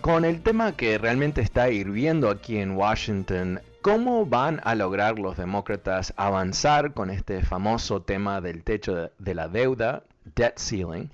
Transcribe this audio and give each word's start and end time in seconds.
con 0.00 0.24
el 0.24 0.42
tema 0.42 0.76
que 0.76 0.98
realmente 0.98 1.40
está 1.40 1.70
hirviendo 1.70 2.30
aquí 2.30 2.58
en 2.58 2.76
Washington. 2.76 3.60
¿Cómo 3.82 4.26
van 4.26 4.60
a 4.64 4.74
lograr 4.74 5.18
los 5.18 5.36
demócratas 5.36 6.12
avanzar 6.16 6.94
con 6.94 7.10
este 7.10 7.42
famoso 7.42 8.02
tema 8.02 8.40
del 8.40 8.62
techo 8.64 9.10
de 9.18 9.34
la 9.34 9.48
deuda, 9.48 10.04
debt 10.34 10.58
ceiling? 10.58 11.08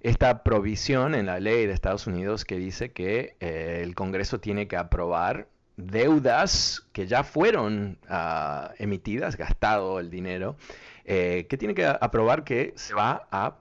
Esta 0.00 0.42
provisión 0.42 1.14
en 1.14 1.26
la 1.26 1.40
ley 1.40 1.66
de 1.66 1.72
Estados 1.72 2.06
Unidos 2.06 2.44
que 2.44 2.56
dice 2.56 2.92
que 2.92 3.36
eh, 3.40 3.80
el 3.82 3.94
Congreso 3.94 4.40
tiene 4.40 4.68
que 4.68 4.76
aprobar 4.76 5.48
deudas 5.76 6.86
que 6.92 7.06
ya 7.06 7.22
fueron 7.24 7.98
uh, 8.10 8.72
emitidas, 8.78 9.36
gastado 9.36 10.00
el 10.00 10.10
dinero, 10.10 10.56
eh, 11.04 11.46
que 11.48 11.56
tiene 11.56 11.74
que 11.74 11.86
aprobar 11.86 12.44
que 12.44 12.72
se 12.76 12.94
va 12.94 13.26
a, 13.30 13.56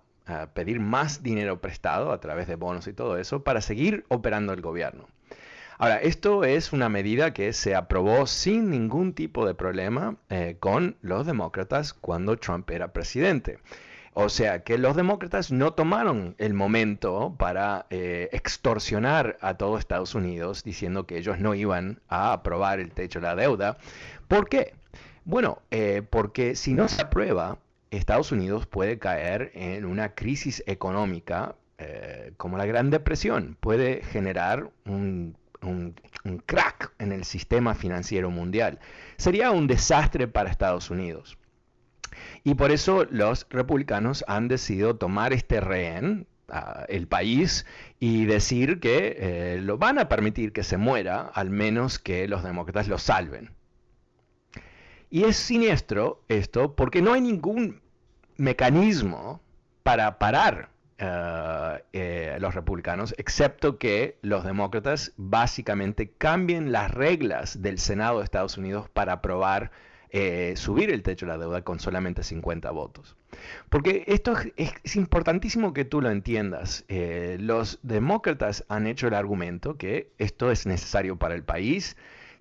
pedir 0.53 0.79
más 0.79 1.23
dinero 1.23 1.61
prestado 1.61 2.11
a 2.11 2.19
través 2.19 2.47
de 2.47 2.55
bonos 2.55 2.87
y 2.87 2.93
todo 2.93 3.17
eso 3.17 3.43
para 3.43 3.61
seguir 3.61 4.05
operando 4.09 4.53
el 4.53 4.61
gobierno. 4.61 5.07
Ahora, 5.79 6.01
esto 6.01 6.43
es 6.43 6.73
una 6.73 6.89
medida 6.89 7.33
que 7.33 7.53
se 7.53 7.75
aprobó 7.75 8.25
sin 8.25 8.71
ningún 8.71 9.13
tipo 9.13 9.45
de 9.45 9.53
problema 9.53 10.15
eh, 10.29 10.57
con 10.59 10.97
los 11.01 11.27
demócratas 11.27 11.93
cuando 11.93 12.35
Trump 12.37 12.67
era 12.71 12.93
presidente. 12.93 13.59
O 14.13 14.29
sea 14.29 14.63
que 14.63 14.79
los 14.79 14.95
demócratas 14.95 15.51
no 15.51 15.75
tomaron 15.75 16.33
el 16.39 16.55
momento 16.55 17.35
para 17.37 17.85
eh, 17.91 18.29
extorsionar 18.31 19.37
a 19.41 19.53
todo 19.53 19.77
Estados 19.77 20.15
Unidos 20.15 20.63
diciendo 20.63 21.05
que 21.05 21.19
ellos 21.19 21.37
no 21.37 21.53
iban 21.53 22.01
a 22.09 22.33
aprobar 22.33 22.79
el 22.79 22.91
techo 22.91 23.19
de 23.19 23.27
la 23.27 23.35
deuda. 23.35 23.77
¿Por 24.27 24.49
qué? 24.49 24.73
Bueno, 25.25 25.61
eh, 25.69 26.01
porque 26.09 26.55
si 26.55 26.73
no 26.73 26.87
se 26.87 27.03
aprueba, 27.03 27.59
Estados 27.91 28.31
Unidos 28.31 28.65
puede 28.65 28.99
caer 28.99 29.51
en 29.53 29.85
una 29.85 30.13
crisis 30.13 30.63
económica 30.67 31.55
eh, 31.77 32.33
como 32.37 32.57
la 32.57 32.65
Gran 32.65 32.89
Depresión. 32.89 33.55
Puede 33.59 34.01
generar 34.03 34.71
un, 34.85 35.35
crack 36.45 36.93
en 36.99 37.11
el 37.11 37.23
sistema 37.23 37.75
financiero 37.75 38.29
mundial. 38.29 38.79
Sería 39.17 39.51
un 39.51 39.67
desastre 39.67 40.27
para 40.27 40.49
Estados 40.49 40.89
Unidos. 40.89 41.37
Y 42.43 42.55
por 42.55 42.71
eso 42.71 43.05
los 43.09 43.45
republicanos 43.49 44.23
han 44.27 44.47
decidido 44.47 44.95
tomar 44.95 45.33
este 45.33 45.59
rehén, 45.61 46.27
uh, 46.49 46.83
el 46.87 47.07
país, 47.07 47.65
y 47.99 48.25
decir 48.25 48.79
que 48.79 49.17
eh, 49.19 49.59
lo 49.61 49.77
van 49.77 49.99
a 49.99 50.09
permitir 50.09 50.53
que 50.53 50.63
se 50.63 50.77
muera, 50.77 51.21
al 51.33 51.49
menos 51.49 51.99
que 51.99 52.27
los 52.27 52.43
demócratas 52.43 52.87
lo 52.87 52.97
salven. 52.97 53.56
Y 55.09 55.23
es 55.23 55.37
siniestro 55.37 56.23
esto 56.27 56.75
porque 56.75 57.01
no 57.01 57.13
hay 57.13 57.21
ningún 57.21 57.81
mecanismo 58.37 59.41
para 59.83 60.19
parar 60.19 60.69
Uh, 60.99 61.77
eh, 61.93 62.37
los 62.39 62.55
republicanos, 62.55 63.13
excepto 63.19 63.77
que 63.77 64.17
los 64.23 64.43
demócratas 64.43 65.13
básicamente 65.15 66.09
cambien 66.09 66.71
las 66.71 66.89
reglas 66.89 67.61
del 67.61 67.77
Senado 67.77 68.17
de 68.17 68.23
Estados 68.23 68.57
Unidos 68.57 68.89
para 68.89 69.13
aprobar 69.13 69.69
eh, 70.09 70.53
subir 70.55 70.89
el 70.89 71.03
techo 71.03 71.27
de 71.27 71.33
la 71.33 71.37
deuda 71.37 71.61
con 71.61 71.79
solamente 71.79 72.23
50 72.23 72.71
votos. 72.71 73.15
Porque 73.69 74.05
esto 74.07 74.33
es, 74.55 74.95
importantísimo 74.95 75.71
que 75.71 75.85
tú 75.85 76.01
lo 76.01 76.09
entiendas. 76.09 76.83
Eh, 76.87 77.37
los 77.39 77.79
demócratas 77.83 78.65
han 78.67 78.87
hecho 78.87 79.07
el 79.07 79.13
argumento 79.13 79.77
que 79.77 80.11
esto 80.17 80.49
es 80.49 80.65
necesario 80.65 81.17
para 81.17 81.35
el 81.35 81.43
país, 81.43 81.95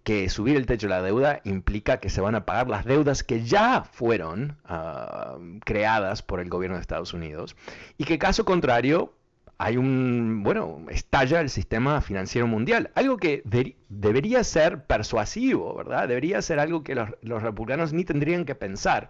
que 0.06 0.28
subir 0.28 0.56
el 0.56 0.66
techo 0.66 0.86
de 0.86 0.90
la 0.90 1.02
deuda 1.02 1.40
implica 1.42 1.98
que 1.98 2.10
se 2.10 2.20
van 2.20 2.36
a 2.36 2.46
pagar 2.46 2.68
las 2.68 2.84
deudas 2.84 3.24
que 3.24 3.42
ya 3.42 3.82
fueron 3.82 4.56
uh, 4.70 5.58
creadas 5.64 6.22
por 6.22 6.38
el 6.38 6.48
gobierno 6.48 6.76
de 6.76 6.80
Estados 6.80 7.12
Unidos 7.12 7.56
y 7.98 8.04
que 8.04 8.16
caso 8.16 8.44
contrario 8.44 9.12
hay 9.58 9.76
un, 9.76 10.44
bueno, 10.44 10.86
estalla 10.90 11.40
el 11.40 11.50
sistema 11.50 12.00
financiero 12.02 12.46
mundial, 12.46 12.92
algo 12.94 13.16
que 13.16 13.42
de, 13.46 13.74
debería 13.88 14.44
ser 14.44 14.84
persuasivo, 14.84 15.74
¿verdad? 15.74 16.06
Debería 16.06 16.40
ser 16.40 16.60
algo 16.60 16.84
que 16.84 16.94
los, 16.94 17.42
republicanos 17.42 17.92
ni 17.92 18.04
tendrían 18.04 18.44
que 18.44 18.54
pensar, 18.54 19.08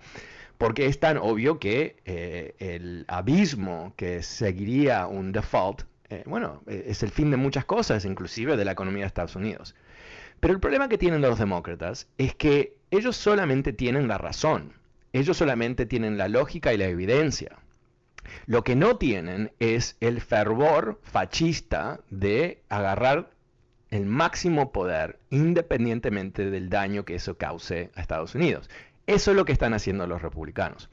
porque 0.57 0.87
es 0.87 0.99
tan 0.99 1.19
obvio 1.19 1.59
que 1.59 1.97
eh, 2.07 2.55
el 2.59 3.05
abismo 3.09 3.93
que 3.97 4.23
seguiría 4.23 5.07
un 5.09 5.33
default, 5.33 5.83
eh, 6.09 6.23
bueno, 6.25 6.63
es 6.67 7.03
el 7.03 7.11
fin 7.11 7.31
de 7.31 7.37
muchas 7.37 7.67
cosas, 7.67 8.07
inclusive 8.07 8.57
de 8.57 8.65
la 8.65 8.73
economía 8.73 9.03
de 9.03 9.09
Estados 9.09 9.37
Unidos. 9.37 9.75
Pero 10.41 10.55
el 10.55 10.61
problema 10.61 10.89
que 10.89 10.99
tienen 10.99 11.23
los 11.23 11.39
demócratas 11.39 12.09
es 12.19 12.35
que 12.35 12.77
ellos 12.91 13.17
solamente 13.17 13.73
tienen 13.73 14.09
la 14.09 14.19
razón, 14.19 14.73
ellos 15.13 15.37
solamente 15.37 15.87
tienen 15.87 16.19
la 16.19 16.29
lógica 16.29 16.73
y 16.73 16.77
la 16.79 16.87
evidencia. 16.87 17.59
Lo 18.47 18.65
que 18.65 18.77
no 18.77 18.97
tienen 18.97 19.53
es 19.61 19.97
el 20.01 20.21
fervor 20.21 21.01
fascista 21.03 22.01
de 22.11 22.63
agarrar 22.69 23.31
el 23.91 24.05
máximo 24.07 24.73
poder 24.73 25.19
independientemente 25.31 26.51
del 26.51 26.69
daño 26.69 27.05
que 27.05 27.15
eso 27.15 27.39
cause 27.39 27.91
a 27.95 28.01
Estados 28.01 28.35
Unidos. 28.35 28.69
Eso 29.07 29.31
es 29.31 29.37
lo 29.37 29.45
que 29.45 29.53
están 29.53 29.75
haciendo 29.75 30.07
los 30.07 30.23
republicanos. 30.23 30.91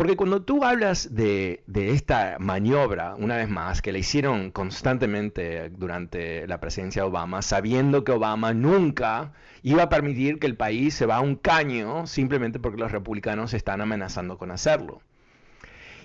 Porque 0.00 0.16
cuando 0.16 0.40
tú 0.40 0.64
hablas 0.64 1.14
de, 1.14 1.62
esta 1.74 2.38
maniobra, 2.40 3.16
una 3.16 3.36
vez 3.36 3.50
más, 3.50 3.82
que 3.82 3.92
la 3.92 3.98
hicieron 3.98 4.50
constantemente 4.50 5.68
durante 5.68 6.46
la 6.46 6.58
presidencia 6.58 7.02
de 7.02 7.08
Obama, 7.08 7.42
sabiendo 7.42 8.02
que 8.02 8.12
Obama 8.12 8.54
nunca 8.54 9.34
iba 9.62 9.82
a 9.82 9.88
permitir 9.90 10.38
que 10.38 10.46
el 10.46 10.56
país 10.56 10.94
se 10.94 11.04
va 11.04 11.16
a 11.16 11.20
un 11.20 11.36
caño 11.36 12.06
simplemente 12.06 12.58
porque 12.58 12.80
los 12.80 12.92
republicanos 12.92 13.52
están 13.52 13.82
amenazando 13.82 14.38
con 14.38 14.50
hacerlo. 14.50 15.02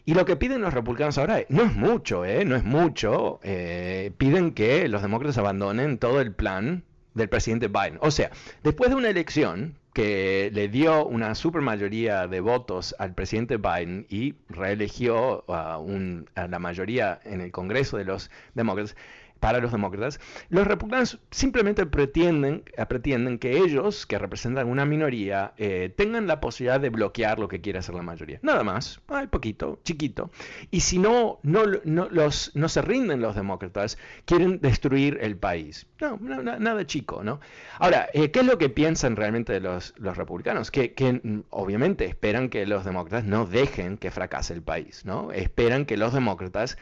Y 0.03 0.13
lo 0.13 0.25
que 0.25 0.35
piden 0.35 0.59
los 0.59 0.73
republicanos 0.73 1.17
ahora 1.17 1.45
no 1.47 1.63
es 1.63 1.73
mucho, 1.73 2.25
¿eh? 2.25 2.43
no 2.43 2.57
es 2.57 2.65
mucho. 2.65 3.39
Eh, 3.43 4.11
piden 4.17 4.51
que 4.51 4.89
los 4.89 5.03
demócratas 5.03 5.37
abandonen 5.37 5.99
todo 5.99 6.19
el 6.19 6.33
plan 6.33 6.83
del 7.13 7.29
presidente 7.29 7.69
Biden. 7.69 7.99
O 8.01 8.11
sea, 8.11 8.29
después 8.61 8.89
de 8.89 8.97
una 8.97 9.07
elección 9.07 9.77
que 9.95 10.51
le 10.53 10.67
dio 10.67 11.05
una 11.05 11.35
supermayoría 11.35 12.27
de 12.27 12.41
votos 12.41 12.93
al 12.99 13.15
presidente 13.15 13.55
Biden 13.55 14.05
y 14.09 14.35
reeligió 14.49 15.49
a, 15.49 15.77
un, 15.77 16.29
a 16.35 16.49
la 16.49 16.59
mayoría 16.59 17.21
en 17.23 17.39
el 17.39 17.53
Congreso 17.53 17.95
de 17.95 18.03
los 18.03 18.29
demócratas, 18.55 18.97
para 19.39 19.59
los 19.59 19.71
demócratas, 19.71 20.19
los 20.49 20.65
republicanos 20.65 21.19
simplemente 21.31 21.85
pretenden, 21.85 22.63
eh, 22.77 22.85
pretenden 22.85 23.37
que 23.37 23.57
ellos, 23.57 24.05
que 24.05 24.17
representan 24.17 24.67
una 24.67 24.85
minoría, 24.85 25.53
eh, 25.57 25.93
tengan 25.95 26.27
la 26.27 26.39
posibilidad 26.39 26.79
de 26.79 26.89
bloquear 26.89 27.39
lo 27.39 27.47
que 27.47 27.61
quiere 27.61 27.79
hacer 27.79 27.95
la 27.95 28.01
mayoría. 28.01 28.39
Nada 28.41 28.63
más, 28.63 29.01
hay 29.07 29.27
poquito, 29.27 29.79
chiquito. 29.83 30.31
Y 30.71 30.81
si 30.81 30.99
no, 30.99 31.39
no, 31.43 31.63
no, 31.83 32.07
los, 32.09 32.51
no 32.55 32.69
se 32.69 32.81
rinden 32.81 33.21
los 33.21 33.35
demócratas, 33.35 33.97
quieren 34.25 34.59
destruir 34.61 35.19
el 35.21 35.37
país. 35.37 35.87
No, 35.99 36.17
nada 36.17 36.85
chico, 36.85 37.23
¿no? 37.23 37.39
Ahora, 37.79 38.09
eh, 38.13 38.31
¿qué 38.31 38.39
es 38.39 38.45
lo 38.45 38.57
que 38.57 38.69
piensan 38.69 39.15
realmente 39.15 39.59
los, 39.59 39.93
los 39.97 40.17
republicanos? 40.17 40.71
Que, 40.71 40.93
que, 40.93 41.13
mm, 41.13 41.43
obviamente 41.49 42.05
esperan 42.05 42.49
que 42.49 42.65
los 42.65 42.85
demócratas 42.85 43.25
no 43.25 43.45
dejen 43.45 43.97
que 43.97 44.11
fracase 44.11 44.53
el 44.53 44.61
país, 44.61 45.05
¿no? 45.05 45.31
Esperan 45.31 45.85
que 45.85 45.97
los 45.97 46.13
demócratas 46.13 46.77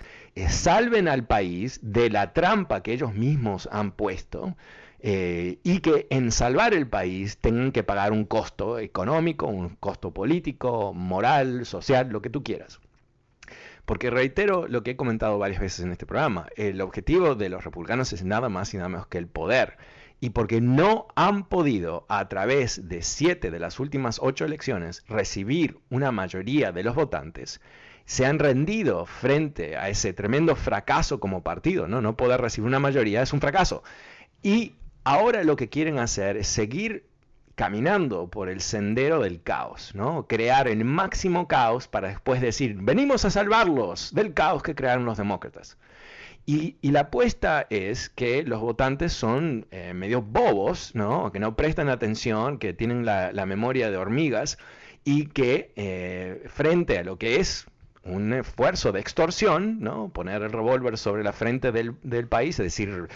salven 0.49 1.07
al 1.07 1.25
país 1.25 1.79
de 1.83 2.09
la 2.09 2.33
trampa 2.43 2.83
que 2.83 2.91
ellos 2.91 3.13
mismos 3.13 3.69
han 3.71 3.93
puesto 3.93 4.57
eh, 4.99 5.59
y 5.63 5.79
que 5.79 6.07
en 6.09 6.29
salvar 6.29 6.73
el 6.73 6.89
país 6.89 7.37
tengan 7.37 7.71
que 7.71 7.83
pagar 7.83 8.11
un 8.11 8.25
costo 8.25 8.79
económico, 8.79 9.47
un 9.47 9.77
costo 9.77 10.11
político, 10.11 10.93
moral, 10.93 11.65
social, 11.65 12.09
lo 12.09 12.21
que 12.21 12.29
tú 12.29 12.43
quieras. 12.43 12.81
Porque 13.85 14.09
reitero 14.09 14.67
lo 14.67 14.83
que 14.83 14.91
he 14.91 14.95
comentado 14.97 15.39
varias 15.39 15.61
veces 15.61 15.85
en 15.85 15.93
este 15.93 16.05
programa, 16.05 16.47
el 16.57 16.81
objetivo 16.81 17.35
de 17.35 17.47
los 17.47 17.63
republicanos 17.63 18.11
es 18.11 18.25
nada 18.25 18.49
más 18.49 18.73
y 18.73 18.77
nada 18.77 18.89
menos 18.89 19.07
que 19.07 19.19
el 19.19 19.27
poder. 19.27 19.77
Y 20.19 20.31
porque 20.31 20.59
no 20.59 21.07
han 21.15 21.45
podido, 21.45 22.05
a 22.09 22.27
través 22.27 22.89
de 22.89 23.03
siete 23.03 23.51
de 23.51 23.59
las 23.59 23.79
últimas 23.79 24.19
ocho 24.21 24.43
elecciones, 24.43 25.05
recibir 25.07 25.79
una 25.89 26.11
mayoría 26.11 26.73
de 26.73 26.83
los 26.83 26.93
votantes, 26.93 27.61
se 28.05 28.25
han 28.25 28.39
rendido 28.39 29.05
frente 29.05 29.77
a 29.77 29.89
ese 29.89 30.13
tremendo 30.13 30.55
fracaso 30.55 31.19
como 31.19 31.43
partido, 31.43 31.87
¿no? 31.87 32.01
No 32.01 32.17
poder 32.17 32.41
recibir 32.41 32.67
una 32.67 32.79
mayoría 32.79 33.21
es 33.21 33.33
un 33.33 33.41
fracaso. 33.41 33.83
Y 34.41 34.73
ahora 35.03 35.43
lo 35.43 35.55
que 35.55 35.69
quieren 35.69 35.99
hacer 35.99 36.37
es 36.37 36.47
seguir 36.47 37.05
caminando 37.55 38.27
por 38.27 38.49
el 38.49 38.61
sendero 38.61 39.21
del 39.21 39.41
caos, 39.41 39.93
¿no? 39.93 40.27
Crear 40.27 40.67
el 40.67 40.83
máximo 40.85 41.47
caos 41.47 41.87
para 41.87 42.09
después 42.09 42.41
decir, 42.41 42.75
venimos 42.79 43.25
a 43.25 43.29
salvarlos 43.29 44.13
del 44.13 44.33
caos 44.33 44.63
que 44.63 44.75
crearon 44.75 45.05
los 45.05 45.17
demócratas. 45.17 45.77
Y, 46.45 46.75
la 46.81 47.01
apuesta 47.01 47.65
es 47.69 48.09
que 48.09 48.43
los 48.43 48.59
votantes 48.59 49.13
son 49.13 49.65
eh, 49.71 49.93
medio 49.93 50.21
bobos, 50.21 50.93
¿no? 50.93 51.31
Que 51.31 51.39
no 51.39 51.55
prestan 51.55 51.87
atención, 51.87 52.57
que 52.57 52.73
tienen 52.73 53.05
la, 53.05 53.31
memoria 53.45 53.89
de 53.89 53.97
hormigas 53.97 54.57
y 55.05 55.27
que 55.27 55.71
eh, 55.77 56.43
frente 56.49 56.97
a 56.97 57.03
lo 57.03 57.17
que 57.17 57.39
es 57.39 57.67
un 58.05 58.33
esfuerzo 58.33 58.91
de 58.91 58.99
extorsión, 58.99 59.79
¿no? 59.79 60.09
Poner 60.09 60.41
el 60.41 60.51
revólver 60.51 60.97
sobre 60.97 61.23
la 61.23 61.33
frente 61.33 61.71
del, 61.71 62.27
país, 62.27 62.59
es 62.59 62.65
decir, 62.65 63.07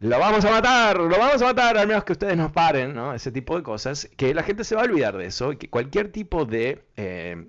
lo 0.00 0.18
vamos 0.18 0.44
a 0.44 0.50
matar, 0.50 0.98
lo 0.98 1.18
vamos 1.18 1.42
a 1.42 1.46
matar, 1.46 1.76
al 1.76 1.88
menos 1.88 2.04
que 2.04 2.12
ustedes 2.12 2.36
nos 2.36 2.52
paren, 2.52 2.94
¿no? 2.94 3.14
Ese 3.14 3.32
tipo 3.32 3.56
de 3.56 3.62
cosas, 3.62 4.08
que 4.16 4.34
la 4.34 4.42
gente 4.42 4.64
se 4.64 4.76
va 4.76 4.82
a 4.82 4.84
olvidar 4.84 5.16
de 5.16 5.26
eso, 5.26 5.52
y 5.52 5.56
que 5.56 5.68
cualquier 5.68 6.12
tipo 6.12 6.44
de 6.44 6.84
eh, 6.96 7.48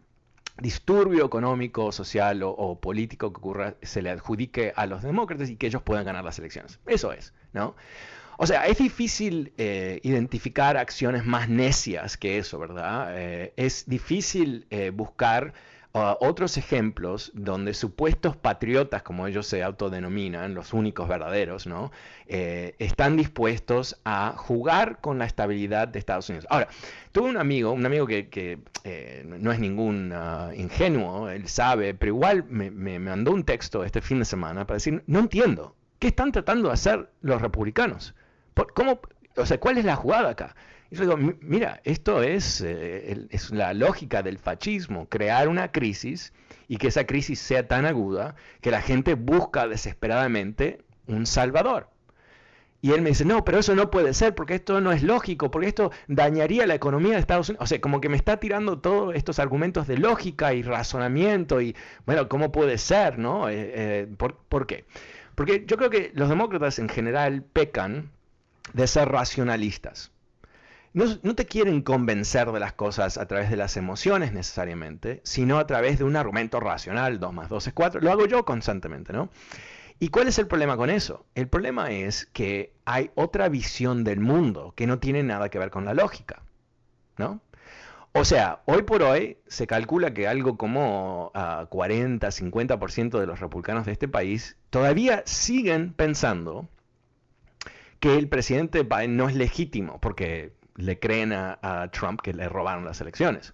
disturbio 0.57 1.25
económico, 1.25 1.91
social 1.91 2.41
o, 2.43 2.79
político 2.79 3.31
que 3.31 3.37
ocurra 3.37 3.75
se 3.81 4.01
le 4.01 4.09
adjudique 4.09 4.73
a 4.75 4.87
los 4.87 5.03
demócratas 5.03 5.49
y 5.49 5.57
que 5.57 5.67
ellos 5.67 5.83
puedan 5.83 6.05
ganar 6.05 6.23
las 6.23 6.39
elecciones. 6.39 6.79
Eso 6.87 7.13
es, 7.13 7.33
¿no? 7.53 7.75
O 8.41 8.47
sea, 8.47 8.67
es 8.67 8.77
difícil 8.77 9.53
eh, 9.57 9.99
identificar 10.01 10.77
acciones 10.77 11.25
más 11.25 11.49
necias 11.49 12.15
que 12.15 12.37
eso, 12.37 12.57
¿verdad? 12.57 13.09
Eh, 13.17 13.53
es 13.57 13.83
difícil 13.85 14.65
buscar 14.93 15.53
otros 15.91 16.57
ejemplos 16.57 17.31
donde 17.33 17.73
supuestos 17.73 18.37
patriotas, 18.37 19.01
como 19.01 19.25
ellos 19.25 19.47
se 19.47 19.63
autodenominan, 19.63 20.53
los 20.53 20.73
únicos 20.73 21.07
verdaderos, 21.07 21.65
¿no? 21.65 21.91
Eh, 22.27 22.75
están 22.77 23.17
dispuestos 23.17 23.99
a 24.05 24.35
jugar 24.37 24.99
con 25.01 25.17
la 25.17 25.25
estabilidad 25.25 25.87
de 25.87 25.97
Estados 25.97 26.29
Unidos. 26.29 26.45
Ahora, 26.49 26.67
tuve 27.11 27.29
un 27.29 27.37
amigo, 27.37 27.71
un 27.71 27.85
amigo 27.85 28.05
que, 28.05 28.59
eh, 28.83 29.23
no 29.25 29.51
es 29.51 29.59
ningún 29.59 30.11
ah, 30.13 30.51
ingenuo, 30.55 31.29
él 31.29 31.47
sabe, 31.47 31.95
pero 31.95 32.13
igual 32.13 32.45
me, 32.47 32.69
me 32.69 32.99
mandó 32.99 33.31
un 33.31 33.43
texto 33.43 33.83
este 33.83 34.01
fin 34.01 34.19
de 34.19 34.25
semana 34.25 34.67
para 34.67 34.75
decir, 34.75 35.03
no 35.07 35.19
entiendo, 35.19 35.75
¿qué 35.97 36.09
están 36.09 36.31
tratando 36.31 36.67
de 36.69 36.75
hacer 36.75 37.09
los 37.21 37.41
republicanos? 37.41 38.13
¿Cómo, 38.75 38.99
o 39.35 39.45
sea, 39.45 39.59
¿cuál 39.59 39.77
es 39.77 39.85
la 39.85 39.95
jugada 39.95 40.29
acá? 40.29 40.55
Y 40.91 40.95
yo 40.95 41.01
digo, 41.01 41.35
mira, 41.41 41.81
esto 41.83 42.23
es, 42.23 42.61
eh, 42.61 43.27
es 43.29 43.51
la 43.51 43.73
lógica 43.73 44.23
del 44.23 44.39
fascismo, 44.39 45.07
crear 45.07 45.47
una 45.47 45.71
crisis 45.71 46.33
y 46.67 46.77
que 46.77 46.87
esa 46.87 47.05
crisis 47.05 47.39
sea 47.39 47.67
tan 47.67 47.85
aguda 47.85 48.35
que 48.61 48.71
la 48.71 48.81
gente 48.81 49.13
busca 49.13 49.67
desesperadamente 49.67 50.83
un 51.05 51.25
salvador. 51.27 51.89
Y 52.81 52.93
él 52.93 53.01
me 53.01 53.09
dice, 53.09 53.25
no, 53.25 53.43
pero 53.43 53.59
eso 53.59 53.75
no 53.75 53.91
puede 53.91 54.13
ser, 54.13 54.33
porque 54.35 54.55
esto 54.55 54.79
no 54.79 54.91
es 54.93 55.03
lógico, 55.03 55.51
porque 55.51 55.67
esto 55.67 55.91
dañaría 56.07 56.65
la 56.65 56.75
economía 56.75 57.13
de 57.13 57.19
Estados 57.19 57.49
Unidos. 57.49 57.63
O 57.65 57.67
sea, 57.67 57.81
como 57.81 57.99
que 57.99 58.07
me 58.07 58.15
está 58.15 58.37
tirando 58.37 58.79
todos 58.79 59.15
estos 59.15 59.37
argumentos 59.39 59.85
de 59.85 59.97
lógica 59.97 60.53
y 60.53 60.63
razonamiento 60.63 61.61
y, 61.61 61.75
bueno, 62.05 62.29
¿cómo 62.29 62.51
puede 62.51 62.77
ser? 62.77 63.19
¿no? 63.19 63.49
Eh, 63.49 63.71
eh, 63.75 64.07
¿por, 64.17 64.37
¿Por 64.47 64.65
qué? 64.65 64.85
Porque 65.35 65.65
yo 65.67 65.77
creo 65.77 65.89
que 65.89 66.11
los 66.15 66.29
demócratas 66.29 66.79
en 66.79 66.87
general 66.87 67.43
pecan 67.43 68.11
de 68.73 68.87
ser 68.87 69.09
racionalistas 69.09 70.11
no, 70.93 71.35
te 71.35 71.45
quieren 71.45 71.81
convencer 71.81 72.51
de 72.51 72.59
las 72.59 72.73
cosas 72.73 73.17
a 73.17 73.27
través 73.27 73.49
de 73.49 73.57
las 73.57 73.77
emociones 73.77 74.33
necesariamente, 74.33 75.21
sino 75.23 75.59
a 75.59 75.67
través 75.67 75.99
de 75.99 76.03
un 76.03 76.15
argumento 76.15 76.59
racional, 76.59 77.19
2 77.19 77.33
más 77.33 77.49
2 77.49 77.67
es 77.67 77.73
4. 77.73 78.01
Lo 78.01 78.11
hago 78.11 78.25
yo 78.25 78.43
constantemente, 78.45 79.13
¿no? 79.13 79.29
¿Y 79.99 80.09
cuál 80.09 80.27
es 80.29 80.39
el 80.39 80.47
problema 80.47 80.77
con 80.77 80.89
eso? 80.89 81.25
El 81.35 81.47
problema 81.47 81.91
es 81.91 82.25
que 82.25 82.73
hay 82.85 83.11
otra 83.15 83.49
visión 83.49 84.03
del 84.03 84.19
mundo 84.19 84.73
que 84.75 84.87
no 84.87 84.99
tiene 84.99 85.23
nada 85.23 85.49
que 85.49 85.59
ver 85.59 85.69
con 85.69 85.85
la 85.85 85.93
lógica, 85.93 86.41
¿no? 87.17 87.41
O 88.13 88.25
sea, 88.25 88.61
hoy 88.65 88.83
por 88.83 89.03
hoy 89.03 89.37
se 89.47 89.67
calcula 89.67 90.13
que 90.13 90.27
algo 90.27 90.57
como 90.57 91.31
40, 91.69 92.27
ah, 92.27 92.31
50% 92.31 93.19
de 93.19 93.27
los 93.27 93.39
republicanos 93.39 93.85
de 93.85 93.91
este 93.91 94.07
país 94.07 94.57
todavía 94.71 95.21
siguen 95.25 95.93
pensando 95.93 96.67
que 97.99 98.17
el 98.17 98.27
presidente 98.29 98.83
Biden 98.83 99.17
no 99.17 99.29
es 99.29 99.35
legítimo, 99.35 99.99
porque 99.99 100.53
le 100.79 100.99
creen 100.99 101.33
a, 101.33 101.89
Trump 101.91 102.21
que 102.21 102.33
le 102.33 102.49
robaron 102.49 102.85
las 102.85 103.01
elecciones. 103.01 103.53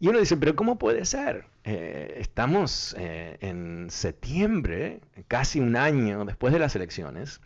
Y 0.00 0.08
uno 0.08 0.18
dice, 0.18 0.36
pero 0.36 0.56
¿cómo 0.56 0.78
puede 0.78 1.04
ser? 1.04 1.44
Eh, 1.64 2.16
estamos 2.18 2.94
eh, 2.98 3.38
en 3.40 3.88
septiembre, 3.88 5.00
casi 5.28 5.60
un 5.60 5.76
año 5.76 6.24
después 6.24 6.52
de 6.52 6.58
las 6.58 6.74
elecciones, 6.74 7.40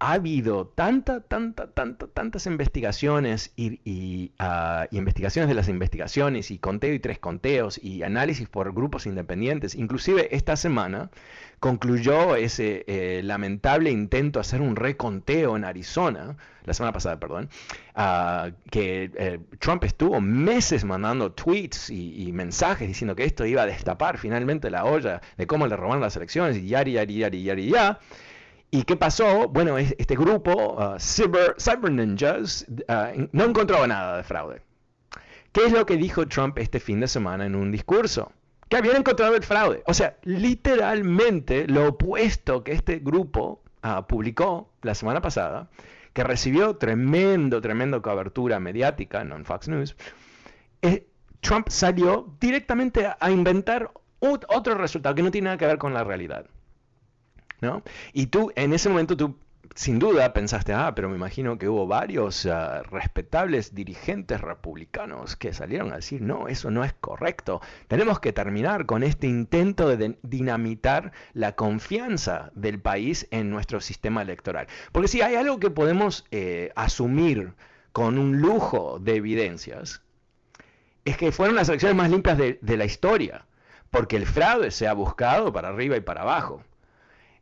ha 0.00 0.12
habido 0.12 0.66
tanta, 0.66 1.20
tanta, 1.20 1.72
tanta, 1.72 2.06
tantas 2.06 2.46
investigaciones 2.46 3.52
y, 3.56 4.32
ah, 4.38 4.86
investigaciones 4.92 5.48
de 5.48 5.54
las 5.54 5.68
investigaciones 5.68 6.50
y 6.50 6.58
conteo 6.58 6.94
y 6.94 7.00
tres 7.00 7.18
conteos 7.18 7.82
y 7.82 8.02
análisis 8.04 8.48
por 8.48 8.72
grupos 8.72 9.06
independientes. 9.06 9.74
Inclusive 9.74 10.34
esta 10.36 10.56
semana 10.56 11.10
concluyó 11.58 12.36
ese 12.36 12.84
eh, 12.86 13.22
lamentable 13.24 13.90
intento 13.90 14.38
de 14.38 14.42
hacer 14.42 14.60
un 14.60 14.76
reconteo 14.76 15.56
en 15.56 15.64
Arizona, 15.64 16.36
la 16.64 16.74
semana 16.74 16.92
pasada, 16.92 17.18
perdón, 17.18 17.48
ah, 17.96 18.50
que 18.70 19.10
eh, 19.16 19.40
Trump 19.58 19.82
estuvo 19.82 20.20
meses 20.20 20.84
mandando 20.84 21.32
tweets 21.32 21.90
y, 21.90 22.30
mensajes 22.32 22.86
diciendo 22.86 23.16
que 23.16 23.24
esto 23.24 23.44
iba 23.46 23.62
a 23.62 23.66
destapar 23.66 24.18
finalmente 24.18 24.70
la 24.70 24.84
olla 24.84 25.20
de 25.36 25.46
cómo 25.46 25.66
le 25.66 25.76
robaron 25.76 26.00
las 26.02 26.14
elecciones 26.14 26.56
y 26.56 26.68
yari, 26.68 26.92
yari, 26.92 27.16
yari, 27.16 27.42
yari, 27.42 27.68
ya. 27.68 27.98
¿Y 28.70 28.82
qué 28.82 28.96
pasó? 28.96 29.48
Bueno, 29.48 29.78
este 29.78 30.14
grupo, 30.14 30.74
uh, 30.74 30.98
Cyber, 30.98 31.90
Ninjas, 31.90 32.66
uh, 32.68 33.28
no 33.32 33.44
encontró 33.44 33.86
nada 33.86 34.18
de 34.18 34.22
fraude. 34.22 34.62
¿Qué 35.52 35.64
es 35.64 35.72
lo 35.72 35.86
que 35.86 35.96
dijo 35.96 36.26
Trump 36.26 36.58
este 36.58 36.78
fin 36.78 37.00
de 37.00 37.08
semana 37.08 37.46
en 37.46 37.54
un 37.54 37.72
discurso? 37.72 38.30
Que 38.68 38.76
habían 38.76 38.96
encontrado 38.96 39.34
el 39.34 39.42
fraude. 39.42 39.82
O 39.86 39.94
sea, 39.94 40.18
literalmente 40.24 41.66
lo 41.66 41.88
opuesto 41.88 42.62
que 42.62 42.72
este 42.72 42.98
grupo 42.98 43.62
uh, 43.82 44.06
publicó 44.06 44.70
la 44.82 44.94
semana 44.94 45.22
pasada, 45.22 45.70
que 46.12 46.22
recibió 46.22 46.76
tremendo, 46.76 47.62
tremendo 47.62 48.02
cobertura 48.02 48.60
mediática 48.60 49.22
en 49.22 49.44
Fox 49.46 49.68
News, 49.68 49.96
eh, 50.82 51.06
Trump 51.40 51.68
salió 51.70 52.34
directamente 52.38 53.08
a 53.18 53.30
inventar 53.30 53.90
otro 54.20 54.74
resultado 54.74 55.14
que 55.14 55.22
no 55.22 55.30
tiene 55.30 55.46
nada 55.46 55.56
que 55.56 55.66
ver 55.66 55.78
con 55.78 55.94
la 55.94 56.04
realidad. 56.04 56.46
¿No? 57.60 57.82
Y 58.12 58.26
tú, 58.26 58.52
en 58.56 58.72
ese 58.72 58.88
momento, 58.88 59.16
tú 59.16 59.36
sin 59.74 59.98
duda 59.98 60.32
pensaste, 60.32 60.72
ah, 60.72 60.92
pero 60.94 61.08
me 61.08 61.16
imagino 61.16 61.58
que 61.58 61.68
hubo 61.68 61.86
varios 61.86 62.46
ah, 62.46 62.82
respetables 62.90 63.74
dirigentes 63.74 64.40
republicanos 64.40 65.36
que 65.36 65.52
salieron 65.52 65.92
a 65.92 65.96
decir, 65.96 66.20
no, 66.20 66.48
eso 66.48 66.70
no 66.70 66.84
es 66.84 66.92
correcto. 66.94 67.60
Tenemos 67.86 68.20
que 68.20 68.32
terminar 68.32 68.86
con 68.86 69.02
este 69.02 69.26
intento 69.26 69.88
de 69.88 70.18
dinamitar 70.22 71.12
la 71.32 71.52
confianza 71.54 72.50
del 72.54 72.80
país 72.80 73.28
en 73.30 73.50
nuestro 73.50 73.80
sistema 73.80 74.22
electoral. 74.22 74.66
Porque 74.92 75.08
si 75.08 75.22
hay 75.22 75.36
algo 75.36 75.60
que 75.60 75.70
podemos 75.70 76.24
eh, 76.30 76.72
asumir 76.74 77.54
con 77.92 78.18
un 78.18 78.40
lujo 78.40 78.98
de 78.98 79.16
evidencias, 79.16 80.02
es 81.04 81.16
que 81.16 81.32
fueron 81.32 81.56
las 81.56 81.68
elecciones 81.68 81.96
más 81.96 82.10
limpias 82.10 82.36
de 82.36 82.76
la 82.76 82.84
historia, 82.84 83.46
porque 83.90 84.16
el 84.16 84.26
fraude 84.26 84.70
se 84.70 84.86
ha 84.86 84.92
buscado 84.92 85.52
para 85.52 85.68
arriba 85.68 85.96
y 85.96 86.00
para 86.00 86.22
abajo. 86.22 86.62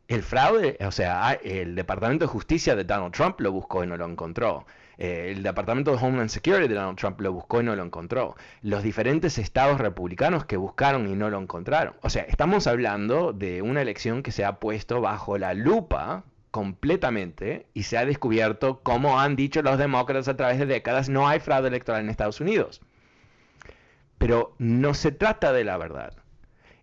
El 0.07 0.23
fraude, 0.23 0.77
o 0.79 0.91
sea, 0.91 1.33
el 1.33 1.75
Departamento 1.75 2.23
de 2.23 2.29
Justicia 2.29 2.77
de 2.77 2.85
Donald 2.85 3.13
Trump 3.13 3.41
lo 3.41 3.51
buscó 3.51 3.83
y 3.83 3.87
no 3.87 3.97
lo 3.97 4.05
encontró. 4.05 4.65
Eh, 4.97 5.33
el 5.35 5.43
Departamento 5.43 5.91
de 5.91 5.97
Homeland 5.97 6.29
Security 6.29 6.69
de 6.69 6.75
Donald 6.75 6.97
Trump 6.97 7.19
lo 7.19 7.33
buscó 7.33 7.59
y 7.59 7.65
no 7.65 7.75
lo 7.75 7.83
encontró. 7.83 8.37
Los 8.61 8.83
diferentes 8.83 9.37
estados 9.37 9.81
republicanos 9.81 10.45
que 10.45 10.55
buscaron 10.55 11.09
y 11.09 11.15
no 11.15 11.29
lo 11.29 11.41
encontraron. 11.41 11.93
O 12.01 12.09
sea, 12.09 12.23
estamos 12.23 12.67
hablando 12.67 13.33
de 13.33 13.61
una 13.61 13.81
elección 13.81 14.23
que 14.23 14.31
se 14.31 14.45
ha 14.45 14.61
puesto 14.61 15.01
bajo 15.01 15.37
la 15.37 15.53
lupa 15.53 16.23
completamente 16.51 17.65
y 17.73 17.83
se 17.83 17.97
ha 17.97 18.05
descubierto, 18.05 18.79
como 18.83 19.19
han 19.19 19.35
dicho 19.35 19.61
los 19.61 19.77
demócratas 19.77 20.29
a 20.29 20.37
través 20.37 20.57
de 20.57 20.67
décadas, 20.67 21.09
no 21.09 21.27
hay 21.27 21.41
fraude 21.41 21.67
electoral 21.67 22.01
en 22.01 22.09
Estados 22.09 22.39
Unidos. 22.39 22.79
Pero 24.17 24.55
no 24.57 24.93
se 24.93 25.11
trata 25.11 25.51
de 25.51 25.65
la 25.65 25.77
verdad 25.77 26.13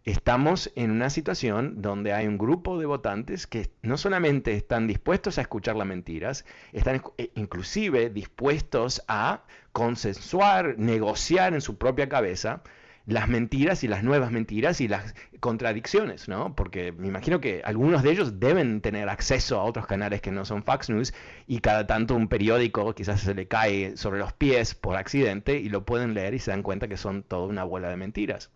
estamos 0.05 0.71
en 0.77 0.91
una 0.91 1.09
situación 1.09 1.81
donde 1.81 2.13
hay 2.13 2.27
un 2.27 2.37
grupo 2.37 2.79
de 2.79 2.87
votantes 2.87 3.47
que 3.47 3.71
no 3.83 3.97
solamente 3.97 4.53
están 4.53 4.87
dispuestos 4.87 5.39
a 5.39 5.43
escuchar 5.43 5.77
las 5.77 5.87
mentiras, 5.87 6.45
están 6.73 7.03
eh, 7.17 7.31
inclusive 7.35 8.11
dispuestos 8.11 9.03
a 9.09 9.45
consensuar, 9.73 10.79
negociar 10.79 11.55
en 11.55 11.63
su 11.63 11.79
propia 11.79 12.09
cabeza 12.09 12.63
las 13.07 13.29
mentiras 13.29 13.85
y 13.85 13.89
las 13.89 14.03
nuevas 14.03 14.31
mentiras 14.31 14.81
y 14.81 14.89
las 14.89 15.15
contradicciones, 15.41 16.29
¿no? 16.29 16.55
Porque 16.55 16.93
me 16.93 17.09
imagino 17.09 17.41
que 17.41 17.63
algunos 17.65 18.03
de 18.03 18.11
ellos 18.11 18.41
deben 18.41 18.81
tener 18.81 19.09
acceso 19.09 19.61
a 19.61 19.65
otros 19.65 19.87
canales 19.87 20.23
que 20.23 20.33
no 20.33 20.45
son 20.45 20.63
Fox 20.65 20.89
News 20.91 21.15
y 21.47 21.61
cada 21.61 21.87
tanto 21.87 22.15
un 22.15 22.29
periódico 22.29 22.95
quizás 22.95 23.21
se 23.21 23.35
le 23.35 23.47
cae 23.49 23.97
sobre 23.97 24.19
los 24.21 24.33
pies 24.33 24.75
por 24.75 24.97
accidente 24.97 25.59
y 25.59 25.69
lo 25.69 25.85
pueden 25.85 26.15
leer 26.15 26.35
y 26.35 26.39
se 26.39 26.51
dan 26.51 26.63
cuenta 26.63 26.89
que 26.89 26.97
son 26.97 27.23
toda 27.23 27.47
una 27.47 27.65
bola 27.65 27.91
de 27.91 27.97
mentiras. 27.97 28.51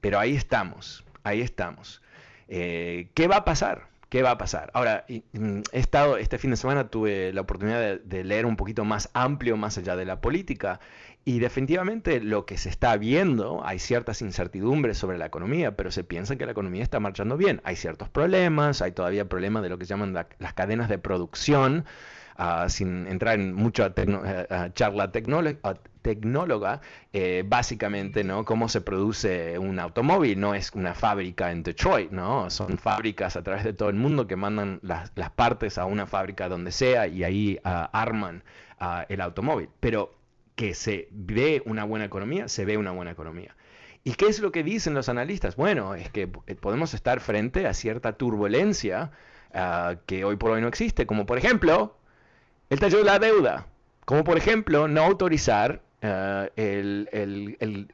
Pero 0.00 0.18
ahí 0.18 0.36
estamos, 0.36 1.04
ahí 1.24 1.40
estamos. 1.40 2.02
Eh, 2.48 3.08
¿Qué 3.14 3.28
va 3.28 3.36
a 3.38 3.44
pasar? 3.44 3.88
¿Qué 4.08 4.22
va 4.22 4.30
a 4.30 4.38
pasar? 4.38 4.70
Ahora, 4.72 5.04
mm, 5.08 5.60
he 5.72 5.78
estado, 5.80 6.16
este 6.16 6.38
fin 6.38 6.50
de 6.50 6.56
semana 6.56 6.88
tuve 6.88 7.32
la 7.32 7.40
oportunidad 7.40 8.00
de, 8.00 8.24
leer 8.24 8.46
un 8.46 8.56
poquito 8.56 8.84
más 8.84 9.10
amplio, 9.14 9.56
más 9.56 9.78
allá 9.78 9.96
de 9.96 10.04
la 10.04 10.20
política, 10.20 10.78
y 11.24 11.40
definitivamente 11.40 12.20
lo 12.20 12.46
que 12.46 12.56
se 12.56 12.68
está 12.68 12.96
viendo, 12.96 13.66
hay 13.66 13.80
ciertas 13.80 14.22
incertidumbres 14.22 14.96
sobre 14.96 15.18
la 15.18 15.26
economía, 15.26 15.76
pero 15.76 15.90
se 15.90 16.04
piensa 16.04 16.36
que 16.36 16.46
la 16.46 16.52
economía 16.52 16.84
está 16.84 17.00
marchando 17.00 17.36
bien. 17.36 17.60
Hay 17.64 17.74
ciertos 17.74 18.08
problemas, 18.08 18.80
hay 18.80 18.92
todavía 18.92 19.28
problemas 19.28 19.64
de 19.64 19.70
lo 19.70 19.78
que 19.78 19.86
llaman 19.86 20.12
las 20.14 20.54
cadenas 20.54 20.88
de 20.88 20.98
producción, 20.98 21.84
Ah, 22.38 22.68
sin 22.68 23.06
entrar 23.06 23.40
en 23.40 23.54
mucha 23.54 23.94
charla 24.74 25.10
tecnóloga, 25.10 26.80
eh, 27.14 27.44
básicamente, 27.46 28.24
¿no? 28.24 28.44
Cómo 28.44 28.68
se 28.68 28.82
produce 28.82 29.58
un 29.58 29.78
automóvil, 29.78 30.38
no 30.38 30.54
es 30.54 30.70
una 30.72 30.94
fábrica 30.94 31.50
en 31.50 31.62
Detroit, 31.62 32.10
¿no? 32.10 32.50
Son 32.50 32.76
fábricas 32.76 33.36
a 33.36 33.42
través 33.42 33.64
de 33.64 33.72
todo 33.72 33.88
el 33.88 33.96
mundo 33.96 34.26
que 34.26 34.36
mandan 34.36 34.80
las, 34.82 35.10
partes 35.30 35.78
a 35.78 35.86
una 35.86 36.06
fábrica 36.06 36.50
donde 36.50 36.72
sea 36.72 37.06
y 37.06 37.24
ahí 37.24 37.58
arman 37.64 38.44
el 39.08 39.20
automóvil. 39.22 39.70
Pero 39.80 40.14
que 40.56 40.74
se 40.74 41.08
ve 41.12 41.62
una 41.64 41.84
buena 41.84 42.04
economía, 42.04 42.48
se 42.48 42.66
ve 42.66 42.76
una 42.76 42.90
buena 42.90 43.12
economía. 43.12 43.56
¿Y 44.04 44.12
qué 44.12 44.26
es 44.26 44.40
lo 44.40 44.52
que 44.52 44.62
dicen 44.62 44.92
los 44.92 45.08
analistas? 45.08 45.56
Bueno, 45.56 45.94
es 45.94 46.10
que 46.10 46.28
podemos 46.28 46.92
estar 46.92 47.20
frente 47.20 47.66
a 47.66 47.72
cierta 47.72 48.12
turbulencia 48.12 49.10
que 50.04 50.24
hoy 50.26 50.36
por 50.36 50.50
hoy 50.50 50.60
no 50.60 50.68
existe, 50.68 51.06
como 51.06 51.24
por 51.24 51.38
ejemplo 51.38 51.96
el 52.70 52.80
tallo 52.80 52.98
de 52.98 53.04
la 53.04 53.18
deuda, 53.18 53.66
como 54.04 54.24
por 54.24 54.36
ejemplo 54.36 54.88
no 54.88 55.02
autorizar 55.02 55.80
eh, 56.00 56.50
el, 56.56 57.88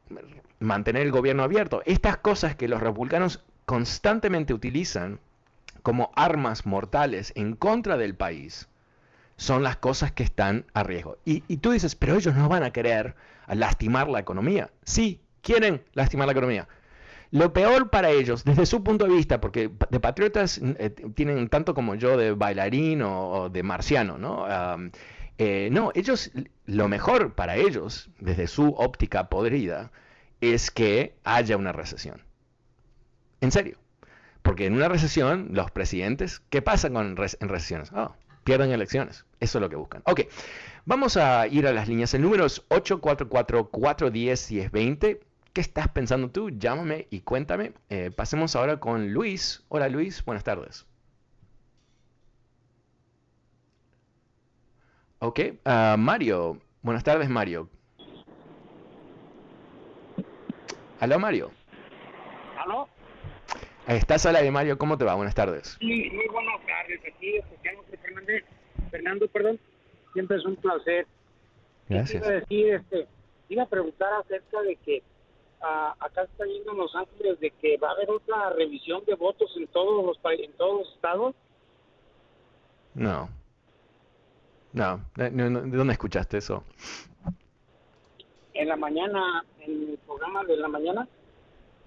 mantener 0.60 1.02
el 1.02 1.12
gobierno 1.12 1.42
abierto. 1.42 1.82
Estas 1.86 2.18
cosas 2.18 2.56
que 2.56 2.68
los 2.68 2.80
republicanos 2.80 3.44
constantemente 3.66 4.54
utilizan 4.54 5.20
como 5.82 6.12
armas 6.14 6.66
mortales 6.66 7.32
en 7.34 7.54
contra 7.56 7.96
del 7.96 8.14
país 8.14 8.68
son 9.36 9.62
las 9.62 9.76
cosas 9.76 10.12
que 10.12 10.22
están 10.22 10.66
a 10.74 10.84
riesgo. 10.84 11.18
Y, 11.24 11.42
y, 11.48 11.56
tú 11.56 11.72
dices, 11.72 11.96
pero 11.96 12.14
ellos 12.14 12.34
no 12.34 12.48
van 12.48 12.62
a 12.62 12.72
querer 12.72 13.16
lastimar 13.48 14.08
la 14.08 14.20
economía. 14.20 14.70
Sí, 14.84 15.20
quieren 15.40 15.82
lastimar 15.94 16.26
la 16.26 16.32
economía. 16.32 16.68
Lo 17.32 17.52
peor 17.54 17.90
para 17.90 18.10
ellos, 18.10 18.44
desde 18.44 18.66
su 18.66 18.84
punto 18.84 19.06
de 19.06 19.14
vista, 19.14 19.40
porque 19.40 19.70
de 19.90 20.00
patriotas 20.00 20.60
eh, 20.62 20.90
tienen 21.14 21.48
tanto 21.48 21.72
como 21.72 21.94
yo 21.94 22.18
de 22.18 22.32
bailarín 22.32 23.00
o, 23.02 23.48
de 23.48 23.62
marciano, 23.62 24.18
¿no? 24.18 24.46
Eh, 25.38 25.70
no, 25.72 25.92
ellos, 25.94 26.30
lo 26.66 26.88
mejor 26.88 27.34
para 27.34 27.56
ellos, 27.56 28.10
desde 28.20 28.46
su 28.46 28.68
óptica 28.68 29.30
podrida, 29.30 29.90
es 30.42 30.70
que 30.70 31.16
haya 31.24 31.56
una 31.56 31.72
recesión. 31.72 32.20
En 33.40 33.50
serio. 33.50 33.78
Porque 34.42 34.66
en 34.66 34.74
una 34.74 34.88
recesión, 34.88 35.48
los 35.52 35.70
presidentes, 35.70 36.42
¿qué 36.50 36.60
pasa 36.60 36.90
con 36.90 37.06
en 37.06 37.16
recesiones? 37.16 37.90
Oh, 37.92 38.14
pierden 38.44 38.72
elecciones. 38.72 39.24
Eso 39.40 39.56
es 39.58 39.62
lo 39.62 39.70
que 39.70 39.76
buscan. 39.76 40.02
Ok, 40.04 40.22
vamos 40.84 41.16
a 41.16 41.46
ir 41.46 41.66
a 41.66 41.72
las 41.72 41.88
líneas. 41.88 42.12
El 42.12 42.20
número 42.22 42.44
es 42.44 42.68
844-410-1020. 42.68 45.20
¿Qué 45.52 45.60
estás 45.60 45.88
pensando 45.88 46.30
tú? 46.30 46.48
Llámame 46.48 47.08
y 47.10 47.20
cuéntame. 47.20 47.74
Eh, 47.90 48.10
pasemos 48.10 48.56
ahora 48.56 48.80
con 48.80 49.12
Luis. 49.12 49.62
Hola 49.68 49.90
Luis, 49.90 50.24
buenas 50.24 50.44
tardes. 50.44 50.86
Ok, 55.18 55.40
uh, 55.66 55.98
Mario. 55.98 56.58
Buenas 56.80 57.04
tardes 57.04 57.28
Mario. 57.28 57.68
¿Aló 61.00 61.18
Mario? 61.18 61.50
¿Aló? 62.58 62.88
Estás 63.86 64.24
al 64.24 64.36
aire 64.36 64.50
Mario, 64.50 64.78
¿cómo 64.78 64.96
te 64.96 65.04
va? 65.04 65.14
Buenas 65.16 65.34
tardes. 65.34 65.76
Sí, 65.80 66.10
muy 66.12 66.28
buenas 66.28 66.64
tardes. 66.64 67.00
Aquí 67.14 67.36
escuchamos 67.36 67.84
Fernández. 68.00 68.44
Fernando, 68.90 69.28
perdón. 69.28 69.60
Siempre 70.14 70.38
es 70.38 70.46
un 70.46 70.56
placer. 70.56 71.06
Gracias. 71.90 72.22
Iba 72.22 72.32
a 72.32 72.40
decir, 72.40 72.74
este, 72.74 73.06
iba 73.50 73.64
a 73.64 73.68
preguntar 73.68 74.12
acerca 74.14 74.62
de 74.62 74.76
que 74.76 75.02
acá 75.62 76.22
está 76.22 76.44
yendo 76.44 76.72
en 76.72 76.78
Los 76.78 76.94
Ángeles 76.94 77.38
de 77.40 77.50
que 77.50 77.76
va 77.76 77.88
a 77.88 77.92
haber 77.92 78.10
otra 78.10 78.50
revisión 78.50 79.04
de 79.04 79.14
votos 79.14 79.50
en 79.56 79.66
todos 79.68 80.04
los 80.04 80.18
en 80.38 80.52
todos 80.52 80.80
los 80.80 80.94
estados. 80.94 81.34
No. 82.94 83.28
No, 84.72 85.00
¿de 85.16 85.30
dónde 85.30 85.92
escuchaste 85.92 86.38
eso? 86.38 86.64
En 88.54 88.68
la 88.68 88.76
mañana, 88.76 89.44
en 89.60 89.90
el 89.90 89.98
programa 90.06 90.44
de 90.44 90.56
la 90.56 90.68
mañana, 90.68 91.08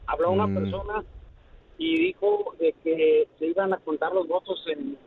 habló 0.05 0.31
una 0.31 0.47
mm. 0.47 0.55
persona 0.55 1.03
y 1.77 1.97
dijo 1.97 2.55
de 2.59 2.73
que 2.83 3.27
se 3.39 3.47
iban 3.47 3.73
a 3.73 3.77
contar 3.77 4.13
los 4.13 4.27
votos 4.27 4.63
en, 4.67 4.97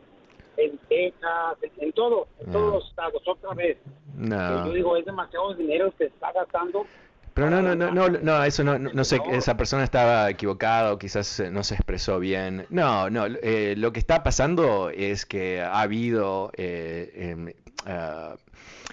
en 0.57 0.77
Texas, 0.89 1.57
en, 1.79 1.91
todo, 1.93 2.27
en 2.39 2.51
todos 2.51 2.73
los 2.73 2.89
estados, 2.89 3.21
otra 3.25 3.53
vez. 3.53 3.77
No. 4.15 4.65
Yo 4.65 4.73
digo, 4.73 4.97
es 4.97 5.05
demasiado 5.05 5.53
dinero 5.53 5.91
que 5.91 5.97
se 5.97 6.05
está 6.05 6.33
gastando 6.33 6.85
pero 7.39 7.49
no, 7.49 7.61
no, 7.61 7.73
no, 7.73 7.91
no, 7.91 8.09
no, 8.09 8.43
eso 8.43 8.65
no, 8.65 8.77
no, 8.77 9.03
sé, 9.05 9.17
esa 9.31 9.55
persona 9.55 9.85
estaba 9.85 10.29
equivocada 10.29 10.91
o 10.91 10.99
quizás 10.99 11.39
eh, 11.39 11.49
no 11.49 11.63
se 11.63 11.75
expresó 11.75 12.19
bien. 12.19 12.65
No, 12.69 13.09
no, 13.09 13.27
eh, 13.27 13.75
lo 13.77 13.93
que 13.93 13.99
está 13.99 14.23
pasando 14.23 14.89
es 14.89 15.25
que 15.25 15.61
ha 15.61 15.79
habido 15.79 16.51
eh, 16.57 17.11
em, 17.15 17.53
ah, 17.85 18.35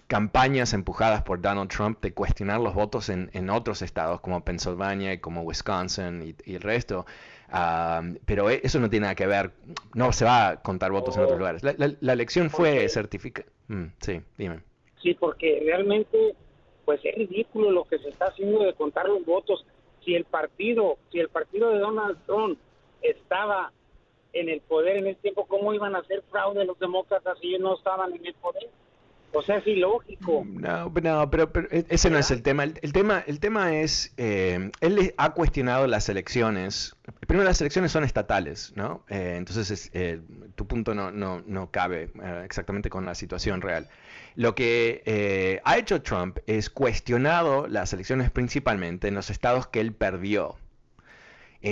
campañas 0.07 0.75
empujadas 0.75 1.25
por 1.25 1.41
Donald 1.41 1.69
Trump 1.71 2.01
de 2.01 2.15
cuestionar 2.15 2.61
los 2.61 2.73
votos 2.73 3.09
en, 3.09 3.31
en 3.33 3.51
otros 3.51 3.83
estados 3.83 4.21
como 4.21 4.45
Pennsylvania 4.45 5.13
y 5.13 5.19
como 5.19 5.43
Wisconsin 5.43 6.37
y, 6.45 6.55
el 6.55 6.63
resto. 6.63 7.05
Ah, 7.51 8.01
pero 8.27 8.49
eso 8.49 8.79
no 8.79 8.89
tiene 8.89 9.07
nada 9.07 9.17
que 9.17 9.27
ver, 9.27 9.51
no 9.95 10.13
se 10.13 10.25
va 10.25 10.51
a 10.51 10.63
contar 10.63 10.93
votos 10.93 11.17
en 11.17 11.25
otros 11.25 11.39
lugares. 11.41 11.65
La, 11.65 11.75
la, 11.77 12.13
elección 12.13 12.49
fue 12.49 12.89
certificada. 12.89 13.49
Mm, 13.67 13.87
sí, 13.99 14.21
dime. 14.39 14.61
Sí, 15.03 15.15
porque 15.15 15.63
realmente 15.65 16.37
pues 16.87 17.01
es 17.05 17.15
ridículo 17.17 17.71
lo 17.73 17.85
que 17.85 17.99
se 17.99 18.09
está 18.09 18.27
haciendo 18.27 18.61
de 18.61 18.73
contar 18.73 19.09
los 19.09 19.27
votos. 19.27 19.67
Si 20.05 20.15
el 20.15 20.25
partido, 20.25 20.97
si 21.11 21.19
el 21.19 21.29
partido 21.29 21.71
de 21.71 21.81
Donald 21.81 22.17
Trump 22.27 22.59
estaba 23.03 23.73
en 24.33 24.49
el 24.49 24.61
poder 24.61 24.99
en 24.99 25.09
ese 25.09 25.21
tiempo, 25.21 25.47
¿cómo 25.47 25.75
iban 25.75 25.97
a 25.97 25.99
hacer 25.99 26.23
fraude 26.31 26.65
los 26.65 26.79
demócratas 26.79 27.39
si 27.41 27.49
ellos 27.49 27.61
no 27.61 27.75
estaban 27.75 28.15
en 28.15 28.25
el 28.25 28.35
poder? 28.35 28.71
O 29.33 29.43
sea, 29.43 29.59
es 29.59 29.67
ilógico. 29.67 30.45
No, 30.47 30.91
no 30.91 31.31
pero, 31.31 31.51
e, 31.71 31.85
ese 31.89 32.11
no 32.11 32.19
es 32.19 32.31
el 32.31 32.43
tema. 32.43 32.65
El, 32.65 32.93
tema, 32.93 33.23
el 33.27 33.41
tema 33.41 33.77
es, 33.77 34.15
eh, 34.17 34.71
él 34.81 35.15
ha 35.17 35.35
cuestionado 35.35 35.87
las 35.87 36.09
elecciones. 36.09 36.97
Primero, 37.27 37.45
las 37.45 37.61
elecciones 37.61 37.93
son 37.93 38.05
estatales, 38.05 38.73
¿no? 38.77 39.05
Eh, 39.09 39.35
entonces, 39.37 39.91
eh, 39.93 40.21
tu 40.55 40.67
punto 40.67 40.95
no, 40.95 41.11
no, 41.11 41.43
no 41.47 41.71
cabe 41.71 42.11
exactamente 42.45 42.89
con 42.89 43.05
la 43.05 43.15
situación 43.15 43.61
real. 43.61 43.89
Lo 44.37 44.55
que 44.55 45.03
eh, 45.07 45.61
ha 45.65 45.79
hecho 45.79 46.03
Trump 46.03 46.39
es 46.47 46.69
cuestionado 46.69 47.67
las 47.69 47.95
elecciones 47.95 48.31
principalmente 48.31 49.09
en 49.09 49.15
los 49.15 49.31
estados 49.31 49.67
que 49.67 49.81
él 49.81 49.95
perdió. 49.95 50.57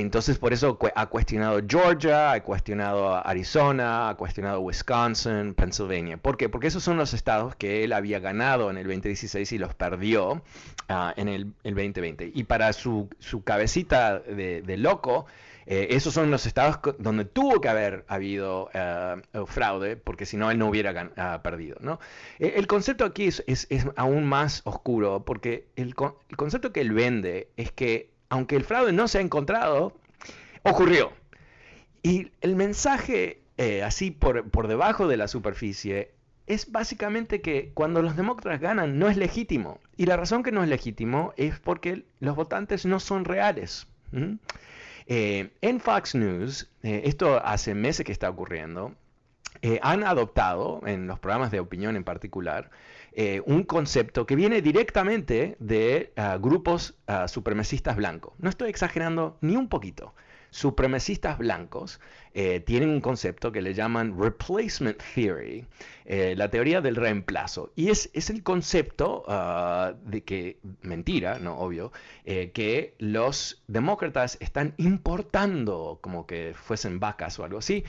Entonces 0.01 0.39
por 0.39 0.53
eso 0.53 0.77
ha 0.97 1.07
cuestionado 1.07 1.61
Georgia, 1.69 2.33
ha 2.33 2.43
cuestionado 2.43 3.15
Arizona, 3.25 4.09
ha 4.09 4.17
cuestionado 4.17 4.59
Wisconsin, 4.59 5.55
Pennsylvania. 5.55 6.17
¿Por 6.17 6.37
qué? 6.37 6.49
Porque 6.49 6.67
esos 6.67 6.83
son 6.83 6.97
los 6.97 7.15
estados 7.15 7.55
que 7.55 7.85
él 7.85 7.93
había 7.93 8.19
ganado 8.19 8.71
en 8.71 8.77
el 8.77 8.89
2016 8.89 9.53
y 9.53 9.59
los 9.59 9.73
perdió 9.77 10.43
ah, 10.89 11.15
en 11.17 11.29
el, 11.29 11.53
2020. 11.63 12.33
Y 12.35 12.43
para 12.43 12.73
su, 12.73 13.09
cabecita 13.45 14.19
de, 14.19 14.77
loco, 14.77 15.27
Eh, 15.67 15.97
esos 15.97 16.13
son 16.13 16.31
los 16.31 16.45
estados 16.45 16.79
donde 16.99 17.25
tuvo 17.25 17.61
que 17.63 17.71
haber 17.71 18.05
habido 18.09 18.69
eh, 18.75 19.17
fraude, 19.47 19.97
porque 19.97 20.27
si 20.27 20.37
no, 20.37 20.51
él 20.51 20.59
no 20.59 20.69
hubiera 20.69 21.13
ah, 21.17 21.41
perdido. 21.43 21.77
¿no? 21.81 22.01
Eh, 22.39 22.55
el 22.57 22.67
concepto 22.67 23.05
aquí 23.05 23.29
es, 23.29 23.69
aún 23.97 24.27
más 24.27 24.61
oscuro, 24.65 25.25
porque 25.25 25.67
el, 25.77 25.95
concepto 25.95 26.73
que 26.73 26.81
él 26.83 26.93
vende 26.93 27.49
es 27.57 27.71
que, 27.73 28.14
aunque 28.35 28.57
el 28.57 28.65
fraude 28.65 28.93
no 28.93 29.07
se 29.07 29.19
ha 29.19 29.21
encontrado, 29.21 29.93
ocurrió. 30.65 31.13
Y 32.03 32.33
el 32.41 32.57
mensaje, 32.57 33.41
así 33.85 34.11
por, 34.11 34.51
por 34.51 34.67
debajo 34.67 35.07
de 35.07 35.17
la 35.17 35.29
superficie, 35.29 36.11
es 36.47 36.71
básicamente 36.73 37.41
que 37.41 37.71
cuando 37.75 38.03
los 38.03 38.17
demócratas 38.17 38.61
ganan 38.61 38.99
no 38.99 39.09
es 39.09 39.17
legítimo. 39.17 39.79
Y 39.97 40.07
la 40.07 40.17
razón 40.17 40.43
que 40.43 40.53
no 40.53 40.65
es 40.65 40.69
legítimo 40.69 41.33
es 41.37 41.61
porque 41.61 42.05
los 42.19 42.35
votantes 42.35 42.85
no 42.85 42.99
son 42.99 43.25
reales. 43.25 43.87
Eh, 45.07 45.51
en 45.61 45.81
Fox 45.81 46.17
News, 46.17 46.69
eh, 46.83 47.03
esto 47.05 47.41
hace 47.45 47.75
meses 47.75 48.05
que 48.05 48.13
está 48.13 48.29
ocurriendo, 48.29 48.95
eh, 49.63 49.79
han 49.83 50.03
adoptado, 50.03 50.83
en 50.87 51.07
los 51.07 51.21
programas 51.21 51.53
de 51.53 51.61
opinión 51.61 51.97
en 51.97 52.05
particular, 52.05 52.71
un 53.47 53.63
concepto 53.65 54.27
que 54.27 54.37
viene 54.37 54.61
directamente 54.61 55.57
de 55.61 56.13
ah, 56.17 56.39
grupos 56.41 56.95
uh, 57.07 57.29
supremacistas 57.29 57.97
blancos. 57.97 58.35
No 58.39 58.51
estoy 58.51 58.71
exagerando 58.71 59.39
ni 59.41 59.57
un 59.57 59.69
poquito 59.69 60.15
supremacistas 60.55 61.37
blancos 61.37 62.01
eh, 62.33 62.61
tienen 62.61 62.91
un 62.91 63.01
concepto 63.01 63.51
que 63.51 63.61
le 63.61 63.75
llaman 63.75 64.17
replacement 64.17 65.03
theory, 65.15 65.67
eh, 66.05 66.35
la 66.37 66.49
teoría 66.49 66.81
del 66.81 66.95
reemplazo. 66.95 67.73
Y 67.75 67.91
es, 67.91 68.09
es 68.13 68.31
el 68.31 68.45
concepto 68.45 69.25
ah, 69.27 69.95
de 70.05 70.23
que, 70.23 70.59
mentira, 70.83 71.41
no 71.41 71.59
obvio, 71.59 71.91
eh, 72.25 72.53
que 72.53 72.95
los 72.99 73.65
demócratas 73.67 74.37
están 74.41 74.75
importando, 74.77 75.99
como 76.01 76.25
que 76.25 76.55
fuesen 76.55 77.01
vacas 77.01 77.37
o 77.41 77.45
algo 77.45 77.59
así, 77.59 77.83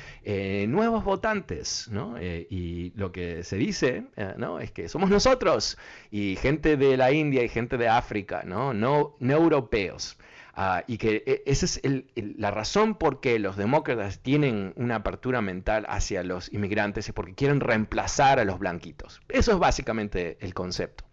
nuevos 0.68 1.04
votantes, 1.04 1.88
¿no? 1.92 2.16
y 2.22 2.92
lo 2.96 3.12
que 3.12 3.44
se 3.44 3.58
dice, 3.58 4.06
¿no? 4.38 4.60
Es 4.60 4.72
que 4.72 4.90
somos 4.90 5.10
nosotros 5.10 5.78
y 6.10 6.36
gente 6.38 6.78
de 6.78 6.98
la 6.98 7.12
India 7.12 7.44
y 7.44 7.50
gente 7.50 7.78
de 7.78 7.88
África, 7.88 8.44
¿no? 8.44 8.74
No, 8.74 9.16
no 9.20 9.34
europeos. 9.34 10.18
Ah, 10.58 10.86
y 10.88 10.98
que 10.98 11.22
e, 11.26 11.44
esa 11.46 11.66
es 11.66 11.82
la 12.16 12.50
razón 12.50 12.96
por 12.96 13.20
qué 13.20 13.40
los 13.40 13.58
demócratas 13.58 14.20
tienen 14.20 14.74
una 14.78 14.96
apertura 14.96 15.42
mental 15.42 15.86
hacia 15.90 16.24
los 16.24 16.52
inmigrantes, 16.54 17.10
es 17.10 17.14
porque 17.14 17.34
quieren 17.34 17.60
reemplazar 17.60 18.40
a 18.40 18.46
los 18.46 18.58
blanquitos. 18.58 19.22
Eso 19.28 19.52
es 19.52 19.60
básicamente 19.60 20.38
el 20.40 20.54
concepto. 20.54 21.04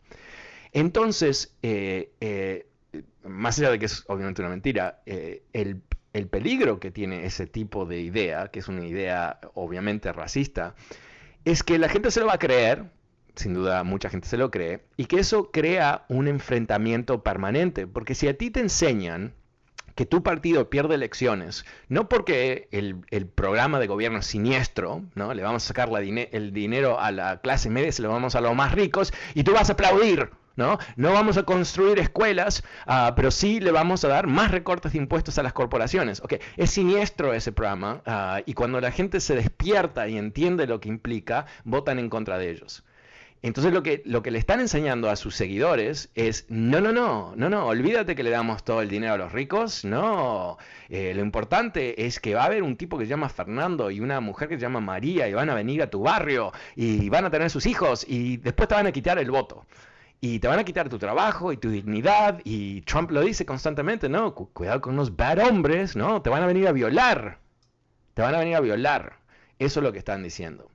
Entonces, 0.71 1.57
eh, 1.63 2.13
eh, 2.21 2.67
más 3.25 3.59
allá 3.59 3.71
de 3.73 3.81
que 3.81 3.87
es 3.87 4.05
obviamente 4.07 4.43
una 4.43 4.51
mentira, 4.51 5.03
eh, 5.07 5.43
el, 5.53 5.83
el 6.13 6.29
peligro 6.29 6.79
que 6.79 6.93
tiene 6.93 7.27
ese 7.27 7.49
tipo 7.49 7.85
de 7.85 8.01
idea, 8.01 8.49
que 8.49 8.61
es 8.61 8.69
una 8.69 8.87
idea 8.87 9.41
obviamente 9.55 10.13
racista, 10.13 10.77
es 11.45 11.65
que 11.65 11.79
la 11.79 11.89
gente 11.89 12.13
se 12.13 12.21
lo 12.21 12.27
va 12.27 12.35
a 12.35 12.39
creer, 12.39 12.85
sin 13.37 13.55
duda 13.55 13.85
mucha 13.85 14.11
gente 14.11 14.29
se 14.29 14.37
lo 14.37 14.51
cree, 14.51 14.85
y 14.97 15.07
que 15.07 15.19
eso 15.19 15.51
crea 15.51 16.05
un 16.09 16.29
enfrentamiento 16.29 17.23
permanente, 17.23 17.87
porque 17.87 18.15
si 18.15 18.29
a 18.29 18.37
ti 18.37 18.51
te 18.51 18.61
enseñan 18.61 19.35
que 19.95 20.07
tu 20.07 20.23
partido 20.23 20.71
pierde 20.71 20.95
elecciones, 20.95 21.65
no 21.89 22.09
porque 22.09 22.69
el, 22.71 23.27
programa 23.27 23.79
de 23.79 23.87
gobierno 23.87 24.19
es 24.19 24.27
siniestro, 24.27 25.03
¿no? 25.15 25.35
Le 25.35 25.43
vamos 25.43 25.65
a 25.65 25.69
sacar 25.69 25.91
el 25.93 26.53
dinero 26.53 26.99
a 26.99 27.11
la 27.11 27.41
clase 27.41 27.69
media, 27.71 27.93
se 27.93 28.03
lo 28.03 28.09
vamos 28.09 28.35
a 28.35 28.41
los 28.41 28.55
más 28.55 28.73
ricos, 28.73 29.13
y 29.35 29.45
tú 29.45 29.53
vas 29.53 29.69
a 29.69 29.75
aplaudir, 29.75 30.31
¿no? 30.57 30.79
No 30.97 31.13
vamos 31.13 31.37
a 31.37 31.45
construir 31.45 31.99
escuelas, 31.99 32.63
ah, 32.87 33.13
pero 33.17 33.31
sí 33.31 33.61
le 33.61 33.71
vamos 33.71 34.05
a 34.05 34.09
dar 34.09 34.27
más 34.27 34.51
recortes 34.51 34.93
de 34.93 34.99
impuestos 34.99 35.39
a 35.39 35.43
las 35.43 35.53
corporaciones. 35.53 36.21
Okay. 36.21 36.41
Es 36.57 36.71
siniestro 36.71 37.35
ese 37.35 37.53
programa, 37.53 38.03
ah, 38.07 38.41
y 38.47 38.55
cuando 38.55 38.81
la 38.81 38.93
gente 38.93 39.21
se 39.21 39.35
despierta 39.35 40.09
y 40.09 40.17
entiende 40.17 40.67
lo 40.67 40.81
que 40.81 40.89
implica, 40.89 41.47
votan 41.65 41.99
en 41.99 42.09
contra 42.09 42.39
de 42.39 42.51
ellos. 42.51 42.85
Entonces 43.43 43.73
lo 43.73 43.83
que, 43.83 44.03
lo 44.05 44.23
que 44.23 44.31
le 44.31 44.39
están 44.39 44.61
enseñando 44.61 45.11
a 45.11 45.17
sus 45.17 45.35
seguidores 45.35 46.11
es, 46.15 46.47
no, 46.49 46.81
no, 46.81 46.93
no, 46.93 47.35
no, 47.35 47.51
no, 47.51 47.67
olvídate 47.67 48.15
que 48.15 48.23
le 48.23 48.31
damos 48.31 48.63
todo 48.63 48.83
el 48.83 48.89
dinero 48.89 49.15
a 49.15 49.17
los 49.17 49.33
ricos, 49.33 49.85
no, 49.85 50.59
eh, 50.89 51.13
lo 51.13 51.23
importante 51.23 52.07
es 52.07 52.21
que 52.21 52.35
va 52.35 52.43
a 52.43 52.47
haber 52.47 52.63
un 52.63 52.77
tipo 52.77 52.97
que 52.99 53.05
se 53.05 53.11
llama 53.11 53.29
Fernando 53.29 53.91
y 53.91 53.99
una 54.01 54.21
mujer 54.21 54.49
que 54.49 54.55
se 54.55 54.61
llama 54.61 54.81
María 54.81 55.29
y 55.29 55.35
van 55.35 55.51
a 55.51 55.55
venir 55.55 55.83
a 55.83 55.91
tu 55.91 56.03
barrio 56.03 56.53
y 56.77 57.09
van 57.09 57.25
a 57.25 57.31
tener 57.31 57.51
sus 57.51 57.67
hijos 57.67 58.07
y 58.09 58.37
después 58.37 58.69
te 58.69 58.77
van 58.77 58.87
a 58.87 58.93
quitar 58.93 59.19
el 59.19 59.31
voto. 59.31 59.67
Y 60.21 60.39
te 60.39 60.47
van 60.47 60.61
a 60.61 60.65
quitar 60.65 60.89
tu 60.89 61.01
trabajo 61.01 61.53
y 61.53 61.57
tu 61.57 61.69
dignidad. 61.69 62.41
Y 62.45 62.83
Trump 62.83 63.11
lo 63.11 63.23
dice 63.23 63.45
constantemente, 63.45 64.09
¿no? 64.09 64.35
Cuidado 64.35 64.81
con 64.81 64.95
los 64.95 65.17
bad 65.17 65.41
hombres, 65.41 65.97
¿no? 65.97 66.23
Te 66.23 66.31
van 66.31 66.45
a 66.45 66.47
venir 66.47 66.69
a 66.69 66.73
violar. 66.73 67.41
Te 68.15 68.23
van 68.23 68.37
a 68.37 68.39
venir 68.39 68.55
a 68.55 68.61
violar. 68.61 69.19
Eso 69.59 69.81
es 69.81 69.85
lo 69.85 69.93
que 69.93 69.99
están 69.99 70.23
diciendo. 70.23 70.72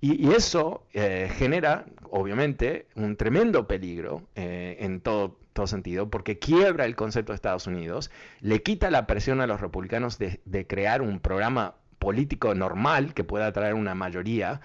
Y, 0.00 0.32
eso 0.32 0.86
eh, 0.94 1.30
genera, 1.36 1.84
obviamente, 2.10 2.86
un 2.94 3.16
tremendo 3.16 3.66
peligro 3.66 4.22
eh, 4.34 4.78
en 4.80 5.00
todo, 5.00 5.36
sentido, 5.66 6.08
porque 6.08 6.38
quiebra 6.38 6.86
el 6.86 6.96
concepto 6.96 7.32
de 7.32 7.34
Estados 7.36 7.66
Unidos, 7.66 8.10
le 8.40 8.62
quita 8.62 8.90
la 8.90 9.06
presión 9.06 9.42
a 9.42 9.46
los 9.46 9.60
republicanos 9.60 10.18
de, 10.18 10.66
crear 10.66 11.02
un 11.02 11.20
programa 11.20 11.74
político 11.98 12.54
normal 12.54 13.12
que 13.12 13.24
pueda 13.24 13.48
atraer 13.48 13.74
una 13.74 13.94
mayoría 13.94 14.62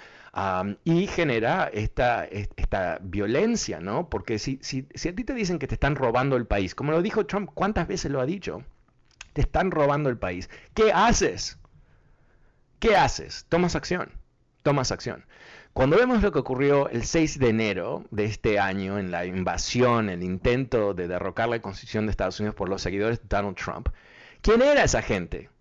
y 0.86 1.08
genera 1.08 1.70
esta, 1.74 2.24
esta 2.24 3.00
violencia, 3.02 3.82
¿no? 3.82 4.10
Porque 4.10 4.40
si, 4.40 4.58
si, 4.62 4.88
si 4.94 5.10
a 5.10 5.16
ti 5.16 5.26
te 5.26 5.34
dicen 5.34 5.60
que 5.60 5.68
te 5.68 5.74
están 5.76 5.98
robando 5.98 6.38
el 6.38 6.48
país, 6.48 6.76
como 6.76 6.94
lo 6.94 7.02
dijo 7.02 7.26
Trump, 7.26 7.50
¿cuántas 7.54 7.90
veces 7.90 8.10
lo 8.10 8.22
ha 8.22 8.26
dicho? 8.26 8.64
Te 9.34 9.42
están 9.42 9.72
robando 9.72 10.10
el 10.10 10.18
país. 10.18 10.50
¿Qué 10.74 10.94
haces? 10.94 11.60
¿Qué 12.80 12.96
haces? 12.96 13.48
Tomas 13.50 13.76
acción 13.76 14.10
tomas 14.66 14.92
acción. 14.92 15.24
Cuando 15.74 15.96
vemos 15.96 16.24
lo 16.24 16.32
que 16.32 16.40
ocurrió 16.40 16.90
el 16.90 17.06
6 17.06 17.38
de 17.38 17.50
enero 17.50 18.04
de 18.10 18.26
este 18.26 18.58
año 18.58 18.98
en 18.98 19.12
la 19.12 19.26
invasión, 19.26 20.10
el 20.10 20.24
intento 20.24 20.96
de 20.96 21.08
derrocar 21.08 21.50
la 21.50 21.62
constitución 21.62 22.08
de 22.08 22.12
Estados 22.12 22.40
Unidos 22.40 22.56
por 22.56 22.68
los 22.68 22.82
seguidores 22.82 23.22
de 23.22 23.28
Donald 23.30 23.56
Trump, 23.56 23.90
¿quién 24.42 24.64
era 24.64 24.84
esa 24.84 25.04
gente? 25.04 25.52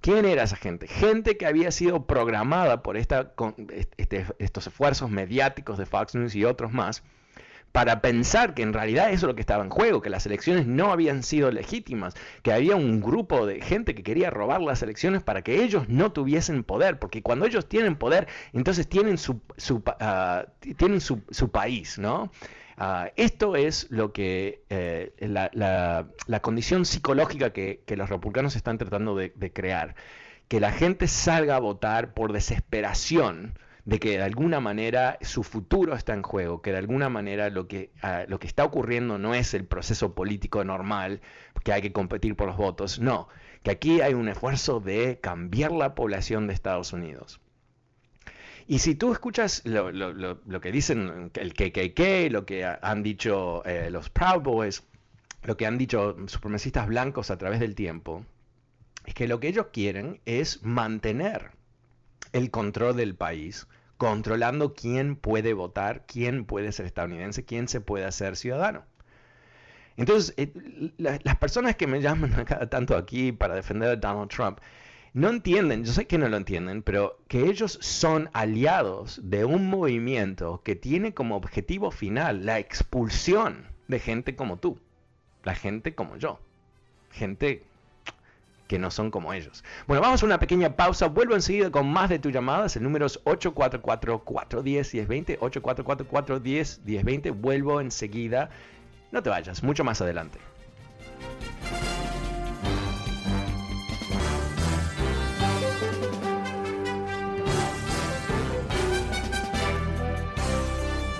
¿Quién 0.00 0.24
era 0.24 0.44
esa 0.44 0.54
gente? 0.54 0.86
Gente 0.86 1.36
que 1.36 1.46
había 1.46 1.72
sido 1.72 2.06
programada 2.06 2.82
por 2.82 2.96
esta, 2.96 3.32
este, 3.96 4.24
estos 4.38 4.68
esfuerzos 4.68 5.10
mediáticos 5.10 5.78
de 5.78 5.86
Fox 5.86 6.14
News 6.14 6.36
y 6.36 6.44
otros 6.44 6.72
más 6.72 7.02
para 7.72 8.02
pensar 8.02 8.54
que 8.54 8.62
en 8.62 8.74
realidad 8.74 9.06
eso 9.08 9.26
es 9.26 9.30
lo 9.30 9.34
que 9.34 9.40
estaba 9.40 9.64
en 9.64 9.70
juego, 9.70 10.02
que 10.02 10.10
las 10.10 10.26
elecciones 10.26 10.66
no 10.66 10.92
habían 10.92 11.22
sido 11.22 11.50
legítimas, 11.50 12.14
que 12.42 12.52
había 12.52 12.76
un 12.76 13.00
grupo 13.00 13.46
de 13.46 13.62
gente 13.62 13.94
que 13.94 14.02
quería 14.02 14.30
robar 14.30 14.60
las 14.60 14.82
elecciones 14.82 15.22
para 15.22 15.42
que 15.42 15.64
ellos 15.64 15.88
no 15.88 16.12
tuviesen 16.12 16.64
poder, 16.64 16.98
porque 16.98 17.22
cuando 17.22 17.46
ellos 17.46 17.68
tienen 17.68 17.96
poder, 17.96 18.28
entonces 18.52 18.88
tienen 18.88 19.16
su, 19.16 19.40
su, 19.56 19.82
ah, 19.86 20.44
tienen 20.76 21.00
su, 21.00 21.22
país, 21.50 21.98
¿no? 21.98 22.30
Ah, 22.76 23.10
esto 23.16 23.56
es 23.56 23.90
lo 23.90 24.12
que 24.12 24.62
eh, 24.68 25.12
la, 25.18 26.40
condición 26.42 26.84
psicológica 26.84 27.52
que, 27.52 27.82
los 27.96 28.10
republicanos 28.10 28.54
están 28.54 28.76
tratando 28.76 29.16
de 29.16 29.52
crear, 29.52 29.94
que 30.48 30.60
la 30.60 30.72
gente 30.72 31.08
salga 31.08 31.56
a 31.56 31.60
votar 31.60 32.12
por 32.12 32.32
desesperación 32.32 33.54
de 33.84 33.98
que 33.98 34.10
de 34.10 34.22
alguna 34.22 34.60
manera 34.60 35.18
su 35.22 35.42
futuro 35.42 35.94
está 35.94 36.14
en 36.14 36.22
juego, 36.22 36.62
que 36.62 36.70
de 36.72 36.78
alguna 36.78 37.08
manera 37.08 37.50
lo 37.50 37.66
que, 37.66 37.90
ah, 38.02 38.24
lo 38.28 38.38
que 38.38 38.46
está 38.46 38.64
ocurriendo 38.64 39.18
no 39.18 39.34
es 39.34 39.54
el 39.54 39.64
proceso 39.64 40.14
político 40.14 40.64
normal, 40.64 41.20
que 41.64 41.72
hay 41.72 41.82
que 41.82 41.92
competir 41.92 42.36
por 42.36 42.46
los 42.46 42.56
votos, 42.56 43.00
no, 43.00 43.28
que 43.62 43.72
aquí 43.72 44.00
hay 44.00 44.14
un 44.14 44.28
esfuerzo 44.28 44.80
de 44.80 45.18
cambiar 45.20 45.72
la 45.72 45.94
población 45.94 46.46
de 46.46 46.54
Estados 46.54 46.92
Unidos. 46.92 47.40
Y 48.68 48.78
si 48.78 48.94
tú 48.94 49.12
escuchas 49.12 49.62
lo, 49.64 50.60
que 50.60 50.72
dicen 50.72 51.32
el 51.34 51.52
KKK, 51.52 52.30
lo 52.30 52.46
que 52.46 52.64
han 52.64 53.02
dicho 53.02 53.64
eh, 53.64 53.90
los 53.90 54.08
Proud 54.08 54.42
Boys, 54.42 54.84
lo 55.42 55.56
que 55.56 55.66
han 55.66 55.78
dicho 55.78 56.16
supremacistas 56.28 56.86
blancos 56.86 57.32
a 57.32 57.38
través 57.38 57.58
del 57.58 57.74
tiempo, 57.74 58.24
es 59.04 59.14
que 59.14 59.26
lo 59.26 59.40
que 59.40 59.48
ellos 59.48 59.66
quieren 59.72 60.20
es 60.26 60.62
mantener 60.62 61.50
el 62.32 62.50
control 62.50 62.96
del 62.96 63.14
país, 63.14 63.66
controlando 63.96 64.74
quién 64.74 65.16
puede 65.16 65.54
votar, 65.54 66.04
quién 66.06 66.44
puede 66.44 66.72
ser 66.72 66.86
estadounidense, 66.86 67.44
quién 67.44 67.68
se 67.68 67.80
puede 67.80 68.04
hacer 68.04 68.36
ciudadano. 68.36 68.84
Entonces, 69.96 70.34
eh, 70.36 70.52
las 70.98 71.36
personas 71.36 71.76
que 71.76 71.86
me 71.86 72.00
llaman 72.00 72.44
tanto 72.70 72.96
aquí 72.96 73.32
para 73.32 73.54
defender 73.54 73.90
a 73.90 73.96
Donald 73.96 74.30
Trump, 74.30 74.58
no 75.14 75.28
entienden, 75.28 75.84
yo 75.84 75.92
sé 75.92 76.06
que 76.06 76.16
no 76.16 76.28
lo 76.28 76.38
entienden, 76.38 76.82
pero 76.82 77.18
que 77.28 77.44
ellos 77.44 77.78
son 77.82 78.30
aliados 78.32 79.20
de 79.22 79.44
un 79.44 79.68
movimiento 79.68 80.62
que 80.64 80.74
tiene 80.74 81.12
como 81.12 81.36
objetivo 81.36 81.90
final 81.90 82.46
la 82.46 82.58
expulsión 82.58 83.66
de 83.88 83.98
gente 83.98 84.34
como 84.36 84.58
tú, 84.58 84.78
la 85.44 85.54
gente 85.54 85.94
como 85.94 86.16
yo, 86.16 86.40
gente 87.10 87.62
que 88.66 88.78
no 88.78 88.90
son 88.90 89.10
como 89.10 89.32
ellos. 89.32 89.64
Bueno, 89.86 90.02
vamos 90.02 90.22
a 90.22 90.26
una 90.26 90.38
pequeña 90.38 90.76
pausa. 90.76 91.08
Vuelvo 91.08 91.34
enseguida 91.34 91.70
con 91.70 91.90
más 91.92 92.08
de 92.08 92.18
tus 92.18 92.32
llamadas. 92.32 92.76
El 92.76 92.84
número 92.84 93.06
es 93.06 93.22
844-410-1020. 93.24 95.38
844-410-1020. 95.38 97.34
Vuelvo 97.34 97.80
enseguida. 97.80 98.50
No 99.10 99.22
te 99.22 99.30
vayas, 99.30 99.62
mucho 99.62 99.84
más 99.84 100.00
adelante. 100.00 100.38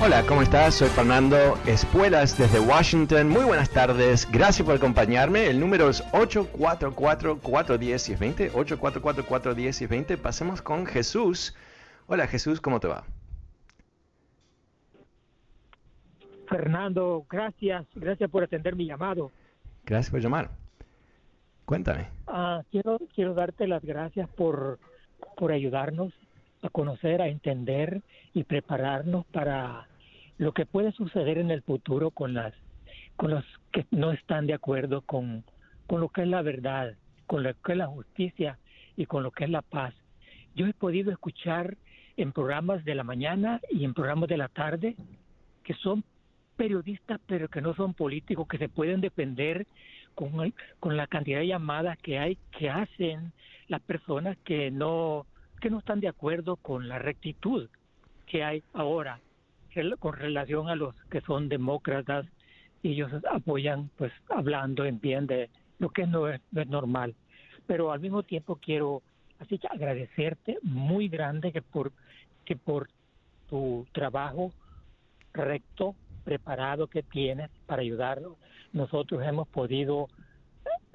Hola, 0.04 0.24
¿cómo 0.26 0.42
estás? 0.42 0.74
Soy 0.74 0.88
Fernando 0.88 1.36
Espuelas 1.64 2.36
desde 2.36 2.58
Washington. 2.58 3.28
Muy 3.28 3.44
buenas 3.44 3.70
tardes. 3.70 4.28
Gracias 4.32 4.66
por 4.66 4.74
acompañarme. 4.74 5.46
El 5.46 5.60
número 5.60 5.88
es 5.88 6.02
844-410-20. 6.10 8.50
844-410-20. 8.50 10.18
Pasemos 10.18 10.60
con 10.60 10.86
Jesús. 10.86 11.54
Hola 12.08 12.26
Jesús, 12.26 12.60
¿cómo 12.60 12.80
te 12.80 12.88
va? 12.88 13.04
Fernando, 16.48 17.24
gracias. 17.30 17.86
Gracias 17.94 18.28
por 18.28 18.42
atender 18.42 18.74
mi 18.74 18.86
llamado. 18.86 19.30
Gracias 19.86 20.10
por 20.10 20.20
llamar. 20.20 20.50
Cuéntame. 21.64 22.08
Ah, 22.26 22.62
quiero, 22.72 22.98
quiero 23.14 23.34
darte 23.34 23.68
las 23.68 23.84
gracias 23.84 24.28
por, 24.30 24.80
por 25.36 25.52
ayudarnos 25.52 26.12
a 26.62 26.70
conocer, 26.70 27.22
a 27.22 27.28
entender 27.28 28.02
y 28.34 28.42
prepararnos 28.42 29.24
para 29.26 29.86
lo 30.38 30.52
que 30.52 30.66
puede 30.66 30.92
suceder 30.92 31.38
en 31.38 31.50
el 31.50 31.62
futuro 31.62 32.10
con 32.10 32.34
las 32.34 32.54
con 33.16 33.30
los 33.30 33.44
que 33.72 33.86
no 33.90 34.12
están 34.12 34.46
de 34.46 34.54
acuerdo 34.54 35.02
con, 35.02 35.44
con 35.86 36.00
lo 36.00 36.08
que 36.08 36.22
es 36.22 36.28
la 36.28 36.42
verdad, 36.42 36.94
con 37.26 37.42
lo 37.42 37.54
que 37.54 37.72
es 37.72 37.78
la 37.78 37.86
justicia 37.86 38.58
y 38.96 39.06
con 39.06 39.22
lo 39.22 39.30
que 39.30 39.44
es 39.44 39.50
la 39.50 39.62
paz. 39.62 39.94
Yo 40.54 40.66
he 40.66 40.74
podido 40.74 41.12
escuchar 41.12 41.76
en 42.16 42.32
programas 42.32 42.84
de 42.84 42.94
la 42.94 43.04
mañana 43.04 43.60
y 43.70 43.84
en 43.84 43.94
programas 43.94 44.28
de 44.28 44.36
la 44.36 44.48
tarde 44.48 44.96
que 45.62 45.74
son 45.74 46.04
periodistas 46.56 47.20
pero 47.26 47.48
que 47.48 47.60
no 47.60 47.74
son 47.74 47.94
políticos, 47.94 48.46
que 48.48 48.58
se 48.58 48.68
pueden 48.68 49.00
defender 49.00 49.66
con, 50.14 50.52
con 50.80 50.96
la 50.96 51.06
cantidad 51.06 51.38
de 51.38 51.46
llamadas 51.46 51.98
que 51.98 52.18
hay 52.18 52.36
que 52.58 52.68
hacen 52.68 53.32
las 53.68 53.80
personas 53.82 54.36
que 54.44 54.70
no 54.70 55.26
que 55.60 55.70
no 55.70 55.78
están 55.78 56.00
de 56.00 56.08
acuerdo 56.08 56.56
con 56.56 56.88
la 56.88 56.98
rectitud 56.98 57.68
que 58.26 58.42
hay 58.42 58.62
ahora 58.74 59.20
con 59.98 60.14
relación 60.14 60.68
a 60.68 60.76
los 60.76 60.94
que 61.10 61.20
son 61.22 61.48
demócratas 61.48 62.26
y 62.82 62.92
ellos 62.92 63.10
apoyan 63.30 63.90
pues 63.96 64.12
hablando 64.28 64.84
en 64.84 65.00
bien 65.00 65.26
de 65.26 65.48
lo 65.78 65.90
que 65.90 66.06
no 66.06 66.28
es, 66.28 66.40
normal. 66.68 67.14
Pero 67.66 67.92
al 67.92 68.00
mismo 68.00 68.22
tiempo 68.22 68.56
quiero 68.56 69.02
así 69.38 69.58
que 69.58 69.68
agradecerte 69.68 70.58
muy 70.62 71.08
grande 71.08 71.52
que 71.52 71.62
por 71.62 71.92
que 72.44 72.56
por 72.56 72.88
tu 73.48 73.86
trabajo 73.92 74.52
recto 75.32 75.94
preparado 76.24 76.86
que 76.86 77.02
tienes 77.02 77.50
para 77.66 77.82
ayudarnos. 77.82 78.36
Nosotros 78.72 79.22
hemos 79.24 79.48
podido 79.48 80.08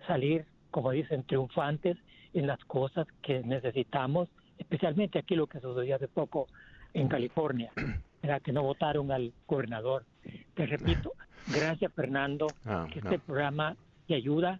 salir 0.05 0.45
como 0.71 0.91
dicen 0.91 1.23
triunfantes 1.23 1.97
en 2.33 2.47
las 2.47 2.63
cosas 2.65 3.07
que 3.21 3.41
necesitamos 3.43 4.29
especialmente 4.57 5.19
aquí 5.19 5.35
lo 5.35 5.47
que 5.47 5.59
sucedió 5.59 5.95
hace 5.95 6.07
poco 6.07 6.47
en 6.93 7.07
California 7.07 7.71
que 8.43 8.51
no 8.51 8.63
votaron 8.63 9.11
al 9.11 9.33
gobernador. 9.47 10.05
Te 10.53 10.65
repito, 10.65 11.13
gracias 11.47 11.91
Fernando, 11.93 12.47
ah, 12.65 12.87
que 12.91 12.99
este 12.99 13.19
programa 13.19 13.75
te 14.07 14.15
ayuda, 14.15 14.59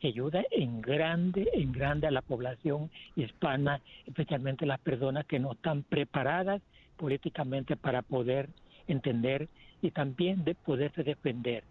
te 0.00 0.08
ayuda 0.08 0.42
en 0.50 0.80
grande, 0.80 1.48
en 1.52 1.72
grande 1.72 2.06
a 2.06 2.10
la 2.10 2.22
población 2.22 2.90
hispana, 3.16 3.80
especialmente 4.06 4.66
las 4.66 4.80
personas 4.80 5.26
que 5.26 5.38
no 5.38 5.52
están 5.52 5.82
preparadas 5.82 6.62
políticamente 6.96 7.76
para 7.76 8.02
poder 8.02 8.48
entender 8.86 9.48
y 9.82 9.90
también 9.90 10.44
de 10.44 10.54
poderse 10.54 11.02
defender. 11.02 11.64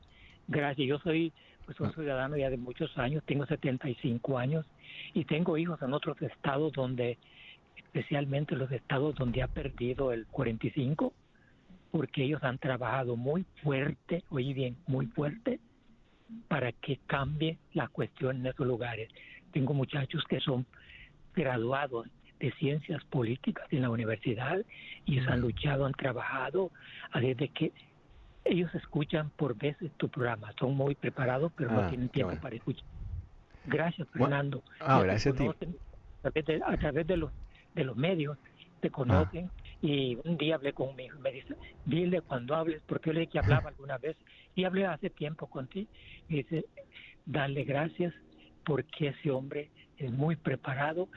Gracias, 0.48 0.88
yo 0.88 1.00
soy 1.00 1.32
pues 1.66 1.80
un 1.80 1.94
ciudadano 1.94 2.36
ya 2.36 2.50
de 2.50 2.58
muchos 2.58 2.98
años, 2.98 3.24
tengo 3.28 3.46
75 3.46 4.40
años 4.40 4.66
y 5.14 5.26
tengo 5.26 5.56
hijos 5.56 5.80
en 5.84 5.94
otros 5.94 6.20
estados 6.22 6.74
donde 6.74 7.20
especialmente 7.86 8.56
los 8.56 8.72
estados 8.72 9.16
donde 9.16 9.42
ha 9.42 9.48
perdido 9.48 10.12
el 10.12 10.26
45, 10.28 11.14
porque 11.92 12.24
ellos 12.24 12.44
han 12.44 12.58
trabajado 12.58 13.16
muy 13.16 13.46
fuerte, 13.64 14.24
oye 14.30 14.54
bien, 14.54 14.78
muy 14.88 15.08
fuerte, 15.08 15.60
para 16.48 16.72
que 16.72 17.00
cambie 17.08 17.58
la 17.74 17.88
cuestión 17.88 18.38
en 18.38 18.48
esos 18.48 18.68
lugares. 18.68 19.10
Tengo 19.52 19.74
muchachos 19.74 20.24
que 20.30 20.40
son 20.40 20.66
graduados 21.36 22.08
de 22.40 22.52
ciencias 22.54 23.04
políticas 23.06 23.66
en 23.72 23.82
la 23.82 23.90
universidad 23.90 24.60
y 25.06 25.18
ellos 25.18 25.28
han 25.28 25.42
luchado, 25.42 25.86
han 25.86 25.94
trabajado, 25.94 26.72
desde 27.14 27.50
que 27.50 27.74
ellos 28.46 28.74
escuchan 28.76 29.30
por 29.32 29.58
veces 29.58 29.92
tu 29.98 30.10
programa, 30.10 30.54
son 30.60 30.76
muy 30.76 30.96
preparados, 30.96 31.52
pero 31.56 31.72
no 31.72 31.82
ah, 31.82 31.90
tienen 31.90 32.10
tiempo 32.10 32.36
para 32.42 32.56
escuchar. 32.56 32.86
Gracias, 33.66 34.08
Fernando. 34.10 34.64
Ah, 34.80 35.02
gracias 35.04 35.36
a 35.36 35.38
ti. 35.38 35.50
a 36.66 36.78
través 36.78 37.06
de 37.08 37.18
los 37.18 37.32
de 37.76 37.84
los 37.84 37.96
medios 37.96 38.38
te 38.80 38.90
conocen. 38.90 39.50
Y 39.82 40.18
un 40.26 40.38
día 40.38 40.56
hablé 40.56 40.74
con 40.74 40.96
mi 40.96 41.06
hijo 41.06 41.18
y 41.18 41.22
me 41.22 41.32
dice, 41.32 41.56
dile 41.86 42.22
cuando 42.22 42.56
hables, 42.56 42.82
porque 42.86 43.10
yo 43.10 43.14
le 43.14 43.20
dije 43.22 43.34
que 43.34 43.40
hablaba 43.40 43.70
alguna 43.70 43.98
vez. 43.98 44.18
Y 44.56 44.66
hablé 44.66 44.86
hace 44.86 45.10
tiempo 45.10 45.48
contigo 45.48 45.90
y 46.28 46.38
dice, 46.38 46.66
dale 47.26 47.64
gracias 47.64 48.14
porque 48.66 49.10
ese 49.10 49.32
hombre 49.32 49.70
es 49.98 50.12
muy 50.12 50.36
preparado. 50.36 51.08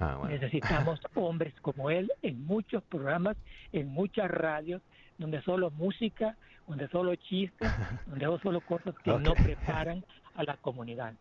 Ah, 0.00 0.26
Necesitamos 0.28 1.00
hombres 1.14 1.54
como 1.60 1.90
él 1.90 2.10
en 2.22 2.44
muchos 2.44 2.82
programas, 2.84 3.36
en 3.72 3.88
muchas 3.88 4.30
radios, 4.30 4.80
donde 5.18 5.42
solo 5.42 5.70
música, 5.70 6.36
donde 6.66 6.88
solo 6.88 7.14
chistes, 7.16 7.70
donde 8.06 8.26
solo 8.42 8.60
cosas 8.60 8.94
que 9.02 9.10
no 9.10 9.34
preparan 9.34 10.04
a 10.34 10.44
la 10.44 10.56
comunidad. 10.56 11.14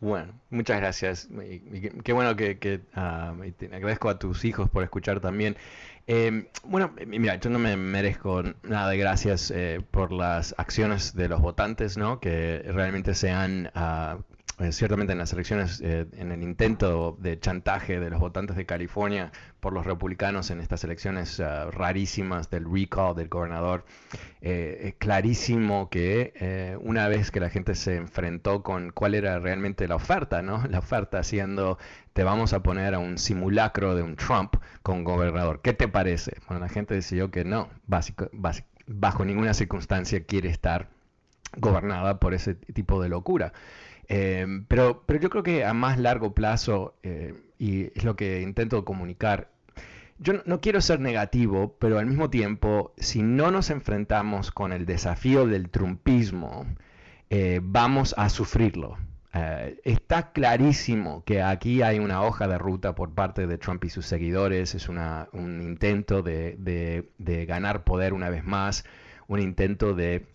Bueno, 0.00 0.32
muchas 0.48 0.78
gracias. 0.80 1.28
qué 2.04 2.12
bueno 2.14 2.34
que, 2.34 2.80
ah, 2.94 3.34
te 3.58 3.66
agradezco 3.66 4.08
a 4.08 4.18
tus 4.18 4.44
hijos 4.46 4.70
por 4.70 4.82
escuchar 4.82 5.20
también. 5.20 5.56
Em, 6.06 6.46
bueno, 6.64 6.92
mira, 7.06 7.36
yo 7.36 7.50
no 7.50 7.58
me 7.58 7.76
merezco 7.76 8.42
nada 8.62 8.90
de 8.90 8.96
gracias 8.96 9.50
eh, 9.50 9.80
por 9.90 10.10
las 10.12 10.54
acciones 10.58 11.14
de 11.14 11.28
los 11.28 11.40
votantes, 11.40 11.98
¿no? 11.98 12.18
Que 12.18 12.62
realmente 12.66 13.14
se 13.14 13.30
han 13.30 13.70
ah, 13.74 14.18
eh, 14.60 14.72
ciertamente 14.72 15.12
en 15.12 15.18
las 15.18 15.32
elecciones, 15.32 15.80
eh, 15.80 16.06
en 16.12 16.32
el 16.32 16.42
intento 16.42 17.16
de 17.18 17.40
chantaje 17.40 17.98
de 17.98 18.10
los 18.10 18.20
votantes 18.20 18.56
de 18.56 18.66
California 18.66 19.32
por 19.58 19.72
los 19.72 19.86
republicanos 19.86 20.50
en 20.50 20.60
estas 20.60 20.84
elecciones 20.84 21.38
uh, 21.38 21.70
rarísimas 21.70 22.50
del 22.50 22.66
recall 22.70 23.14
del 23.14 23.28
gobernador, 23.28 23.86
eh, 24.42 24.80
es 24.84 24.94
clarísimo 24.96 25.88
que 25.88 26.78
una 26.82 27.08
vez 27.08 27.30
que 27.30 27.40
la 27.40 27.48
gente 27.48 27.74
se 27.74 27.96
enfrentó 27.96 28.62
con 28.62 28.90
cuál 28.90 29.14
era 29.14 29.38
realmente 29.38 29.88
la 29.88 29.96
oferta, 29.96 30.42
¿no? 30.42 30.62
La 30.70 30.80
oferta 30.80 31.22
siendo, 31.22 31.78
te 32.12 32.22
vamos 32.22 32.52
a 32.52 32.62
poner 32.62 32.94
a 32.94 32.98
un 32.98 33.16
simulacro 33.16 33.94
de 33.94 34.02
un 34.02 34.16
Trump 34.16 34.56
con 34.82 35.04
gobernador. 35.04 35.60
¿Qué 35.62 35.72
te 35.72 35.88
parece? 35.88 36.36
Bueno, 36.46 36.60
la 36.60 36.68
gente 36.68 36.94
decidió 36.94 37.30
que 37.30 37.44
no, 37.44 37.68
básico, 37.86 38.28
bajo 38.86 39.24
ninguna 39.24 39.54
circunstancia 39.54 40.24
quiere 40.24 40.50
estar 40.50 40.88
gobernada 41.56 42.20
por 42.20 42.34
ese 42.34 42.54
tipo 42.54 43.02
de 43.02 43.08
locura. 43.08 43.52
Em, 44.10 44.64
pero, 44.66 45.04
pero 45.06 45.20
yo 45.20 45.30
creo 45.30 45.44
que 45.44 45.64
a 45.64 45.72
más 45.72 45.96
largo 45.96 46.34
plazo, 46.34 46.96
eh, 47.04 47.32
y 47.60 47.96
es 47.96 48.02
lo 48.02 48.16
que 48.16 48.42
intento 48.42 48.84
comunicar, 48.84 49.50
yo 50.18 50.34
no, 50.46 50.60
quiero 50.60 50.80
ser 50.80 50.98
negativo, 50.98 51.76
pero 51.78 51.98
al 51.98 52.06
mismo 52.06 52.28
tiempo, 52.28 52.92
si 52.98 53.22
no 53.22 53.52
nos 53.52 53.70
enfrentamos 53.70 54.50
con 54.50 54.72
el 54.72 54.84
desafío 54.84 55.46
del 55.46 55.70
trumpismo, 55.70 56.66
eh, 57.30 57.60
vamos 57.62 58.14
a 58.18 58.30
sufrirlo. 58.30 58.98
Eh, 59.32 59.80
está 59.84 60.32
clarísimo 60.32 61.22
que 61.24 61.40
aquí 61.40 61.82
hay 61.82 62.00
una 62.00 62.22
hoja 62.22 62.48
de 62.48 62.58
ruta 62.58 62.96
por 62.96 63.14
parte 63.14 63.46
de 63.46 63.58
Trump 63.58 63.84
y 63.84 63.90
sus 63.90 64.06
seguidores, 64.06 64.74
es 64.74 64.88
un 64.88 65.62
intento 65.62 66.22
de 66.22 67.44
ganar 67.46 67.84
poder 67.84 68.12
una 68.12 68.28
vez 68.28 68.44
más, 68.44 68.84
un 69.28 69.38
intento 69.38 69.94
de 69.94 70.26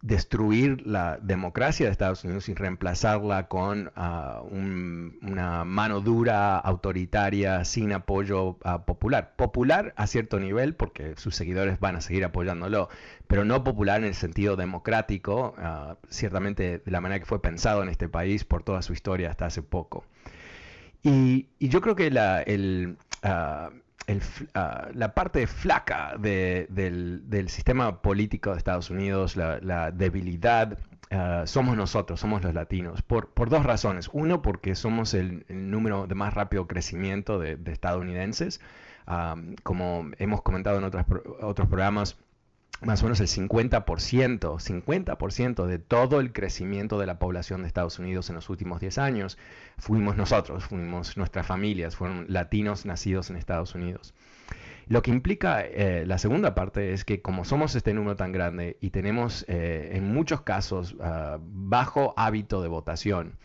destruir 0.00 0.86
la 0.86 1.18
democracia 1.22 1.86
de 1.86 1.92
Estados 1.92 2.24
Unidos 2.24 2.48
y 2.48 2.54
reemplazarla 2.54 3.48
con 3.48 3.92
ah, 3.94 4.42
una 4.50 5.64
mano 5.64 6.00
dura, 6.00 6.58
autoritaria, 6.58 7.64
sin 7.64 7.92
apoyo 7.92 8.58
ah, 8.64 8.84
popular. 8.84 9.34
Popular 9.36 9.94
a 9.96 10.06
cierto 10.06 10.40
nivel, 10.40 10.74
porque 10.74 11.14
sus 11.16 11.36
seguidores 11.36 11.78
van 11.78 11.96
a 11.96 12.00
seguir 12.00 12.24
apoyándolo, 12.24 12.88
pero 13.26 13.44
no 13.44 13.62
popular 13.64 14.00
en 14.00 14.08
el 14.08 14.14
sentido 14.14 14.56
democrático, 14.56 15.54
ah, 15.58 15.96
ciertamente 16.08 16.78
de 16.78 16.90
la 16.90 17.00
manera 17.00 17.20
que 17.20 17.26
fue 17.26 17.40
pensado 17.40 17.82
en 17.82 17.88
este 17.88 18.08
país 18.08 18.44
por 18.44 18.62
toda 18.62 18.82
su 18.82 18.92
historia 18.92 19.30
hasta 19.30 19.46
hace 19.46 19.62
poco. 19.62 20.04
Y, 21.04 21.48
yo 21.58 21.80
creo 21.80 21.96
que 21.96 22.10
la, 22.10 22.42
el, 22.42 22.96
Ah, 24.54 24.88
la 24.94 25.14
parte 25.14 25.46
flaca 25.46 26.16
del, 26.18 27.46
sistema 27.48 28.02
político 28.02 28.50
de 28.50 28.58
Estados 28.58 28.90
Unidos, 28.90 29.36
la, 29.36 29.90
debilidad, 29.92 30.78
ah, 31.10 31.44
somos 31.46 31.76
nosotros, 31.76 32.20
somos 32.20 32.42
los 32.42 32.54
latinos, 32.54 33.02
por, 33.02 33.30
dos 33.48 33.64
razones. 33.64 34.10
Uno, 34.12 34.42
porque 34.42 34.74
somos 34.74 35.14
el, 35.14 35.44
número 35.48 36.06
de 36.06 36.14
más 36.14 36.34
rápido 36.34 36.66
crecimiento 36.66 37.38
de, 37.38 37.58
estadounidenses. 37.66 38.60
Ah, 39.06 39.36
como 39.62 40.10
hemos 40.18 40.42
comentado 40.42 40.78
en 40.78 40.84
otros 40.84 41.68
programas, 41.68 42.16
más 42.84 43.02
o 43.02 43.04
menos 43.04 43.20
el 43.20 43.28
50%, 43.28 43.84
50% 43.84 45.66
de 45.66 45.78
todo 45.78 46.20
el 46.20 46.32
crecimiento 46.32 46.98
de 46.98 47.06
la 47.06 47.18
población 47.18 47.62
de 47.62 47.68
Estados 47.68 47.98
Unidos 47.98 48.28
en 48.28 48.36
los 48.36 48.50
últimos 48.50 48.80
10 48.80 48.98
años 48.98 49.38
fuimos 49.78 50.16
nosotros, 50.16 50.64
fuimos 50.64 51.16
nuestras 51.16 51.46
familias, 51.46 51.96
fueron 51.96 52.26
latinos 52.28 52.84
nacidos 52.86 53.30
en 53.30 53.36
Estados 53.36 53.74
Unidos. 53.74 54.14
Lo 54.88 55.02
que 55.02 55.10
implica 55.10 55.62
eh, 55.62 56.04
la 56.06 56.18
segunda 56.18 56.54
parte 56.54 56.92
es 56.92 57.04
que 57.04 57.22
como 57.22 57.44
somos 57.44 57.74
este 57.76 57.94
número 57.94 58.16
tan 58.16 58.32
grande 58.32 58.76
y 58.80 58.90
tenemos 58.90 59.44
eh, 59.48 59.92
en 59.94 60.12
muchos 60.12 60.42
casos 60.42 60.96
ah, 61.00 61.38
bajo 61.40 62.14
hábito 62.16 62.62
de 62.62 62.68
votación, 62.68 63.38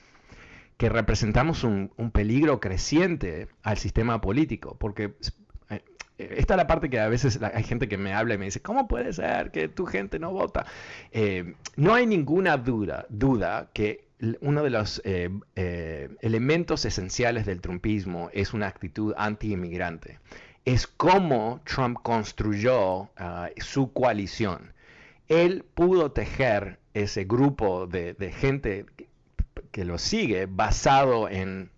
que 0.77 0.89
representamos 0.89 1.63
un, 1.63 1.89
peligro 2.11 2.59
creciente 2.59 3.47
al 3.63 3.77
sistema 3.77 4.21
político, 4.21 4.77
porque 4.79 5.13
esta 6.17 6.53
es 6.53 6.57
la 6.57 6.67
parte 6.67 6.89
que 6.89 6.99
a 6.99 7.07
veces 7.07 7.39
hay 7.41 7.63
gente 7.63 7.87
que 7.87 7.97
me 7.97 8.13
habla 8.13 8.35
y 8.35 8.37
me 8.37 8.45
dice, 8.45 8.61
¿cómo 8.61 8.87
puede 8.87 9.13
ser 9.13 9.51
que 9.51 9.67
tu 9.67 9.85
gente 9.85 10.19
no 10.19 10.31
vota? 10.31 10.65
no 11.75 11.93
hay 11.93 12.05
ninguna 12.05 12.57
duda, 12.57 13.05
duda 13.09 13.69
que 13.73 14.07
uno 14.41 14.63
de 14.63 14.69
los 14.71 15.01
elementos 15.55 16.85
esenciales 16.85 17.45
del 17.45 17.61
trumpismo 17.61 18.29
es 18.33 18.53
una 18.53 18.67
actitud 18.67 19.13
anti-inmigrante 19.17 20.19
es 20.67 20.85
cómo 20.85 21.61
Trump 21.63 21.97
construyó 22.03 23.09
ah, 23.15 23.49
su 23.55 23.93
coalición. 23.93 24.73
Él 25.29 25.63
pudo 25.63 26.11
tejer 26.11 26.77
ese 26.93 27.23
grupo 27.23 27.87
de, 27.87 28.33
gente 28.37 28.85
que, 29.71 29.85
lo 29.85 29.97
sigue 29.97 30.45
basado 30.45 31.29
en 31.29 31.69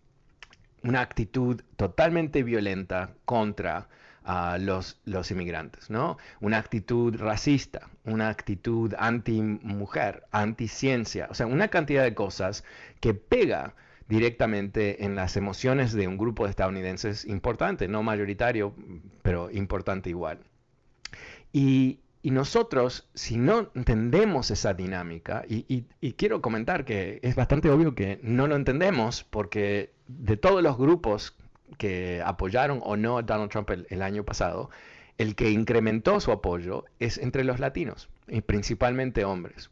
una 0.82 1.02
actitud 1.02 1.62
totalmente 1.76 2.42
violenta 2.42 3.14
contra 3.26 3.90
ah, 4.24 4.58
los, 4.60 5.00
los, 5.06 5.32
inmigrantes, 5.32 5.90
¿no? 5.90 6.18
Una 6.42 6.58
actitud 6.58 7.16
racista, 7.18 7.90
una 8.06 8.30
actitud 8.30 8.94
anti-mujer, 8.98 10.24
anti-ciencia, 10.32 11.28
o 11.30 11.34
sea, 11.34 11.48
una 11.48 11.68
cantidad 11.70 12.04
de 12.04 12.14
cosas 12.14 12.64
que 13.00 13.14
pega 13.14 13.74
directamente 14.10 15.06
en 15.06 15.16
las 15.16 15.38
emociones 15.38 15.94
de 15.94 16.08
un 16.08 16.18
grupo 16.18 16.44
de 16.44 16.50
estadounidenses 16.50 17.26
importante, 17.26 17.88
no 17.88 18.04
mayoritario, 18.04 18.74
pero 19.22 19.52
importante 19.52 20.10
igual. 20.10 20.40
Y, 21.54 22.00
nosotros, 22.24 23.08
si 23.16 23.38
no 23.38 23.72
entendemos 23.74 24.52
esa 24.52 24.74
dinámica, 24.74 25.46
y, 25.48 25.86
quiero 26.18 26.42
comentar 26.42 26.86
que 26.86 27.20
es 27.24 27.36
bastante 27.36 27.70
obvio 27.70 27.96
que 27.96 28.20
no 28.22 28.46
lo 28.46 28.56
entendemos, 28.56 29.24
porque 29.24 29.94
de 30.08 30.38
todos 30.38 30.62
los 30.62 30.78
grupos 30.78 31.36
que 31.78 32.22
apoyaron 32.26 32.82
o 32.84 32.98
no 32.98 33.18
a 33.18 33.22
Donald 33.22 33.52
Trump 33.52 33.70
el 33.90 34.02
año 34.02 34.24
pasado, 34.24 34.70
el 35.18 35.36
que 35.36 35.52
incrementó 35.52 36.20
su 36.20 36.32
apoyo 36.32 36.86
es 37.00 37.18
entre 37.18 37.44
los 37.44 37.60
latinos, 37.60 38.10
y 38.28 38.42
principalmente 38.42 39.26
hombres. 39.26 39.70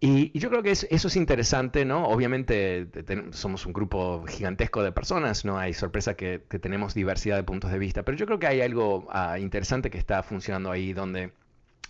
Y, 0.00 0.38
yo 0.38 0.50
creo 0.50 0.62
que 0.62 0.72
eso 0.72 0.86
es 0.90 1.16
interesante, 1.16 1.84
¿no? 1.84 2.06
Obviamente 2.08 2.86
somos 3.30 3.64
un 3.64 3.72
grupo 3.72 4.24
gigantesco 4.26 4.82
de 4.82 4.92
personas, 4.92 5.44
no 5.44 5.58
hay 5.58 5.72
sorpresa 5.72 6.14
que, 6.14 6.38
tenemos 6.60 6.92
diversidad 6.92 7.36
de 7.36 7.44
puntos 7.44 7.70
de 7.70 7.78
vista, 7.78 8.02
pero 8.02 8.18
yo 8.18 8.26
creo 8.26 8.38
que 8.38 8.46
hay 8.46 8.60
algo 8.60 9.06
ah, 9.10 9.38
interesante 9.38 9.88
que 9.88 9.98
está 9.98 10.22
funcionando 10.22 10.70
ahí, 10.70 10.92
donde 10.92 11.32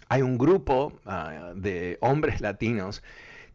hay 0.09 0.23
un 0.23 0.39
grupo 0.39 0.93
ah, 1.05 1.53
de 1.57 1.99
hombres 2.01 2.41
latinos 2.41 3.03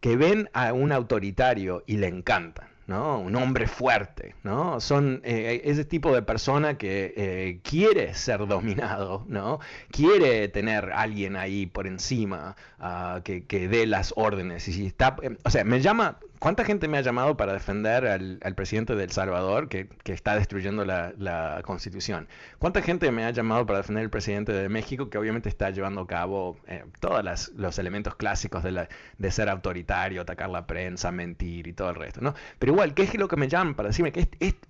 que 0.01 0.17
ven 0.17 0.49
a 0.53 0.73
un 0.73 0.91
autoritario 0.91 1.83
y 1.85 1.97
le 1.97 2.07
encantan. 2.07 2.70
¿No? 2.91 3.19
Un 3.19 3.35
hombre 3.37 3.67
fuerte, 3.67 4.35
¿no? 4.43 4.81
Son 4.81 5.21
eh, 5.23 5.61
ese 5.63 5.85
tipo 5.85 6.13
de 6.13 6.21
persona 6.21 6.77
que 6.77 7.13
eh, 7.15 7.59
quiere 7.63 8.13
ser 8.13 8.45
dominado, 8.47 9.25
¿no? 9.29 9.59
Quiere 9.91 10.49
tener 10.49 10.91
alguien 10.91 11.37
ahí 11.37 11.65
por 11.65 11.87
encima 11.87 12.57
ah, 12.79 13.21
que, 13.23 13.45
que, 13.45 13.69
dé 13.69 13.87
las 13.87 14.13
órdenes. 14.17 14.67
Y 14.67 14.73
si 14.73 14.85
está, 14.85 15.15
eh, 15.23 15.37
o 15.43 15.49
sea, 15.49 15.63
me 15.63 15.79
llama, 15.79 16.19
¿Cuánta 16.41 16.65
gente 16.65 16.87
me 16.87 16.97
ha 16.97 17.01
llamado 17.01 17.37
para 17.37 17.53
defender 17.53 18.07
al, 18.07 18.55
presidente 18.55 18.95
de 18.95 19.03
El 19.03 19.11
Salvador 19.11 19.69
que, 19.69 19.87
está 20.05 20.33
destruyendo 20.33 20.83
la, 20.85 21.61
constitución? 21.63 22.27
¿Cuánta 22.57 22.81
gente 22.81 23.11
me 23.11 23.25
ha 23.25 23.29
llamado 23.29 23.67
para 23.67 23.77
defender 23.77 24.05
al 24.05 24.09
presidente 24.09 24.51
de 24.51 24.67
México 24.67 25.11
que 25.11 25.19
obviamente 25.19 25.49
está 25.49 25.69
llevando 25.69 26.01
a 26.01 26.07
cabo 26.07 26.57
eh, 26.65 26.83
todos 26.99 27.51
los 27.55 27.77
elementos 27.77 28.15
clásicos 28.15 28.63
de, 28.63 29.31
ser 29.31 29.49
autoritario, 29.49 30.23
atacar 30.23 30.49
la 30.49 30.65
prensa, 30.65 31.11
mentir 31.11 31.67
y 31.67 31.73
todo 31.73 31.91
el 31.91 31.95
resto? 31.95 32.21
¿no? 32.21 32.33
Pero 32.57 32.73
igual, 32.73 32.95
¿qué 32.95 33.03
es 33.03 33.13
lo 33.13 33.27
que 33.27 33.35
me 33.35 33.47
llaman 33.47 33.75
para 33.75 33.89
decirme 33.89 34.11
que 34.11 34.27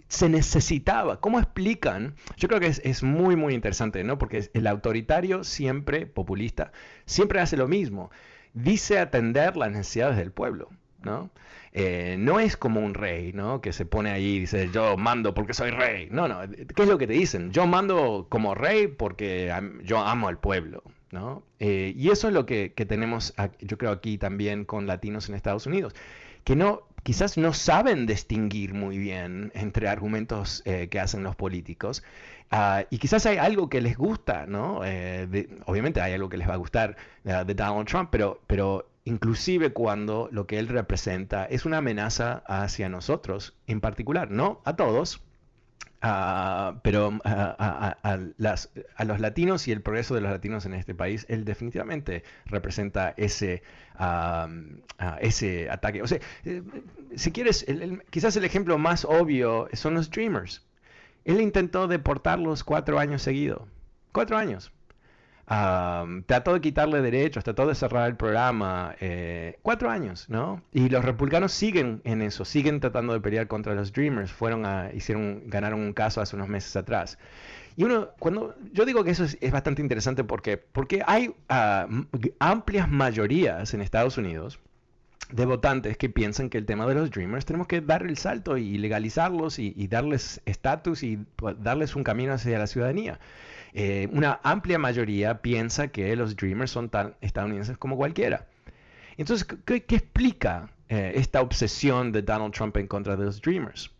se 0.10 0.28
necesitaba? 0.28 1.22
¿Cómo 1.22 1.40
explican? 1.40 2.16
Yo 2.36 2.50
creo 2.50 2.60
que 2.60 2.68
es, 2.68 2.82
es 2.84 3.02
muy, 3.02 3.38
muy 3.38 3.54
interesante, 3.54 4.04
¿no? 4.04 4.18
Porque 4.18 4.50
el 4.54 4.68
autoritario 4.68 5.46
siempre, 5.46 6.06
populista, 6.06 6.74
siempre 7.06 7.40
hace 7.40 7.56
lo 7.56 7.70
mismo. 7.70 8.12
Dice 8.54 9.00
atender 9.00 9.56
las 9.56 9.72
necesidades 9.72 10.18
del 10.18 10.34
pueblo. 10.34 10.68
¿No? 11.04 11.30
Eh, 11.74 12.18
no 12.20 12.40
es 12.40 12.58
como 12.58 12.82
un 12.82 12.94
rey, 12.94 13.32
¿no? 13.34 13.62
Que 13.62 13.72
se 13.72 13.86
pone 13.86 14.12
ahí 14.12 14.36
y 14.36 14.40
dice, 14.42 14.70
yo 14.74 14.98
mando 14.98 15.34
porque 15.34 15.54
soy 15.54 15.72
rey. 15.72 16.10
No, 16.12 16.28
no, 16.28 16.42
¿qué 16.50 16.84
es 16.84 16.90
lo 16.90 16.98
que 16.98 17.08
te 17.08 17.14
dicen? 17.14 17.52
Yo 17.52 17.66
mando 17.66 18.28
como 18.30 18.56
rey 18.56 18.88
porque 18.88 19.54
yo 19.84 20.00
amo 20.00 20.28
al 20.28 20.38
pueblo, 20.38 20.84
¿no? 21.12 21.44
Eh, 21.60 21.94
y 21.96 22.10
eso 22.10 22.28
es 22.28 22.34
lo 22.34 22.46
que, 22.46 22.70
tenemos, 22.70 23.34
yo 23.60 23.78
creo, 23.78 23.92
aquí 23.92 24.18
también 24.18 24.66
con 24.66 24.86
latinos 24.86 25.30
en 25.30 25.36
Estados 25.36 25.66
Unidos, 25.66 25.96
que 26.44 26.58
no, 26.58 26.82
quizás 27.04 27.38
no 27.38 27.54
saben 27.54 28.06
distinguir 28.06 28.74
muy 28.74 28.98
bien 28.98 29.52
entre 29.56 29.88
argumentos 29.88 30.64
eh, 30.66 30.90
que 30.90 31.00
hacen 31.00 31.24
los 31.24 31.38
políticos. 31.38 32.04
Ah, 32.54 32.84
y 32.90 32.98
quizás 32.98 33.26
hay 33.26 33.38
algo 33.38 33.70
que 33.70 33.80
les 33.80 33.96
gusta, 33.96 34.46
¿no? 34.46 34.82
obviamente 35.66 36.02
hay 36.02 36.12
algo 36.12 36.28
que 36.28 36.36
les 36.36 36.50
va 36.50 36.56
a 36.56 36.58
gustar 36.58 36.98
de 37.24 37.54
Donald 37.54 37.88
Trump, 37.88 38.10
pero, 38.12 38.42
pero 38.46 38.91
inclusive 39.06 39.74
cuando 39.74 40.30
lo 40.32 40.48
que 40.48 40.60
él 40.60 40.68
representa 40.68 41.46
es 41.46 41.66
una 41.66 41.78
amenaza 41.78 42.44
hacia 42.48 42.90
nosotros 42.90 43.56
en 43.68 43.82
particular, 43.82 44.30
no 44.30 44.62
a 44.64 44.76
todos, 44.76 45.22
ah, 46.02 46.80
pero 46.84 47.20
a, 47.24 48.18
los 49.06 49.20
latinos 49.20 49.68
y 49.68 49.72
el 49.72 49.82
progreso 49.82 50.16
de 50.16 50.22
los 50.22 50.32
latinos 50.32 50.66
en 50.66 50.74
este 50.74 50.94
país, 50.94 51.26
él 51.30 51.46
definitivamente 51.46 52.24
representa 52.46 53.14
ese, 53.18 53.64
ah, 53.96 54.48
ese 55.20 55.70
ataque. 55.70 56.02
O 56.02 56.08
sea, 56.08 56.20
eh, 56.46 56.62
si 57.16 57.32
quieres, 57.32 57.66
quizás 58.10 58.36
el 58.36 58.46
ejemplo 58.46 58.78
más 58.78 59.06
obvio 59.06 59.68
son 59.74 59.96
los 59.96 60.10
Dreamers. 60.12 60.64
Él 61.26 61.40
intentó 61.42 61.88
deportarlos 61.88 62.64
cuatro 62.64 63.00
años 63.00 63.22
seguidos. 63.22 63.64
Cuatro 64.12 64.38
años 64.38 64.72
trató 66.26 66.54
de 66.54 66.62
quitarle 66.62 67.02
derechos, 67.02 67.44
trató 67.44 67.68
de 67.68 67.76
cerrar 67.76 68.10
el 68.10 68.16
programa. 68.16 68.96
Eh, 69.02 69.58
cuatro 69.62 69.90
años, 69.90 70.30
¿no? 70.30 70.62
Y 70.72 70.90
los 70.90 71.04
republicanos 71.04 71.52
siguen 71.52 72.02
en 72.06 72.22
eso, 72.22 72.46
siguen 72.46 72.80
tratando 72.80 73.14
de 73.14 73.20
pelear 73.20 73.48
contra 73.48 73.76
los 73.76 73.92
Dreamers. 73.92 74.32
Fueron 74.32 74.66
hicieron, 74.94 75.44
ganaron 75.48 75.82
un 75.82 75.94
caso 75.94 76.22
hace 76.22 76.36
unos 76.36 76.48
meses 76.48 76.76
atrás. 76.76 77.18
Y 77.76 77.84
uno, 77.84 78.10
cuando 78.20 78.56
yo 78.72 78.86
digo 78.86 79.04
que 79.04 79.12
eso 79.12 79.24
es, 79.24 79.52
bastante 79.52 79.82
interesante 79.82 80.24
porque, 80.24 80.58
porque 80.58 81.02
hay 81.06 81.34
ah, 81.50 81.88
amplias 82.40 82.90
mayorías 82.90 83.74
en 83.74 83.82
Estados 83.82 84.18
Unidos 84.18 84.60
de 85.32 85.46
votantes 85.46 85.98
que 85.98 86.10
piensan 86.10 86.50
que 86.50 86.58
el 86.58 86.66
tema 86.66 86.86
de 86.86 86.96
los 86.96 87.12
Dreamers 87.12 87.46
tenemos 87.46 87.68
que 87.68 87.82
dar 87.82 88.04
el 88.04 88.18
salto 88.18 88.58
y 88.58 88.78
legalizarlos 88.78 89.60
y, 89.60 89.88
darles 89.88 90.42
estatus 90.46 91.04
y 91.04 91.20
darles 91.60 91.96
un 91.96 92.04
camino 92.04 92.34
hacia 92.34 92.60
la 92.60 92.68
ciudadanía. 92.68 93.20
Eh, 93.74 94.10
una 94.12 94.40
amplia 94.44 94.78
mayoría 94.78 95.42
piensa 95.42 95.88
que 95.88 96.16
los 96.16 96.36
Dreamers 96.36 96.72
son 96.72 96.90
tan 96.90 97.16
estadounidenses 97.22 97.78
como 97.78 97.96
cualquiera. 97.98 98.48
Entonces, 99.18 99.48
¿qué, 99.66 99.76
explica 99.76 100.70
eh, 100.90 101.14
esta 101.16 101.42
obsesión 101.42 102.12
de 102.12 102.22
Donald 102.22 102.54
Trump 102.54 102.76
en 102.78 102.88
contra 102.88 103.16
de 103.16 103.26
los 103.26 103.42
Dreamers? 103.42 103.92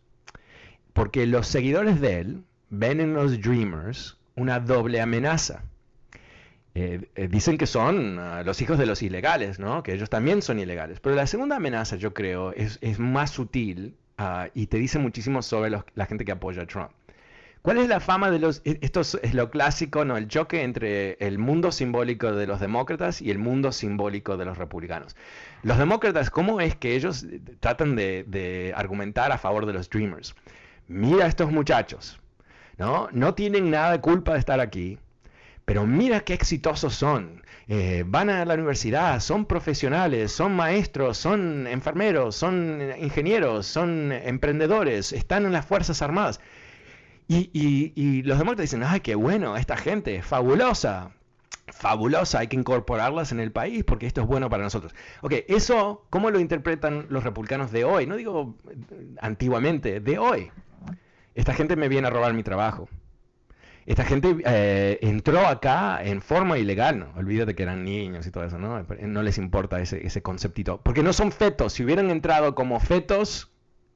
Porque 0.94 1.26
los 1.26 1.48
seguidores 1.48 2.02
de 2.02 2.20
él 2.20 2.44
ven 2.70 3.00
en 3.00 3.14
los 3.14 3.42
Dreamers 3.42 4.18
una 4.36 4.60
doble 4.60 5.00
amenaza. 5.02 5.64
Eh, 6.74 7.28
dicen 7.30 7.58
que 7.58 7.68
son 7.68 8.18
ah, 8.20 8.44
los 8.44 8.62
hijos 8.62 8.78
de 8.78 8.86
los 8.86 9.02
ilegales, 9.02 9.60
¿no? 9.60 9.84
que 9.84 9.94
ellos 9.94 10.10
también 10.10 10.42
son 10.42 10.60
ilegales. 10.60 11.00
Pero 11.00 11.16
la 11.16 11.28
segunda 11.28 11.58
amenaza, 11.58 11.98
yo 11.98 12.14
creo, 12.14 12.54
es, 12.54 12.80
más 13.00 13.32
sutil 13.32 13.96
ah, 14.18 14.48
y 14.54 14.68
te 14.68 14.78
dice 14.78 14.98
muchísimo 15.00 15.42
sobre 15.42 15.70
la 15.70 16.06
gente 16.06 16.24
que 16.24 16.32
apoya 16.32 16.64
a 16.64 16.68
Trump. 16.68 16.92
¿Cuál 17.62 17.78
es 17.78 17.88
la 17.88 18.00
fama 18.00 18.32
de 18.32 18.40
los... 18.40 18.62
E, 18.66 18.80
esto 18.82 19.02
es 19.02 19.34
lo 19.36 19.52
clásico, 19.52 20.04
¿no? 20.04 20.18
El 20.18 20.28
choque 20.28 20.64
entre 20.64 21.14
el 21.20 21.38
mundo 21.38 21.72
simbólico 21.72 22.32
de 22.32 22.48
los 22.48 22.60
demócratas 22.60 23.22
y 23.22 23.30
el 23.30 23.38
mundo 23.38 23.72
simbólico 23.72 24.36
de 24.36 24.46
los 24.46 24.58
republicanos. 24.58 25.16
Los 25.62 25.78
demócratas, 25.78 26.32
¿cómo 26.32 26.60
es 26.60 26.76
que 26.76 26.96
ellos 26.96 27.26
tratan 27.60 27.96
de, 27.96 28.74
argumentar 28.76 29.32
a 29.32 29.38
favor 29.38 29.68
de 29.68 29.74
los 29.74 29.90
Dreamers? 29.90 30.36
Mira 30.88 31.26
a 31.26 31.28
estos 31.28 31.52
muchachos, 31.52 32.20
¿no? 32.78 33.10
No 33.12 33.36
tienen 33.36 33.70
nada 33.70 33.92
de 33.92 34.02
culpa 34.02 34.34
de 34.34 34.40
estar 34.40 34.60
aquí, 34.60 34.98
pero 35.66 35.86
mira 35.86 36.22
qué 36.22 36.34
exitosos 36.34 36.96
son. 36.96 37.42
Eh, 37.68 38.04
van 38.06 38.30
a 38.30 38.44
la 38.44 38.56
universidad, 38.56 39.20
son 39.22 39.46
profesionales, 39.46 40.32
son 40.32 40.56
maestros, 40.56 41.18
son 41.18 41.68
enfermeros, 41.68 42.36
son 42.36 42.82
ingenieros, 43.00 43.66
son 43.66 44.12
emprendedores, 44.12 45.14
están 45.14 45.46
en 45.46 45.54
las 45.54 45.66
Fuerzas 45.66 46.02
Armadas. 46.02 46.40
Y, 47.28 48.24
los 48.24 48.38
demócratas 48.38 48.64
dicen, 48.64 48.84
ay, 48.84 49.00
qué 49.00 49.16
bueno, 49.16 49.56
esta 49.56 49.78
gente 49.78 50.22
fabulosa, 50.22 51.12
fabulosa, 51.68 52.40
hay 52.40 52.48
que 52.48 52.58
incorporarlas 52.58 53.32
en 53.32 53.40
el 53.40 53.54
país 53.54 53.86
porque 53.86 54.06
esto 54.06 54.22
es 54.22 54.28
bueno 54.28 54.50
para 54.50 54.64
nosotros. 54.64 54.94
Ok, 55.22 55.36
eso, 55.48 56.06
¿cómo 56.10 56.30
lo 56.30 56.42
interpretan 56.42 57.06
los 57.10 57.24
republicanos 57.24 57.72
de 57.72 57.86
hoy? 57.86 58.06
No 58.06 58.18
digo 58.18 58.58
antiguamente, 59.22 60.02
de 60.02 60.18
hoy. 60.20 60.52
Esta 61.34 61.54
gente 61.54 61.78
me 61.78 61.88
viene 61.88 62.08
a 62.08 62.12
robar 62.12 62.34
mi 62.34 62.44
trabajo. 62.44 62.90
Esta 63.86 64.06
gente 64.06 64.38
eh, 64.46 65.00
entró 65.02 65.48
acá 65.48 66.04
en 66.04 66.22
forma 66.22 66.58
ilegal, 66.58 67.00
¿no? 67.00 67.08
Olvídate 67.16 67.56
que 67.56 67.64
eran 67.64 67.84
niños 67.84 68.28
y 68.28 68.32
todo 68.32 68.44
eso, 68.44 68.58
¿no? 68.58 68.84
No 68.84 69.24
les 69.24 69.38
importa 69.38 69.82
ese, 69.82 70.22
conceptito. 70.22 70.80
Porque 70.82 71.02
no 71.02 71.14
son 71.14 71.32
fetos. 71.32 71.74
Si 71.74 71.84
hubieran 71.84 72.12
entrado 72.12 72.54
como 72.54 72.80
fetos, 72.80 73.50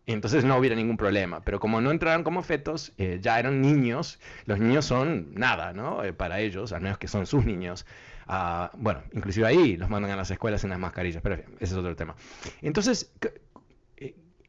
entonces 0.07 0.43
no 0.43 0.57
hubiera 0.57 0.75
ningún 0.75 0.97
problema. 0.97 1.41
Pero 1.41 1.59
como 1.59 1.81
no 1.81 1.91
entraron 1.91 2.23
como 2.23 2.41
fetos, 2.41 2.93
eh, 2.97 3.19
ya 3.21 3.39
eran 3.39 3.61
niños. 3.61 4.19
Los 4.45 4.59
niños 4.59 4.85
son 4.85 5.33
nada, 5.35 5.73
¿no? 5.73 6.03
Eh, 6.03 6.13
para 6.13 6.39
ellos, 6.39 6.73
al 6.73 6.81
menos 6.81 6.97
que 6.97 7.07
son 7.07 7.27
sus 7.27 7.45
niños. 7.45 7.85
Ah, 8.27 8.71
bueno, 8.77 9.03
inclusive 9.13 9.45
ahí 9.45 9.77
los 9.77 9.89
mandan 9.89 10.11
a 10.11 10.15
las 10.15 10.31
escuelas 10.31 10.63
en 10.63 10.71
las 10.71 10.79
mascarillas, 10.79 11.21
pero 11.21 11.35
ese 11.35 11.45
es 11.59 11.73
otro 11.73 11.95
tema. 11.95 12.15
Entonces, 12.63 13.11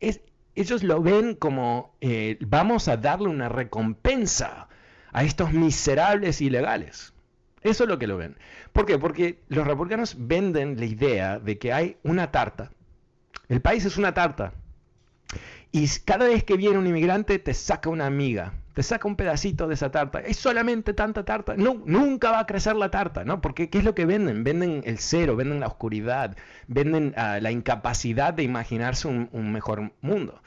es, 0.00 0.22
ellos 0.54 0.82
lo 0.82 1.02
ven 1.02 1.34
como 1.34 1.94
vamos 2.40 2.88
a 2.88 2.96
darle 2.96 3.28
una 3.28 3.50
recompensa 3.50 4.65
a 5.16 5.24
estos 5.24 5.54
miserables 5.54 6.42
ilegales. 6.42 7.14
Eso 7.62 7.84
es 7.84 7.88
lo 7.88 7.98
que 7.98 8.06
lo 8.06 8.18
ven. 8.18 8.36
¿Por 8.74 8.84
qué? 8.84 8.98
Porque 8.98 9.40
los 9.48 9.66
republicanos 9.66 10.14
venden 10.18 10.78
la 10.78 10.84
idea 10.84 11.38
de 11.38 11.56
que 11.56 11.72
hay 11.72 11.96
una 12.02 12.30
tarta. 12.30 12.70
El 13.48 13.62
país 13.62 13.86
es 13.86 13.96
una 13.96 14.12
tarta. 14.12 14.52
Y 15.72 15.88
cada 16.04 16.26
vez 16.26 16.44
que 16.44 16.58
viene 16.58 16.76
un 16.76 16.86
inmigrante 16.86 17.38
te 17.38 17.54
saca 17.54 17.88
una 17.88 18.04
amiga, 18.04 18.52
te 18.74 18.82
saca 18.82 19.08
un 19.08 19.16
pedacito 19.16 19.66
de 19.66 19.72
esa 19.72 19.90
tarta. 19.90 20.20
Es 20.20 20.36
solamente 20.36 20.92
tanta 20.92 21.24
tarta. 21.24 21.56
No, 21.56 21.80
nunca 21.86 22.30
va 22.30 22.40
a 22.40 22.46
crecer 22.46 22.76
la 22.76 22.90
tarta, 22.90 23.24
¿no? 23.24 23.40
Porque 23.40 23.70
¿qué 23.70 23.78
es 23.78 23.84
lo 23.84 23.94
que 23.94 24.04
venden? 24.04 24.44
Venden 24.44 24.82
el 24.84 24.98
cero, 24.98 25.34
venden 25.34 25.60
la 25.60 25.68
oscuridad, 25.68 26.36
venden 26.66 27.14
ah, 27.16 27.38
la 27.40 27.50
incapacidad 27.50 28.34
de 28.34 28.42
imaginarse 28.42 29.08
un 29.08 29.50
mejor 29.50 29.92
mundo. 30.02 30.42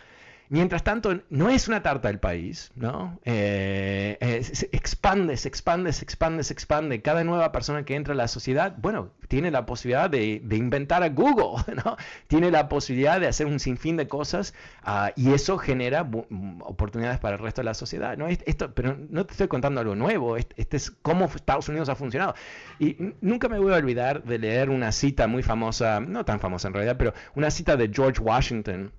Mientras 0.51 0.83
tanto, 0.83 1.21
no 1.29 1.51
es 1.51 1.67
una 1.67 1.83
tarta 1.83 2.07
del 2.07 2.19
país, 2.19 2.71
¿no? 2.75 3.19
Eh, 3.23 4.17
eh, 4.19 4.41
expande, 4.71 5.38
se 5.38 5.47
expande, 5.47 5.93
se 5.93 6.03
expande, 6.03 6.43
se 6.43 6.53
expande. 6.53 7.03
Cada 7.03 7.23
nueva 7.23 7.51
persona 7.51 7.85
que 7.85 7.93
entra 7.93 8.15
a 8.15 8.17
la 8.17 8.27
sociedad, 8.27 8.75
bueno, 8.79 9.12
tiene 9.27 9.51
la 9.51 9.67
posibilidad 9.67 10.09
de, 10.09 10.41
inventar 10.51 11.03
a 11.03 11.09
Google, 11.09 11.63
¿no? 11.85 11.97
Tiene 12.25 12.49
la 12.49 12.67
posibilidad 12.67 13.19
de 13.19 13.27
hacer 13.27 13.45
un 13.45 13.59
sinfín 13.59 13.95
de 13.95 14.07
cosas 14.07 14.55
ah, 14.81 15.12
y 15.15 15.33
eso 15.33 15.59
genera 15.59 16.03
mm, 16.03 16.63
oportunidades 16.63 17.19
para 17.19 17.35
el 17.35 17.43
resto 17.43 17.62
de 17.62 17.65
la 17.65 17.75
sociedad, 17.75 18.17
¿no? 18.17 18.27
Esto, 18.27 18.73
pero 18.73 18.97
no 19.07 19.27
te 19.27 19.33
estoy 19.33 19.49
contando 19.49 19.81
algo 19.81 19.95
nuevo, 19.95 20.35
este 20.35 20.77
es 20.77 20.89
cómo 20.89 21.25
Estados 21.25 21.69
Unidos 21.69 21.89
ha 21.89 21.95
funcionado. 21.95 22.33
Y 22.79 23.13
nunca 23.21 23.49
me 23.49 23.59
voy 23.59 23.73
a 23.73 23.75
olvidar 23.77 24.23
de 24.23 24.39
leer 24.39 24.71
una 24.71 24.91
cita 24.91 25.27
muy 25.27 25.43
famosa, 25.43 25.99
no 25.99 26.25
tan 26.25 26.39
famosa 26.39 26.69
en 26.69 26.73
realidad, 26.73 26.97
pero 26.97 27.13
una 27.35 27.51
cita 27.51 27.77
de 27.77 27.91
George 27.93 28.19
Washington 28.19 28.91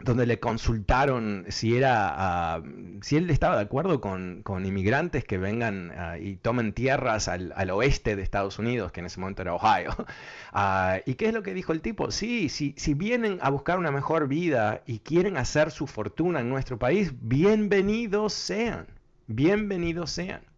donde 0.00 0.26
le 0.26 0.40
consultaron 0.40 1.46
si 1.48 1.76
era 1.76 2.08
ah, 2.10 2.62
si 3.02 3.16
él 3.16 3.30
estaba 3.30 3.56
de 3.56 3.62
acuerdo 3.62 4.00
con, 4.00 4.42
inmigrantes 4.64 5.24
que 5.24 5.38
vengan 5.38 5.92
ah, 5.96 6.18
y 6.18 6.36
tomen 6.36 6.72
tierras 6.72 7.28
al, 7.28 7.52
oeste 7.70 8.16
de 8.16 8.22
Estados 8.22 8.58
Unidos, 8.58 8.92
que 8.92 9.00
en 9.00 9.06
ese 9.06 9.20
momento 9.20 9.42
era 9.42 9.54
Ohio. 9.54 9.94
Ah, 10.54 10.98
¿Y 11.06 11.14
qué 11.14 11.28
es 11.28 11.34
lo 11.34 11.42
que 11.42 11.54
dijo 11.54 11.72
el 11.72 11.80
tipo? 11.80 12.10
Sí, 12.10 12.50
si, 12.50 12.74
si 12.76 12.92
vienen 12.92 13.38
a 13.40 13.48
buscar 13.48 13.78
una 13.78 13.90
mejor 13.90 14.28
vida 14.28 14.82
y 14.86 14.98
quieren 14.98 15.38
hacer 15.38 15.70
su 15.70 15.86
fortuna 15.86 16.40
en 16.40 16.50
nuestro 16.50 16.78
país, 16.78 17.14
bienvenidos 17.22 18.34
sean, 18.34 18.86
bienvenidos 19.28 20.10
sean. 20.10 20.51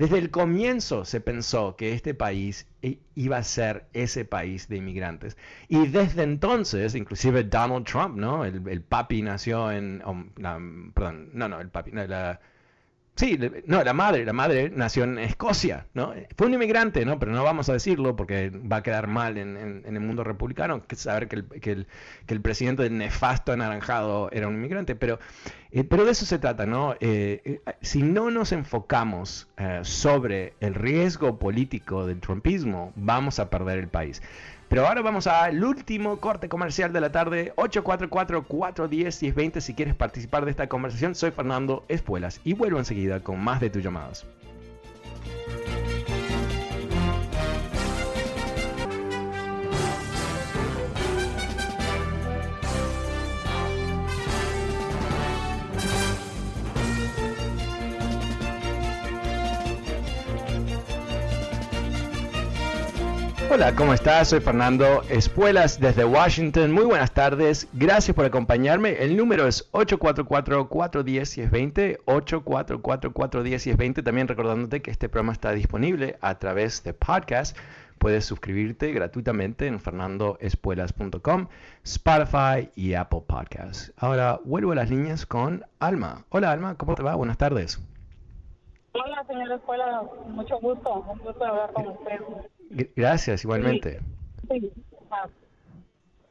Desde 0.00 0.16
el 0.16 0.30
comienzo 0.30 1.04
se 1.04 1.20
pensó 1.20 1.76
que 1.76 1.92
este 1.92 2.14
país 2.14 2.66
iba 3.14 3.36
a 3.36 3.42
ser 3.42 3.84
ese 3.92 4.24
país 4.24 4.66
de 4.66 4.78
inmigrantes. 4.78 5.36
Y 5.68 5.88
desde 5.88 6.22
entonces, 6.22 6.94
inclusive 6.94 7.44
Donald 7.44 7.84
Trump, 7.84 8.16
¿no? 8.16 8.46
El, 8.46 8.80
papi 8.80 9.20
nació 9.20 9.70
en... 9.70 10.02
Perdón, 10.94 11.28
no, 11.34 11.50
no, 11.50 11.60
el 11.60 11.68
papi, 11.68 11.92
no, 11.92 12.06
la, 12.06 12.40
Sí, 13.16 13.38
no, 13.66 13.84
la 13.84 13.92
madre, 13.92 14.24
la 14.24 14.32
madre 14.32 14.70
nació 14.74 15.04
en 15.04 15.18
Escocia, 15.18 15.86
¿no? 15.92 16.14
Fue 16.38 16.46
un 16.46 16.54
inmigrante, 16.54 17.04
¿no? 17.04 17.18
Pero 17.18 17.32
no 17.32 17.44
vamos 17.44 17.68
a 17.68 17.74
decirlo 17.74 18.16
porque 18.16 18.50
va 18.50 18.76
a 18.76 18.82
quedar 18.82 19.08
mal 19.08 19.36
en, 19.36 19.84
el 19.84 20.00
mundo 20.00 20.24
republicano, 20.24 20.86
que 20.86 20.96
saber 20.96 21.28
que 21.28 21.36
el, 21.36 21.44
que, 21.44 21.72
el, 21.72 21.86
que 22.26 22.34
el, 22.34 22.40
presidente 22.40 22.88
nefasto 22.88 23.52
anaranjado 23.52 24.30
era 24.32 24.48
un 24.48 24.54
inmigrante, 24.54 24.94
pero, 24.94 25.18
eh, 25.70 25.84
pero 25.84 26.06
de 26.06 26.12
eso 26.12 26.24
se 26.24 26.38
trata, 26.38 26.64
¿no? 26.64 26.94
Eh, 27.00 27.42
eh, 27.44 27.60
si 27.82 28.02
no 28.02 28.30
nos 28.30 28.52
enfocamos 28.52 29.48
sobre 29.82 30.54
el 30.60 30.74
riesgo 30.74 31.38
político 31.38 32.06
del 32.06 32.20
trumpismo, 32.20 32.92
vamos 32.96 33.38
a 33.38 33.50
perder 33.50 33.78
el 33.78 33.88
país. 33.88 34.22
Pero 34.70 34.86
ahora 34.86 35.02
vamos 35.02 35.26
al 35.26 35.62
último 35.64 36.20
corte 36.20 36.48
comercial 36.48 36.92
de 36.92 37.00
la 37.00 37.10
tarde, 37.10 37.52
844-410-1020. 37.56 39.60
Si 39.60 39.74
quieres 39.74 39.96
participar 39.96 40.44
de 40.44 40.52
esta 40.52 40.68
conversación, 40.68 41.16
soy 41.16 41.32
Fernando 41.32 41.84
Espuelas 41.88 42.40
y 42.44 42.52
vuelvo 42.52 42.78
enseguida 42.78 43.18
con 43.18 43.40
más 43.40 43.60
de 43.60 43.70
tus 43.70 43.82
llamadas. 43.82 44.24
Hola, 63.52 63.74
¿cómo 63.74 63.92
estás? 63.92 64.28
Soy 64.28 64.38
Fernando 64.38 65.02
Espuelas 65.08 65.80
desde 65.80 66.04
Washington. 66.04 66.70
Muy 66.70 66.84
buenas 66.84 67.10
tardes. 67.10 67.66
Gracias 67.72 68.14
por 68.14 68.24
acompañarme. 68.24 69.02
El 69.02 69.16
número 69.16 69.48
es 69.48 69.68
844-410-1020. 69.72 71.98
844-410-1020. 72.04 74.04
También 74.04 74.28
recordándote 74.28 74.82
que 74.82 74.92
este 74.92 75.08
programa 75.08 75.32
está 75.32 75.50
disponible 75.50 76.16
a 76.20 76.38
través 76.38 76.84
de 76.84 76.94
podcast. 76.94 77.58
Puedes 77.98 78.24
suscribirte 78.24 78.92
gratuitamente 78.92 79.66
en 79.66 79.80
fernandoespuelas.com, 79.80 81.48
Spotify 81.82 82.70
y 82.76 82.94
Apple 82.94 83.24
Podcasts. 83.26 83.92
Ahora 83.96 84.38
vuelvo 84.44 84.70
a 84.70 84.76
las 84.76 84.90
líneas 84.90 85.26
con 85.26 85.64
Alma. 85.80 86.24
Hola 86.28 86.52
Alma, 86.52 86.76
¿cómo 86.76 86.94
te 86.94 87.02
va? 87.02 87.16
Buenas 87.16 87.36
tardes. 87.36 87.80
Hola, 88.92 89.24
señor 89.26 89.50
Espuelas. 89.50 90.04
Mucho 90.28 90.60
gusto. 90.60 91.04
Un 91.08 91.18
gusto 91.18 91.44
hablar 91.44 91.72
con 91.72 91.88
usted. 91.88 92.20
Gracias, 92.70 93.44
igualmente. 93.44 94.00
Sí, 94.48 94.72
ah, 95.10 95.28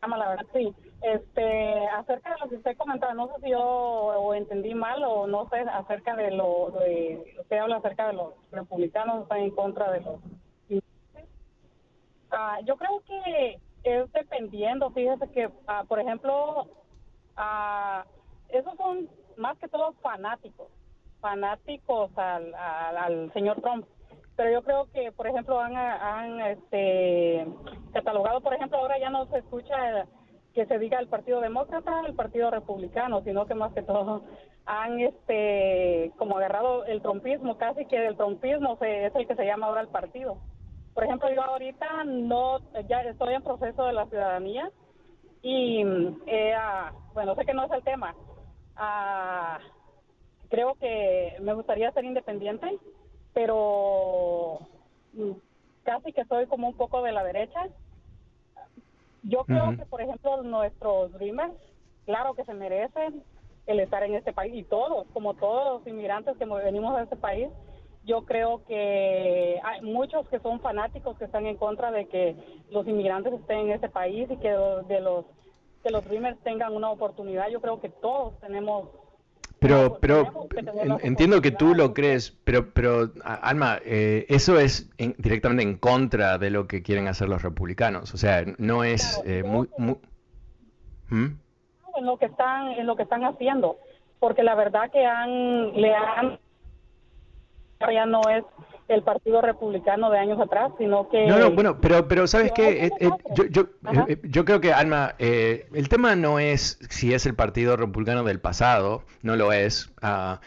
la 0.07 0.29
verdad, 0.29 0.45
sí. 0.53 0.73
Este, 1.01 1.87
acerca 1.87 2.33
de 2.33 2.39
lo 2.41 2.49
que 2.49 2.55
usted 2.55 2.77
comentaba, 2.77 3.13
no 3.13 3.27
sé 3.27 3.33
si 3.43 3.51
yo 3.51 4.33
entendí 4.33 4.73
mal 4.73 5.01
o 5.03 5.27
no 5.27 5.47
sé, 5.49 5.59
acerca 5.59 6.15
de 6.15 6.31
lo 6.31 6.71
de, 6.71 7.35
usted 7.39 7.57
habla 7.57 7.77
acerca 7.77 8.07
de 8.07 8.13
los 8.13 8.33
republicanos 8.51 9.23
están 9.23 9.39
en 9.39 9.51
contra 9.51 9.91
de 9.91 10.01
los... 10.01 10.19
Ah, 12.31 12.59
yo 12.65 12.75
creo 12.75 13.01
que 13.07 13.59
es 13.83 14.11
dependiendo, 14.11 14.91
fíjese 14.91 15.29
que, 15.29 15.49
ah, 15.67 15.83
por 15.87 15.99
ejemplo, 15.99 16.67
ah, 17.35 18.05
esos 18.49 18.75
son 18.75 19.09
más 19.37 19.57
que 19.57 19.67
todos 19.67 19.95
fanáticos, 20.01 20.67
fanáticos 21.21 22.11
al, 22.17 22.53
al 22.53 23.31
señor 23.33 23.61
Trump 23.61 23.85
pero 24.39 24.51
yo 24.51 24.63
creo 24.63 24.87
que, 24.93 25.11
por 25.11 25.27
ejemplo, 25.27 25.59
han, 25.59 26.39
este, 26.39 27.45
catalogado, 27.91 28.39
por 28.39 28.53
ejemplo, 28.53 28.77
ahora 28.77 28.97
ya 28.97 29.09
no 29.09 29.25
se 29.25 29.39
escucha 29.39 30.07
que 30.53 30.65
se 30.65 30.79
diga 30.79 30.97
el 30.97 31.09
Partido 31.09 31.41
Demócrata, 31.41 32.03
el 32.07 32.15
Partido 32.15 32.49
Republicano, 32.49 33.21
sino 33.23 33.45
que 33.45 33.53
más 33.53 33.73
que 33.73 33.81
todo 33.81 34.21
han 34.65 34.97
este 35.01 36.13
como 36.17 36.37
agarrado 36.37 36.85
el 36.85 37.01
trompismo, 37.01 37.57
casi 37.57 37.85
que 37.85 38.07
el 38.07 38.15
trompismo 38.15 38.77
se, 38.77 39.07
es 39.07 39.15
el 39.17 39.27
que 39.27 39.35
se 39.35 39.45
llama 39.45 39.67
ahora 39.67 39.81
el 39.81 39.89
partido. 39.89 40.37
Por 40.93 41.03
ejemplo, 41.03 41.29
yo 41.35 41.43
ahorita 41.43 42.05
no, 42.05 42.59
ya 42.87 43.01
estoy 43.01 43.33
en 43.33 43.43
proceso 43.43 43.83
de 43.83 43.91
la 43.91 44.05
ciudadanía 44.05 44.71
y, 45.41 45.83
eh, 46.27 46.55
bueno, 47.13 47.35
sé 47.35 47.43
que 47.43 47.53
no 47.53 47.65
es 47.65 47.71
el 47.73 47.83
tema. 47.83 48.15
Ah, 48.77 49.59
creo 50.49 50.75
que 50.75 51.35
me 51.41 51.53
gustaría 51.55 51.91
ser 51.91 52.05
independiente 52.05 52.79
pero 53.39 54.59
casi 55.83 56.11
que 56.11 56.25
soy 56.25 56.45
como 56.47 56.67
un 56.67 56.73
poco 56.73 57.01
de 57.03 57.13
la 57.13 57.23
derecha. 57.23 57.69
Yo 59.23 59.45
creo 59.45 59.77
que, 59.77 59.85
por 59.85 60.01
ejemplo, 60.01 60.43
nuestros 60.43 61.13
Dreamers, 61.13 61.53
claro 62.05 62.33
que 62.33 62.43
se 62.43 62.53
merecen 62.53 63.23
el 63.65 63.79
estar 63.79 64.03
en 64.03 64.15
este 64.15 64.33
país 64.33 64.53
y 64.53 64.63
todos, 64.63 65.07
como 65.13 65.35
todos 65.35 65.79
los 65.79 65.87
inmigrantes 65.87 66.35
que 66.35 66.43
venimos 66.43 66.97
a 66.97 67.03
este 67.03 67.15
país, 67.15 67.47
yo 68.03 68.25
creo 68.25 68.65
que 68.65 69.61
hay 69.63 69.81
muchos 69.83 70.27
que 70.27 70.39
son 70.39 70.59
fanáticos 70.59 71.17
que 71.17 71.23
están 71.23 71.45
en 71.45 71.55
contra 71.55 71.91
de 71.91 72.09
que 72.09 72.35
los 72.71 72.85
inmigrantes 72.89 73.31
estén 73.31 73.59
en 73.59 73.71
este 73.71 73.87
país 73.87 74.29
y 74.29 74.35
que 74.35 74.49
de 74.49 74.99
los 74.99 75.23
que 75.81 75.91
los 75.91 76.03
Dreamers 76.03 76.37
tengan 76.39 76.75
una 76.75 76.91
oportunidad. 76.91 77.47
Yo 77.47 77.61
creo 77.61 77.79
que 77.79 77.87
todos 77.87 78.37
tenemos 78.41 78.89
pero, 79.59 79.99
pero 79.99 80.47
entiendo 81.03 81.41
que 81.41 81.51
tú 81.51 81.75
lo 81.75 81.93
crees, 81.93 82.31
pero, 82.43 82.71
pero 82.71 83.11
Alma, 83.23 83.79
eh, 83.83 84.25
eso 84.29 84.59
es 84.59 84.89
directamente 84.97 85.63
en 85.63 85.77
contra 85.77 86.37
de 86.37 86.49
lo 86.49 86.67
que 86.67 86.81
quieren 86.81 87.07
hacer 87.07 87.27
los 87.27 87.41
republicanos. 87.41 88.13
O 88.13 88.17
sea, 88.17 88.43
no 88.57 88.83
es 88.83 89.21
eh, 89.25 89.43
muy, 89.43 89.67
¿Mm? 91.09 91.25
En 91.97 92.05
lo 92.05 92.17
que 92.17 92.25
están, 92.25 92.71
en 92.71 92.87
lo 92.87 92.95
que 92.95 93.03
están 93.03 93.23
haciendo, 93.23 93.77
porque 94.19 94.43
la 94.43 94.55
verdad 94.55 94.89
que 94.91 95.05
han, 95.05 95.73
le 95.73 95.93
han 95.93 96.39
ya 97.91 98.05
no 98.05 98.21
es 98.29 98.43
el 98.89 99.03
Partido 99.03 99.41
Republicano 99.41 100.09
de 100.09 100.17
años 100.17 100.39
atrás, 100.39 100.71
sino 100.77 101.09
que... 101.09 101.27
No, 101.27 101.37
no, 101.37 101.51
bueno, 101.51 101.79
pero, 101.79 102.07
pero 102.07 102.27
¿sabes 102.27 102.51
qué? 102.51 102.85
Eh, 102.85 102.91
eh, 102.99 103.09
yo, 103.35 103.45
yo, 103.45 103.67
eh, 104.07 104.17
yo, 104.23 104.45
creo 104.45 104.59
que, 104.59 104.73
Alma, 104.73 105.15
el 105.19 105.89
tema 105.89 106.15
no 106.15 106.39
es 106.39 106.79
si 106.89 107.13
es 107.13 107.25
el 107.25 107.35
Partido 107.35 107.77
Republicano 107.77 108.23
del 108.23 108.39
pasado, 108.39 109.03
no 109.21 109.35
lo 109.35 109.53
es. 109.53 109.91
Uh, 110.01 110.37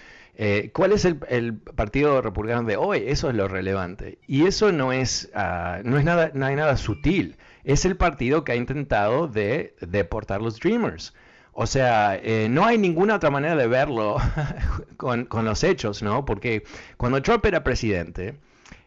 ¿Cuál 0.73 0.93
es 0.93 1.05
el, 1.05 1.59
Partido 1.77 2.21
Republicano 2.21 2.65
de 2.65 2.77
hoy? 2.77 3.05
Eso 3.07 3.31
es 3.31 3.37
lo 3.37 3.47
relevante. 3.47 4.19
Y 4.27 4.47
eso 4.47 4.73
no 4.73 4.93
es, 4.93 5.31
uh, 5.35 5.87
no 5.89 5.99
es 5.99 6.05
nada, 6.05 6.33
no 6.35 6.47
hay 6.47 6.57
nada 6.57 6.77
sutil. 6.77 7.37
Es 7.65 7.85
el 7.85 7.97
partido 7.97 8.43
que 8.43 8.53
ha 8.53 8.57
intentado 8.57 9.29
de 9.29 9.77
deportar 9.81 10.43
los 10.43 10.59
Dreamers. 10.59 11.15
O 11.53 11.67
sea, 11.67 12.17
eh, 12.17 12.49
no 12.49 12.65
hay 12.65 12.79
ninguna 12.79 13.17
otra 13.17 13.31
manera 13.31 13.57
de 13.57 13.67
verlo 13.67 14.17
con, 14.97 15.29
los 15.31 15.65
hechos, 15.65 16.03
¿no? 16.03 16.25
Porque 16.25 16.65
cuando 16.97 17.21
Trump 17.23 17.45
era 17.45 17.63
presidente, 17.63 18.37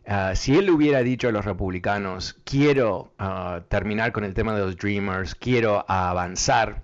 ah, 0.08 0.34
si 0.36 0.58
él 0.58 0.70
hubiera 0.70 1.04
dicho 1.04 1.28
a 1.28 1.32
los 1.32 1.46
republicanos, 1.46 2.38
quiero 2.44 3.14
ah, 3.20 3.62
terminar 3.70 4.12
con 4.12 4.24
el 4.24 4.34
tema 4.34 4.56
de 4.56 4.62
los 4.62 4.78
Dreamers, 4.78 5.36
quiero 5.36 5.86
avanzar 5.88 6.84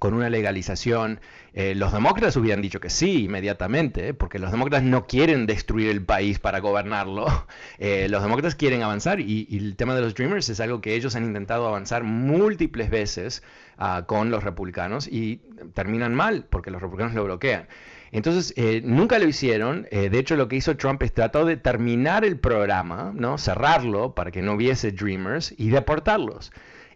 con 0.00 0.14
una 0.14 0.28
legalización 0.28 1.20
eh, 1.56 1.76
los 1.76 1.92
demócratas 1.92 2.36
hubieran 2.36 2.60
dicho 2.60 2.80
que 2.80 2.90
sí 2.90 3.24
inmediatamente, 3.24 4.12
porque 4.12 4.40
los 4.40 4.50
demócratas 4.50 4.82
no 4.82 5.06
quieren 5.06 5.46
destruir 5.46 5.88
el 5.88 6.04
país 6.04 6.38
para 6.40 6.58
gobernarlo. 6.60 7.26
Eh, 7.78 8.08
los 8.08 8.22
demócratas 8.22 8.54
quieren 8.54 8.82
avanzar 8.82 9.20
y, 9.20 9.48
el 9.50 9.76
tema 9.76 9.94
de 9.94 10.00
los 10.00 10.14
Dreamers 10.14 10.48
es 10.48 10.60
algo 10.60 10.80
que 10.80 10.94
ellos 10.94 11.16
han 11.16 11.24
intentado 11.24 11.66
avanzar 11.66 12.04
múltiples 12.04 12.88
veces 12.88 13.42
ah, 13.78 14.04
con 14.06 14.30
los 14.30 14.44
republicanos 14.44 15.08
y 15.08 15.40
terminan 15.74 16.14
mal 16.14 16.46
porque 16.50 16.70
los 16.70 16.80
republicanos 16.80 17.14
lo 17.14 17.24
bloquean. 17.24 17.68
Entonces, 18.12 18.54
eh, 18.56 18.80
nunca 18.84 19.18
lo 19.18 19.26
hicieron. 19.26 19.88
de 19.90 20.18
hecho, 20.18 20.36
lo 20.36 20.46
que 20.46 20.54
hizo 20.54 20.76
Trump 20.76 21.02
es 21.02 21.12
trató 21.12 21.44
de 21.44 21.56
terminar 21.56 22.24
el 22.24 22.38
programa, 22.38 23.12
¿no? 23.12 23.38
cerrarlo 23.38 24.14
para 24.14 24.30
que 24.30 24.40
no 24.40 24.52
hubiese 24.52 24.92
Dreamers 24.92 25.52
y 25.58 25.70
deportarlos. 25.70 26.52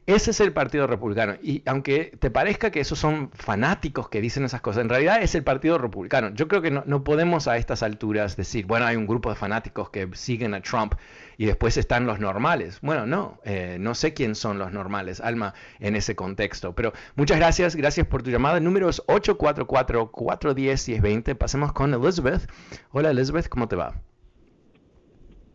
Ese 0.09 0.31
es 0.31 0.41
el 0.41 0.55
Partido 0.55 0.87
Republicano. 0.87 1.35
Y 1.43 1.63
aunque 1.67 2.17
te 2.19 2.31
parezca 2.31 2.71
que 2.71 2.81
esos 2.81 2.99
son 2.99 3.31
fanáticos 3.35 4.09
que 4.09 4.23
dicen 4.23 4.43
esas 4.43 4.63
cosas, 4.63 4.81
en 4.81 4.89
realidad 4.89 5.21
es 5.21 5.35
el 5.35 5.45
Partido 5.45 5.77
Republicano. 5.77 6.31
Yo 6.31 6.49
creo 6.49 6.63
que 6.63 6.71
no, 6.71 7.05
podemos 7.05 7.47
a 7.47 7.59
estas 7.59 7.83
alturas 7.83 8.35
decir, 8.35 8.65
bueno, 8.65 8.87
hay 8.87 8.97
un 8.97 9.07
grupo 9.07 9.29
de 9.29 9.37
fanáticos 9.37 9.91
que 9.91 10.09
siguen 10.15 10.55
a 10.55 10.63
Trump 10.63 10.95
y 11.39 11.47
después 11.47 11.79
están 11.79 12.07
los 12.07 12.21
normales. 12.21 12.81
Bueno, 12.83 13.07
no, 13.07 13.39
eh, 13.45 13.79
no 13.81 13.95
sé 13.95 14.13
quién 14.13 14.35
son 14.35 14.59
los 14.59 14.73
normales, 14.73 15.21
Alma, 15.21 15.55
en 15.79 15.95
ese 15.95 16.17
contexto. 16.17 16.75
Pero 16.75 16.93
muchas 17.17 17.39
gracias, 17.39 17.77
gracias 17.77 18.09
por 18.09 18.25
tu 18.25 18.31
llamada. 18.31 18.59
El 18.59 18.65
número 18.65 18.89
es 18.89 19.01
844-410-1020. 19.07 21.37
Pasemos 21.37 21.73
con 21.73 21.95
Elizabeth. 21.95 22.51
Hola 22.91 23.13
Elizabeth, 23.13 23.49
¿cómo 23.49 23.69
te 23.69 23.77
va? 23.77 24.03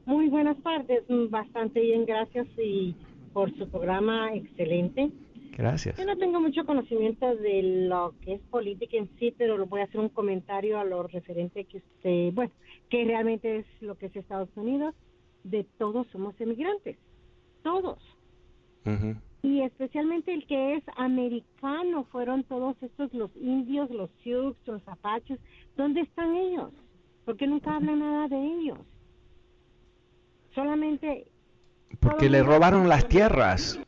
Muy 0.05 0.29
buenas 0.29 0.55
tardes, 0.63 1.03
bastante 1.29 1.81
bien, 1.81 2.05
gracias 2.05 2.47
y 2.57 2.95
por 3.33 3.53
su 3.57 3.69
programa 3.69 4.33
excelente. 4.33 5.11
Gracias. 5.57 5.97
Yo 5.97 6.05
no 6.05 6.17
tengo 6.17 6.39
mucho 6.39 6.65
conocimiento 6.65 7.35
de 7.35 7.61
lo 7.87 8.13
que 8.21 8.35
es 8.35 8.41
política 8.49 8.95
en 8.97 9.09
sí, 9.19 9.35
pero 9.37 9.65
voy 9.65 9.81
a 9.81 9.83
hacer 9.83 9.99
un 9.99 10.07
comentario 10.09 10.79
a 10.79 10.85
lo 10.85 11.03
referente 11.03 11.65
que 11.65 11.77
usted, 11.77 12.33
bueno, 12.33 12.51
que 12.89 13.03
realmente 13.03 13.57
es 13.57 13.65
lo 13.81 13.95
que 13.95 14.05
es 14.07 14.15
Estados 14.15 14.49
Unidos. 14.55 14.95
De 15.43 15.65
todos 15.77 16.07
somos 16.07 16.39
emigrantes, 16.39 16.97
todos. 17.63 17.99
Y 19.41 19.61
especialmente 19.61 20.33
el 20.33 20.45
que 20.45 20.75
es 20.75 20.83
americano, 20.97 22.05
fueron 22.11 22.43
todos 22.43 22.75
estos 22.81 23.13
los 23.13 23.29
indios, 23.35 23.89
los 23.89 24.09
sioux, 24.21 24.55
los 24.65 24.81
apaches. 24.87 25.39
¿Dónde 25.77 26.01
están 26.01 26.35
ellos? 26.35 26.71
Porque 27.25 27.47
nunca 27.47 27.75
hablan 27.75 27.99
nada 27.99 28.27
de 28.27 28.37
ellos. 28.37 28.79
Solamente 30.53 31.27
porque 31.99 32.29
le 32.29 32.43
robaron 32.43 32.87
las 32.89 33.07
tierras. 33.07 33.79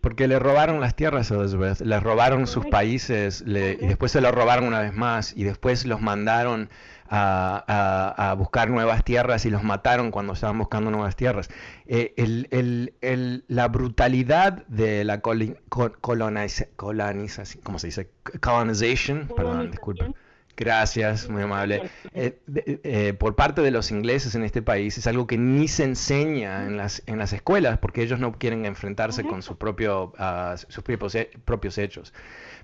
Porque 0.00 0.26
le 0.26 0.40
robaron 0.40 0.80
las 0.80 0.96
tierras 0.96 1.30
a 1.30 1.36
Elizabeth, 1.36 1.80
le 1.80 2.00
robaron 2.00 2.48
sus 2.48 2.66
países 2.66 3.44
y 3.46 3.86
después 3.86 4.10
se 4.10 4.20
lo 4.20 4.32
robaron 4.32 4.66
una 4.66 4.80
vez 4.80 4.92
más 4.92 5.32
y 5.36 5.44
después 5.44 5.86
los 5.86 6.00
mandaron 6.00 6.70
a, 7.14 8.34
buscar 8.38 8.70
nuevas 8.70 9.04
tierras 9.04 9.44
y 9.44 9.50
los 9.50 9.62
mataron 9.62 10.10
cuando 10.10 10.32
estaban 10.32 10.58
buscando 10.58 10.90
nuevas 10.90 11.14
tierras. 11.16 11.50
Eh, 11.86 12.14
el, 12.16 13.44
la 13.48 13.68
brutalidad 13.68 14.66
de 14.66 15.04
la 15.04 15.20
colonización, 15.20 16.70
¿cómo 17.62 17.78
se 17.78 17.88
dice? 17.88 18.10
Colonization, 18.40 19.28
perdón, 19.36 19.70
disculpa 19.70 20.06
Gracias, 20.54 21.30
muy 21.30 21.42
amable. 21.42 21.90
Eh, 22.12 22.38
eh, 22.84 23.14
por 23.18 23.34
parte 23.34 23.62
de 23.62 23.70
los 23.70 23.90
ingleses 23.90 24.34
en 24.34 24.44
este 24.44 24.60
país 24.60 24.98
es 24.98 25.06
algo 25.06 25.26
que 25.26 25.38
ni 25.38 25.66
se 25.66 25.84
enseña 25.84 26.66
en 26.66 26.76
las, 26.76 27.02
en 27.06 27.18
las 27.18 27.32
escuelas 27.32 27.78
porque 27.78 28.02
ellos 28.02 28.20
no 28.20 28.32
quieren 28.32 28.66
enfrentarse 28.66 29.24
con 29.24 29.42
su 29.42 29.56
propio, 29.56 30.12
uh, 30.18 30.56
sus 30.68 30.84
propios, 30.84 31.16
propios 31.44 31.78
hechos. 31.78 32.12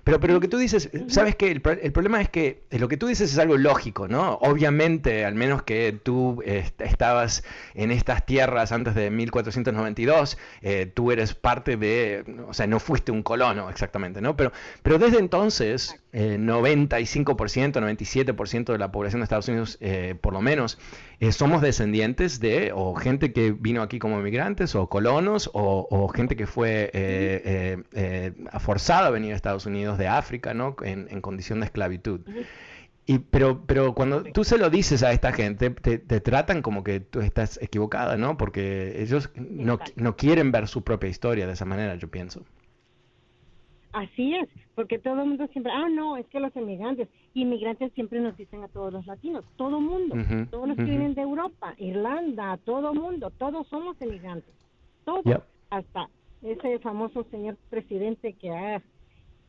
Pero, 0.03 0.19
pero 0.19 0.33
lo 0.33 0.39
que 0.39 0.47
tú 0.47 0.57
dices, 0.57 0.89
¿sabes 1.07 1.35
qué? 1.35 1.51
El, 1.51 1.61
problema 1.61 2.21
es 2.21 2.29
que 2.29 2.63
lo 2.71 2.87
que 2.87 2.97
tú 2.97 3.07
dices 3.07 3.31
es 3.31 3.39
algo 3.39 3.57
lógico, 3.57 4.07
¿no? 4.07 4.33
Obviamente, 4.41 5.25
al 5.25 5.35
menos 5.35 5.63
que 5.63 5.97
tú 6.03 6.41
estabas 6.43 7.43
en 7.73 7.91
estas 7.91 8.25
tierras 8.25 8.71
antes 8.71 8.95
de 8.95 9.09
1492, 9.09 10.37
eh, 10.61 10.91
tú 10.93 11.11
eres 11.11 11.33
parte 11.33 11.77
de, 11.77 12.23
o 12.47 12.53
sea, 12.53 12.67
no 12.67 12.79
fuiste 12.79 13.11
un 13.11 13.23
colono 13.23 13.69
exactamente, 13.69 14.21
¿no? 14.21 14.35
Pero, 14.35 14.51
pero 14.83 14.99
desde 14.99 15.19
entonces, 15.19 15.99
95%, 16.11 17.73
97% 17.73 18.71
de 18.71 18.77
la 18.77 18.91
población 18.91 19.21
de 19.21 19.23
Estados 19.23 19.47
Unidos, 19.47 19.77
eh, 19.79 20.15
por 20.19 20.33
lo 20.33 20.41
menos, 20.41 20.79
eh, 21.19 21.31
somos 21.31 21.61
descendientes 21.61 22.39
de 22.39 22.71
o 22.73 22.95
gente 22.95 23.31
que 23.31 23.51
vino 23.51 23.81
aquí 23.83 23.99
como 23.99 24.19
inmigrantes 24.19 24.73
o 24.75 24.87
colonos 24.87 25.49
o, 25.53 26.07
gente 26.15 26.35
que 26.35 26.47
fue 26.47 26.89
eh, 26.93 28.33
forzada 28.59 29.07
a 29.07 29.09
venir 29.11 29.33
a 29.33 29.35
Estados 29.35 29.65
Unidos 29.65 29.97
de 29.97 30.07
África, 30.07 30.53
¿no? 30.53 30.75
En, 30.83 31.21
condición 31.21 31.59
de 31.59 31.65
esclavitud. 31.65 32.21
Y, 33.05 33.19
pero, 33.19 33.63
pero 33.65 33.93
cuando 33.93 34.23
tú 34.23 34.43
se 34.43 34.57
lo 34.57 34.69
dices 34.69 35.03
a 35.03 35.11
esta 35.11 35.31
gente, 35.31 35.69
te, 35.69 35.97
tratan 36.21 36.61
como 36.61 36.83
que 36.83 36.99
tú 36.99 37.21
estás 37.21 37.59
equivocada, 37.61 38.17
¿no? 38.17 38.37
Porque 38.37 39.01
ellos 39.01 39.29
no, 39.35 39.79
no 39.95 40.15
quieren 40.15 40.51
ver 40.51 40.67
su 40.67 40.83
propia 40.83 41.09
historia 41.09 41.45
de 41.45 41.53
esa 41.53 41.65
manera, 41.65 41.95
yo 41.95 42.07
pienso. 42.07 42.45
Así 43.91 44.35
es, 44.35 44.47
porque 44.75 44.99
todo 44.99 45.21
el 45.21 45.29
mundo 45.29 45.47
siempre, 45.47 45.73
ah, 45.73 45.89
no, 45.89 46.15
es 46.15 46.27
que 46.27 46.39
los 46.39 46.55
inmigrantes, 46.55 47.09
inmigrantes 47.33 47.91
siempre 47.93 48.19
nos 48.19 48.37
dicen 48.37 48.63
a 48.63 48.67
todos 48.67 48.93
los 48.93 49.05
latinos, 49.07 49.43
todo 49.55 49.81
mundo, 49.81 50.15
todos 50.51 50.67
los 50.67 50.77
que 50.77 50.83
vienen 50.83 51.15
de 51.15 51.21
Europa, 51.21 51.73
Irlanda, 51.77 52.57
todo 52.65 52.93
mundo, 52.93 53.31
todos 53.31 53.67
somos 53.67 53.99
inmigrantes, 53.99 54.53
todos, 55.05 55.23
hasta 55.71 56.09
ese 56.43 56.77
famoso 56.79 57.23
señor 57.31 57.57
presidente 57.71 58.33
que 58.33 58.51
ah, 58.51 58.81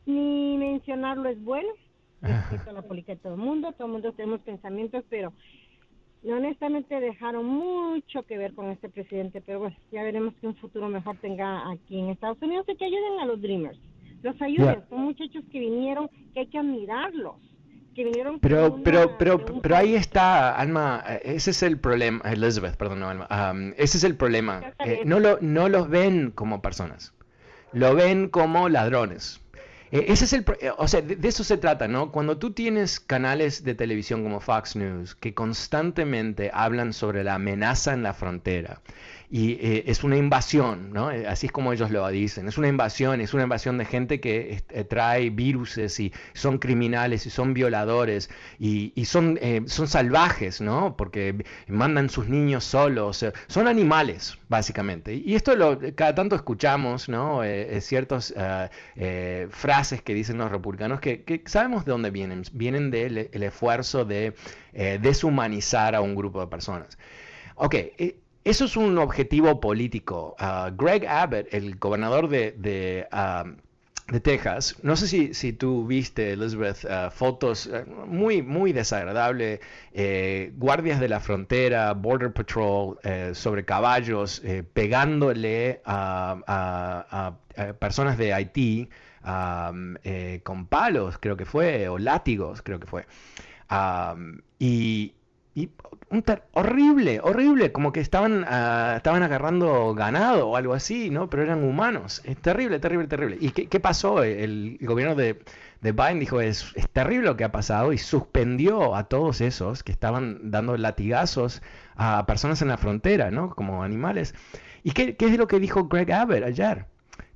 ni 0.07 0.57
mencionarlo 0.57 1.29
es 1.29 1.41
bueno, 1.43 1.69
respeto 2.21 2.71
a 2.71 2.73
la 2.73 2.81
política 2.81 3.13
de 3.13 3.19
todo 3.19 3.35
el 3.35 3.41
mundo, 3.41 3.73
todo 3.73 3.85
el 3.85 3.93
mundo 3.93 4.13
tenemos 4.13 4.41
pensamientos, 4.41 5.03
pero 5.07 5.33
honestamente 6.25 6.99
dejaron 6.99 7.45
mucho 7.45 8.23
que 8.23 8.39
ver 8.39 8.55
con 8.55 8.71
este 8.71 8.89
presidente, 8.89 9.39
pero 9.39 9.59
bueno, 9.59 9.77
ya 9.91 10.01
veremos 10.01 10.33
que 10.41 10.47
un 10.47 10.55
futuro 10.55 10.89
mejor 10.89 11.17
tenga 11.17 11.69
aquí 11.69 11.99
en 11.99 12.09
Estados 12.09 12.41
Unidos 12.41 12.65
y 12.69 12.75
que 12.75 12.85
ayuden 12.85 13.19
a 13.19 13.25
los 13.25 13.39
Dreamers 13.39 13.79
los 14.21 14.41
ayuden. 14.41 14.83
Son 14.89 15.01
muchachos 15.01 15.43
que 15.51 15.59
vinieron, 15.59 16.09
que 16.33 16.41
hay 16.41 16.47
que 16.47 16.57
admirarlos. 16.57 17.35
Que 17.95 18.05
vinieron 18.05 18.39
pero, 18.39 18.81
pero, 18.83 19.17
pero, 19.17 19.45
pero 19.61 19.75
ahí 19.75 19.95
está, 19.95 20.55
Alma, 20.55 21.03
ese 21.23 21.51
es 21.51 21.61
el 21.61 21.77
problema, 21.77 22.21
Elizabeth, 22.23 22.77
perdón, 22.77 23.01
no, 23.01 23.09
Alma, 23.09 23.27
ese 23.75 23.97
es 23.97 24.05
el 24.05 24.15
problema. 24.15 24.73
Eh, 24.79 25.01
no, 25.03 25.19
lo, 25.19 25.39
no 25.41 25.67
los 25.67 25.89
ven 25.89 26.31
como 26.31 26.61
personas, 26.61 27.13
lo 27.73 27.93
ven 27.93 28.29
como 28.29 28.69
ladrones. 28.69 29.41
Eh, 29.91 30.05
ese 30.07 30.23
es 30.23 30.31
el, 30.31 30.45
eh, 30.61 30.71
o 30.77 30.87
sea, 30.87 31.01
de, 31.01 31.17
de, 31.17 31.27
eso 31.27 31.43
se 31.43 31.57
trata, 31.57 31.89
¿no? 31.89 32.13
Cuando 32.13 32.37
tú 32.37 32.51
tienes 32.51 33.01
canales 33.01 33.65
de 33.65 33.75
televisión 33.75 34.23
como 34.23 34.39
Fox 34.39 34.77
News 34.77 35.13
que 35.13 35.33
constantemente 35.33 36.49
hablan 36.53 36.93
sobre 36.93 37.25
la 37.25 37.35
amenaza 37.35 37.93
en 37.93 38.03
la 38.03 38.13
frontera 38.13 38.79
y 39.33 39.53
eh, 39.61 39.83
es 39.87 40.03
una 40.03 40.17
invasión, 40.17 40.91
¿no? 40.91 41.09
Eh, 41.09 41.25
así 41.25 41.45
es 41.45 41.53
como 41.53 41.71
ellos 41.71 41.89
lo 41.89 42.05
dicen, 42.09 42.49
es 42.49 42.57
una 42.57 42.67
invasión, 42.67 43.21
es 43.21 43.33
una 43.33 43.43
invasión 43.43 43.77
de 43.77 43.85
gente 43.85 44.19
que 44.19 44.61
eh, 44.67 44.83
trae 44.83 45.29
viruses 45.29 45.97
y 46.01 46.11
son 46.33 46.57
criminales 46.57 47.25
y 47.25 47.29
son 47.29 47.53
violadores 47.53 48.29
y, 48.59 48.91
son, 49.05 49.39
son 49.67 49.87
salvajes, 49.87 50.59
¿no? 50.59 50.97
Porque 50.97 51.45
mandan 51.67 52.09
sus 52.09 52.27
niños 52.27 52.65
solos, 52.65 53.25
son 53.47 53.67
animales, 53.67 54.37
básicamente. 54.49 55.13
Y 55.15 55.35
esto 55.35 55.55
lo, 55.55 55.79
cada 55.95 56.13
tanto 56.13 56.35
escuchamos, 56.35 57.07
¿no? 57.07 57.41
ciertas 57.79 58.33
frases 59.49 60.01
que 60.01 60.13
dicen 60.13 60.37
los 60.37 60.51
republicanos 60.51 60.99
que, 60.99 61.43
sabemos 61.45 61.85
de 61.85 61.91
dónde 61.91 62.11
vienen, 62.11 62.43
vienen 62.53 62.91
del 62.91 63.29
el 63.31 63.43
esfuerzo 63.43 64.05
de 64.05 64.33
deshumanizar 64.73 65.95
a 65.95 66.01
un 66.01 66.15
grupo 66.15 66.41
de 66.41 66.47
personas. 66.47 66.97
Ok, 67.55 67.75
eso 68.43 68.65
es 68.65 68.75
un 68.75 68.97
objetivo 68.97 69.59
político. 69.59 70.35
Ah, 70.39 70.71
Greg 70.75 71.05
Abbott, 71.07 71.47
el 71.51 71.77
gobernador 71.77 72.27
de, 72.27 72.55
de 74.11 74.19
Texas. 74.19 74.75
No 74.83 74.95
sé 74.95 75.07
si, 75.07 75.33
si 75.33 75.53
tú 75.53 75.87
viste, 75.87 76.33
Elizabeth, 76.33 76.83
uh, 76.83 77.09
fotos 77.09 77.69
muy, 78.05 78.41
muy 78.41 78.73
desagradables, 78.73 79.61
eh, 79.93 80.51
guardias 80.57 80.99
de 80.99 81.07
la 81.07 81.19
frontera, 81.19 81.93
Border 81.93 82.33
Patrol, 82.33 82.97
eh, 83.03 83.31
sobre 83.33 83.63
caballos, 83.63 84.41
eh, 84.43 84.63
pegándole 84.63 85.81
a, 85.85 87.33
personas 87.79 88.17
de 88.17 88.33
Haití 88.33 88.89
um, 89.25 89.95
con 90.43 90.65
palos, 90.67 91.17
creo 91.17 91.37
que 91.37 91.45
fue, 91.45 91.87
o 91.89 91.97
látigos, 91.97 92.61
creo 92.61 92.79
que 92.79 92.87
fue. 92.87 93.05
Y, 94.59 95.13
y 95.53 95.69
un 96.09 96.23
horrible, 96.53 97.19
horrible, 97.21 97.71
como 97.71 97.91
que 97.91 97.99
estaban, 97.99 98.43
uh, 98.43 98.95
estaban 98.95 99.23
agarrando 99.23 99.93
ganado 99.93 100.49
o 100.49 100.55
algo 100.55 100.73
así, 100.73 101.09
¿no? 101.09 101.29
Pero 101.29 101.43
eran 101.43 101.63
humanos. 101.63 102.21
Es 102.25 102.37
terrible, 102.37 102.79
terrible, 102.79 103.07
terrible. 103.07 103.37
¿Y 103.39 103.51
qué, 103.51 103.67
qué 103.67 103.79
pasó? 103.79 104.23
El, 104.23 104.77
el, 104.79 104.87
gobierno 104.87 105.15
de, 105.15 105.41
de 105.81 105.91
Biden 105.91 106.19
dijo, 106.19 106.41
es, 106.41 106.71
es, 106.75 106.89
terrible 106.89 107.27
lo 107.27 107.37
que 107.37 107.43
ha 107.43 107.51
pasado 107.51 107.91
y 107.91 107.97
suspendió 107.97 108.95
a 108.95 109.05
todos 109.05 109.41
esos 109.41 109.83
que 109.83 109.91
estaban 109.91 110.51
dando 110.51 110.77
latigazos 110.77 111.61
a 111.95 112.25
personas 112.25 112.61
en 112.61 112.69
la 112.69 112.77
frontera, 112.77 113.31
¿no? 113.31 113.49
Como 113.49 113.83
animales. 113.83 114.35
¿Y 114.83 114.91
qué, 114.91 115.15
qué 115.15 115.27
es 115.27 115.37
lo 115.37 115.47
que 115.47 115.59
dijo 115.59 115.85
Greg 115.87 116.11
Abbott 116.13 116.43
ayer? 116.43 116.85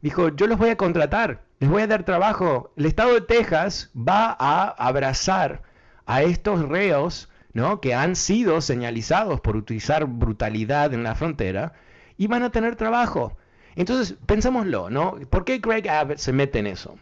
Dijo, 0.01 0.29
yo 0.29 0.47
los 0.47 0.57
voy 0.57 0.69
a 0.69 0.77
contratar, 0.77 1.41
les 1.59 1.69
voy 1.69 1.81
a 1.81 1.87
dar 1.87 2.03
trabajo. 2.03 2.71
El 2.77 2.85
estado 2.85 3.13
de 3.13 3.21
Texas 3.21 3.91
va 3.95 4.35
a 4.39 4.69
abrazar 4.69 5.63
a 6.05 6.23
estos 6.23 6.67
reos 6.67 7.29
¿no? 7.55 7.79
que 7.79 7.95
han 7.95 8.15
sido 8.15 8.61
señalizados 8.61 9.39
por 9.39 9.55
utilizar 9.55 10.05
brutalidad 10.05 10.93
en 10.93 11.03
la 11.03 11.15
frontera 11.15 11.73
y 12.17 12.27
van 12.27 12.43
a 12.43 12.51
tener 12.51 12.75
trabajo. 12.75 13.37
Entonces, 13.75 14.15
pensémoslo, 14.25 14.89
¿no? 14.89 15.15
¿Por 15.29 15.45
qué 15.45 15.59
Greg 15.59 15.89
Abbott 15.89 16.17
se 16.17 16.33
mete 16.33 16.59
en 16.59 16.67
eso? 16.67 16.97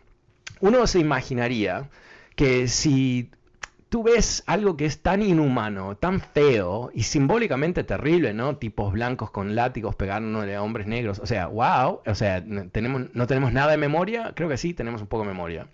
Uno 0.62 0.86
se 0.88 1.00
imaginaría 1.00 1.90
que 2.36 2.68
si 2.68 3.32
tú 3.90 4.04
ves 4.04 4.44
algo 4.46 4.78
que 4.78 4.86
es 4.86 5.02
tan 5.02 5.24
inhumano, 5.24 5.98
tan 5.98 6.22
feo 6.22 6.92
y 6.94 7.04
simbólicamente 7.04 7.84
terrible, 7.84 8.34
¿no? 8.36 8.58
Tipos 8.58 8.94
blancos 8.94 9.32
con 9.32 9.56
látigos 9.56 9.96
pegándole 9.96 10.56
a 10.56 10.62
hombres 10.62 10.86
negros, 10.86 11.18
o 11.20 11.26
sea, 11.26 11.48
wow, 11.48 12.02
o 12.06 12.16
sea, 12.16 12.44
¿tenemos, 12.72 13.14
no 13.14 13.26
tenemos 13.26 13.54
nada 13.54 13.72
de 13.72 13.78
memoria, 13.78 14.34
creo 14.36 14.50
que 14.50 14.58
sí, 14.58 14.76
tenemos 14.76 15.02
un 15.02 15.08
poco 15.08 15.24
de 15.24 15.30
memoria. 15.30 15.68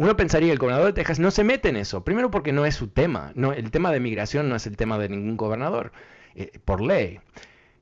Uno 0.00 0.16
pensaría 0.16 0.48
que 0.48 0.52
el 0.54 0.58
gobernador 0.58 0.86
de 0.86 0.92
Texas 0.94 1.18
no 1.18 1.30
se 1.30 1.44
mete 1.44 1.68
en 1.68 1.76
eso. 1.76 2.02
Primero 2.04 2.30
porque 2.30 2.54
no 2.54 2.64
es 2.64 2.74
su 2.74 2.88
tema. 2.88 3.32
No, 3.34 3.52
el 3.52 3.70
tema 3.70 3.92
de 3.92 4.00
migración 4.00 4.48
no 4.48 4.56
es 4.56 4.66
el 4.66 4.78
tema 4.78 4.96
de 4.96 5.10
ningún 5.10 5.36
gobernador, 5.36 5.92
eh, 6.34 6.58
por 6.64 6.80
ley. 6.80 7.20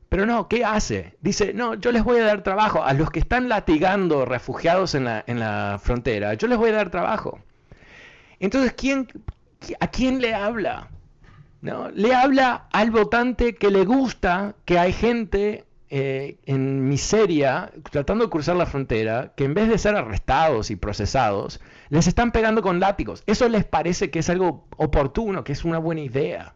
Pero 0.09 0.27
no, 0.27 0.49
¿qué 0.49 0.65
hace? 0.65 1.15
Dice, 1.21 1.55
no, 1.55 1.75
yo 1.75 1.93
les 1.93 2.03
voy 2.03 2.19
a 2.19 2.25
dar 2.25 2.43
trabajo. 2.43 2.83
A 2.83 2.93
los 2.93 3.13
que 3.13 3.21
están 3.21 3.49
latigando 3.49 4.25
refugiados 4.25 4.97
en 4.97 5.05
la, 5.05 5.23
en 5.29 5.39
la 5.39 5.79
frontera, 5.81 6.35
yo 6.35 6.49
les 6.49 6.59
voy 6.59 6.71
a 6.71 6.73
dar 6.73 6.91
trabajo. 6.91 7.39
Entonces, 8.41 8.73
¿quién, 8.73 9.07
¿a 9.79 9.87
quién 9.87 10.21
le 10.21 10.35
habla? 10.35 10.89
¿No? 11.61 11.89
Le 11.91 12.17
habla 12.17 12.67
al 12.73 12.91
votante 12.91 13.55
que 13.55 13.71
le 13.71 13.85
gusta 13.85 14.57
que 14.65 14.77
hay 14.77 14.93
gente 14.93 15.67
eh, 15.91 16.39
en 16.45 16.87
miseria, 16.87 17.73
tratando 17.91 18.25
de 18.25 18.31
cruzar 18.31 18.57
la 18.57 18.67
frontera, 18.67 19.33
que 19.37 19.45
en 19.45 19.55
vez 19.55 19.69
de 19.69 19.79
ser 19.79 19.97
arrestados 19.97 20.71
y 20.71 20.77
procesados, 20.77 21.61
les 21.89 22.07
están 22.07 22.31
pegando 22.31 22.61
con 22.61 22.79
látigos. 22.79 23.23
Eso 23.27 23.49
les 23.49 23.65
parece 23.65 24.11
que 24.11 24.19
es 24.19 24.29
algo 24.29 24.67
oportuno, 24.77 25.45
que 25.45 25.53
es 25.53 25.65
una 25.65 25.79
buena 25.79 26.03
idea. 26.03 26.55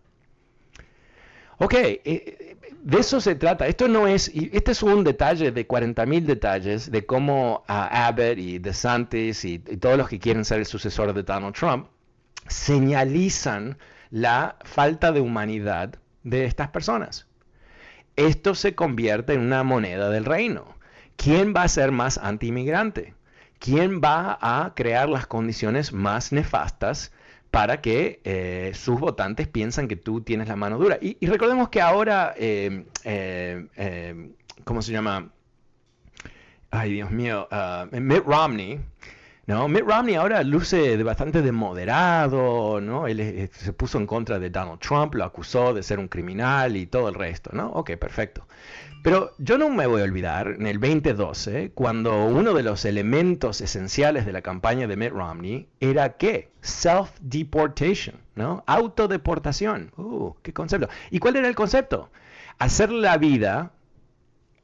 Ok, 1.57 1.75
eh, 1.75 2.57
de 2.83 2.99
eso 2.99 3.23
se 3.23 3.35
trata. 3.35 3.67
Esto 3.67 3.89
no 3.89 4.07
es, 4.07 4.31
este 4.35 4.73
es 4.73 4.83
un 4.83 5.03
detalle 5.03 5.51
de 5.51 5.67
40.000 5.67 6.25
detalles 6.27 6.91
de 6.91 7.07
cómo 7.07 7.65
Abbott 7.69 8.37
y 8.37 8.59
DeSantis 8.59 9.47
y, 9.47 9.55
y 9.55 9.77
todos 9.79 9.97
los 9.97 10.09
que 10.09 10.19
quieren 10.19 10.45
ser 10.45 10.59
el 10.59 10.67
sucesor 10.67 11.15
de 11.15 11.23
Donald 11.23 11.55
Trump 11.55 11.87
señalizan 12.49 13.79
la 14.11 14.57
falta 14.65 15.11
de 15.11 15.21
humanidad 15.21 15.95
de 16.23 16.45
estas 16.45 16.69
personas 16.69 17.32
esto 18.17 18.55
se 18.55 18.75
convierte 18.75 19.35
en 19.35 19.41
una 19.41 19.63
moneda 19.63 20.11
del 20.11 20.25
reino. 20.25 20.65
¿Quién 21.17 21.55
va 21.55 21.63
a 21.63 21.69
ser 21.69 21.93
más 21.93 22.19
anti-inmigrante? 22.19 23.15
¿Quién 23.59 24.01
va 24.01 24.39
a 24.41 24.73
crear 24.75 25.09
las 25.09 25.27
condiciones 25.27 25.93
más 25.93 26.33
nefastas 26.33 27.13
para 27.51 27.81
que 27.81 28.21
eh, 28.25 28.73
sus 28.75 28.99
votantes 28.99 29.47
piensan 29.47 29.87
que 29.89 29.97
tú 29.97 30.21
tienes 30.23 30.49
la 30.49 30.57
mano 30.57 30.79
dura? 30.79 30.99
Y, 31.01 31.25
recordemos 31.27 31.69
que 31.69 31.81
ahora, 31.81 32.35
eh, 32.37 32.87
eh, 33.05 34.31
¿cómo 34.65 34.83
se 34.83 34.93
llama? 34.93 35.31
Ay, 36.71 36.93
Dios 36.95 37.11
mío, 37.11 37.49
uh, 37.53 38.01
Mitt 38.01 38.25
Romney 38.25 38.81
¿no? 39.47 39.69
Mitt 39.69 39.85
Romney 39.87 40.15
ahora 40.15 40.43
luce 40.43 40.97
de 40.97 41.03
bastante 41.03 41.43
de 41.43 41.53
moderado, 41.53 42.81
¿no? 42.81 43.07
Él 43.07 43.51
se 43.53 43.73
puso 43.73 43.99
en 43.99 44.07
contra 44.07 44.39
de 44.39 44.51
Donald 44.51 44.79
Trump, 44.81 45.15
lo 45.15 45.25
acusó 45.25 45.75
de 45.75 45.83
ser 45.83 45.99
un 45.99 46.09
criminal 46.09 46.77
y 46.77 46.87
todo 46.87 47.09
el 47.09 47.15
resto, 47.15 47.51
¿no? 47.53 47.69
Ok, 47.71 47.93
perfecto. 47.97 48.47
Pero 49.03 49.33
yo 49.39 49.59
no 49.59 49.69
me 49.69 49.87
voy 49.87 50.01
a 50.01 50.05
olvidar, 50.05 50.47
en 50.47 50.67
el 50.67 50.79
2012, 50.79 51.73
cuando 51.75 52.25
uno 52.25 52.55
de 52.55 52.63
los 52.63 52.85
elementos 52.85 53.61
esenciales 53.61 54.27
de 54.27 54.33
la 54.33 54.43
campaña 54.43 54.87
de 54.87 54.97
Mitt 54.97 55.11
Romney 55.11 55.69
era 55.81 56.17
¿qué? 56.17 56.53
Self-deportation, 56.61 58.21
¿no? 58.37 58.63
Autodeportación. 58.69 59.91
Uh, 59.97 60.35
qué 60.43 60.53
concepto. 60.53 60.89
¿Y 61.11 61.19
cuál 61.19 61.35
era 61.35 61.49
el 61.49 61.57
concepto? 61.57 62.11
Hacer 62.61 62.93
la 62.93 63.17
vida 63.17 63.73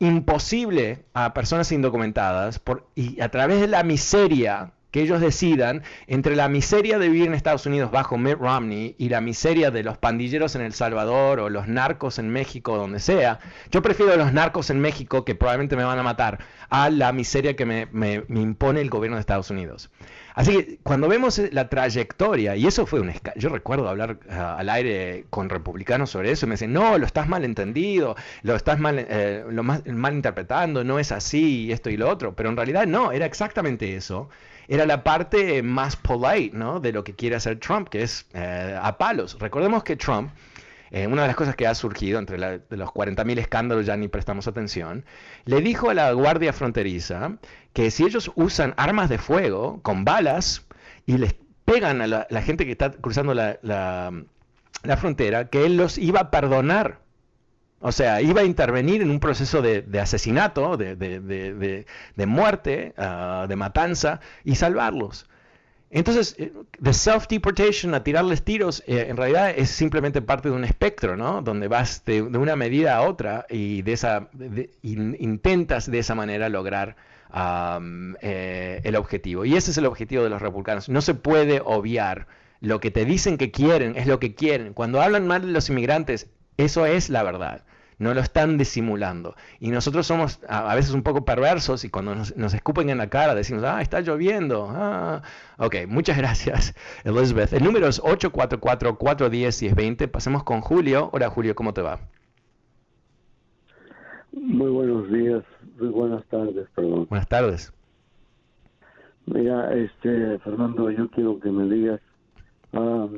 imposible 0.00 1.04
a 1.14 1.34
personas 1.34 1.72
indocumentadas 1.72 2.58
por, 2.58 2.88
y 2.94 3.20
a 3.20 3.30
través 3.30 3.60
de 3.60 3.68
la 3.68 3.82
miseria 3.82 4.72
que 4.90 5.02
ellos 5.02 5.20
decidan 5.20 5.82
entre 6.06 6.34
la 6.34 6.48
miseria 6.48 6.98
de 6.98 7.08
vivir 7.08 7.26
en 7.26 7.34
Estados 7.34 7.66
Unidos 7.66 7.90
bajo 7.90 8.16
Mitt 8.16 8.38
Romney 8.38 8.94
y 8.98 9.10
la 9.10 9.20
miseria 9.20 9.70
de 9.70 9.82
los 9.82 9.98
pandilleros 9.98 10.54
en 10.54 10.62
El 10.62 10.72
Salvador 10.72 11.40
o 11.40 11.50
los 11.50 11.68
narcos 11.68 12.18
en 12.18 12.30
México, 12.30 12.76
donde 12.76 13.00
sea, 13.00 13.38
yo 13.70 13.82
prefiero 13.82 14.16
los 14.16 14.32
narcos 14.32 14.70
en 14.70 14.80
México 14.80 15.24
que 15.24 15.34
probablemente 15.34 15.76
me 15.76 15.84
van 15.84 15.98
a 15.98 16.02
matar 16.02 16.38
a 16.70 16.88
la 16.90 17.12
miseria 17.12 17.54
que 17.54 17.66
me, 17.66 17.86
me, 17.92 18.24
me 18.28 18.40
impone 18.40 18.80
el 18.80 18.88
gobierno 18.88 19.16
de 19.16 19.20
Estados 19.20 19.50
Unidos. 19.50 19.90
Así 20.38 20.52
que 20.52 20.78
cuando 20.84 21.08
vemos 21.08 21.36
eh, 21.40 21.50
la 21.52 21.68
trayectoria, 21.68 22.54
y 22.54 22.64
eso 22.64 22.86
fue 22.86 23.00
un 23.00 23.12
yo 23.34 23.48
recuerdo 23.48 23.88
hablar 23.88 24.20
uh, 24.28 24.32
al 24.32 24.68
aire 24.68 25.24
con 25.30 25.48
republicanos 25.48 26.10
sobre 26.10 26.30
eso, 26.30 26.46
y 26.46 26.48
me 26.48 26.52
dicen, 26.52 26.72
no, 26.72 26.96
lo 26.96 27.06
estás 27.06 27.26
mal 27.28 27.44
entendido, 27.44 28.14
lo 28.42 28.54
estás 28.54 28.78
mal, 28.78 29.00
eh, 29.00 29.44
lo 29.50 29.64
más, 29.64 29.84
mal 29.86 30.14
interpretando, 30.14 30.84
no 30.84 31.00
es 31.00 31.10
así, 31.10 31.72
esto 31.72 31.90
y 31.90 31.96
lo 31.96 32.08
otro, 32.08 32.36
pero 32.36 32.50
en 32.50 32.56
realidad 32.56 32.86
no, 32.86 33.10
era 33.10 33.26
exactamente 33.26 33.96
eso. 33.96 34.28
Era 34.68 34.86
la 34.86 35.02
parte 35.02 35.60
más 35.64 35.96
polite, 35.96 36.56
¿no? 36.56 36.78
De 36.78 36.92
lo 36.92 37.02
que 37.02 37.14
quiere 37.14 37.34
hacer 37.34 37.58
Trump, 37.58 37.88
que 37.88 38.04
es 38.04 38.24
eh, 38.32 38.78
a 38.80 38.96
palos. 38.96 39.36
Recordemos 39.40 39.82
que 39.82 39.96
Trump 39.96 40.30
eh, 40.90 41.06
una 41.06 41.22
de 41.22 41.28
las 41.28 41.36
cosas 41.36 41.56
que 41.56 41.66
ha 41.66 41.74
surgido 41.74 42.18
entre 42.18 42.38
la, 42.38 42.58
de 42.58 42.76
los 42.76 42.88
40.000 42.90 43.38
escándalos, 43.38 43.86
ya 43.86 43.96
ni 43.96 44.08
prestamos 44.08 44.46
atención, 44.46 45.04
le 45.44 45.60
dijo 45.60 45.90
a 45.90 45.94
la 45.94 46.12
Guardia 46.12 46.52
Fronteriza 46.52 47.32
que 47.72 47.90
si 47.90 48.04
ellos 48.04 48.30
usan 48.34 48.74
armas 48.76 49.08
de 49.08 49.18
fuego 49.18 49.80
con 49.82 50.04
balas 50.04 50.66
y 51.06 51.18
les 51.18 51.34
pegan 51.64 52.00
a 52.00 52.06
la, 52.06 52.42
gente 52.42 52.64
que 52.64 52.72
está 52.72 52.90
cruzando 52.92 53.34
la, 53.34 53.58
la, 53.62 54.96
frontera, 54.96 55.48
que 55.48 55.66
él 55.66 55.76
los 55.76 55.98
iba 55.98 56.20
a 56.20 56.30
perdonar. 56.30 57.00
O 57.80 57.92
sea, 57.92 58.20
iba 58.22 58.40
a 58.40 58.44
intervenir 58.44 59.02
en 59.02 59.10
un 59.10 59.20
proceso 59.20 59.62
de, 59.62 59.82
de 59.82 60.00
asesinato, 60.00 60.76
de, 60.76 60.96
de 60.96 62.26
muerte, 62.26 62.94
uh, 62.98 63.46
de 63.46 63.54
matanza, 63.54 64.20
y 64.42 64.56
salvarlos. 64.56 65.28
Entonces, 65.90 66.34
eh, 66.38 66.52
de 66.78 66.92
self-deportation 66.92 67.94
a 67.94 68.04
tirarles 68.04 68.42
tiros, 68.42 68.82
eh, 68.86 69.06
en 69.08 69.16
realidad 69.16 69.50
es 69.56 69.70
simplemente 69.70 70.20
parte 70.20 70.50
de 70.50 70.54
un 70.54 70.64
espectro, 70.64 71.16
¿no? 71.16 71.40
Donde 71.40 71.68
vas 71.68 72.04
de, 72.04 72.22
una 72.22 72.56
medida 72.56 72.96
a 72.96 73.02
otra 73.02 73.46
y 73.48 73.82
de 73.82 73.92
esa, 73.92 74.28
intentas 74.82 75.90
de 75.90 75.98
esa 75.98 76.14
manera 76.14 76.48
lograr 76.48 76.96
eh, 78.20 78.80
el 78.84 78.96
objetivo. 78.96 79.44
Y 79.44 79.56
ese 79.56 79.70
es 79.70 79.78
el 79.78 79.86
objetivo 79.86 80.22
de 80.22 80.30
los 80.30 80.42
republicanos. 80.42 80.88
No 80.88 81.00
se 81.00 81.14
puede 81.14 81.62
obviar. 81.64 82.26
Lo 82.60 82.80
que 82.80 82.90
te 82.90 83.04
dicen 83.04 83.38
que 83.38 83.52
quieren 83.52 83.96
es 83.96 84.08
lo 84.08 84.18
que 84.18 84.34
quieren. 84.34 84.74
Cuando 84.74 85.00
hablan 85.00 85.28
mal 85.28 85.42
de 85.42 85.52
los 85.52 85.70
inmigrantes, 85.70 86.28
eso 86.56 86.86
es 86.86 87.08
la 87.08 87.22
verdad 87.22 87.62
no 87.98 88.14
lo 88.14 88.20
están 88.20 88.56
disimulando. 88.58 89.34
Y 89.60 89.70
nosotros 89.70 90.06
somos 90.06 90.40
a, 90.48 90.74
veces 90.74 90.94
un 90.94 91.02
poco 91.02 91.24
perversos 91.24 91.84
y 91.84 91.90
cuando 91.90 92.14
nos, 92.14 92.54
escupen 92.54 92.90
en 92.90 92.98
la 92.98 93.10
cara 93.10 93.34
decimos, 93.34 93.64
ah, 93.64 93.82
está 93.82 94.00
lloviendo. 94.00 94.68
Ah. 94.70 95.22
Ok, 95.58 95.76
muchas 95.88 96.16
gracias, 96.18 96.74
Elizabeth. 97.04 97.52
El 97.52 97.64
número 97.64 97.88
es 97.88 98.00
844-410-1020. 98.02 100.08
Pasemos 100.08 100.44
con 100.44 100.60
Julio. 100.60 101.10
Hola, 101.12 101.28
Julio, 101.30 101.54
¿cómo 101.54 101.72
te 101.74 101.82
va? 101.82 102.00
Muy 104.32 104.70
buenos 104.70 105.10
días, 105.10 105.42
muy 105.78 105.88
buenas 105.88 106.24
tardes, 106.26 106.68
perdón. 106.74 107.06
Buenas 107.08 107.28
tardes. 107.28 107.72
Mira, 109.26 109.72
este, 109.74 110.38
Fernando, 110.38 110.90
yo 110.90 111.08
quiero 111.10 111.40
que 111.40 111.50
me 111.50 111.64
digas 111.74 112.00
ah, 112.72 113.08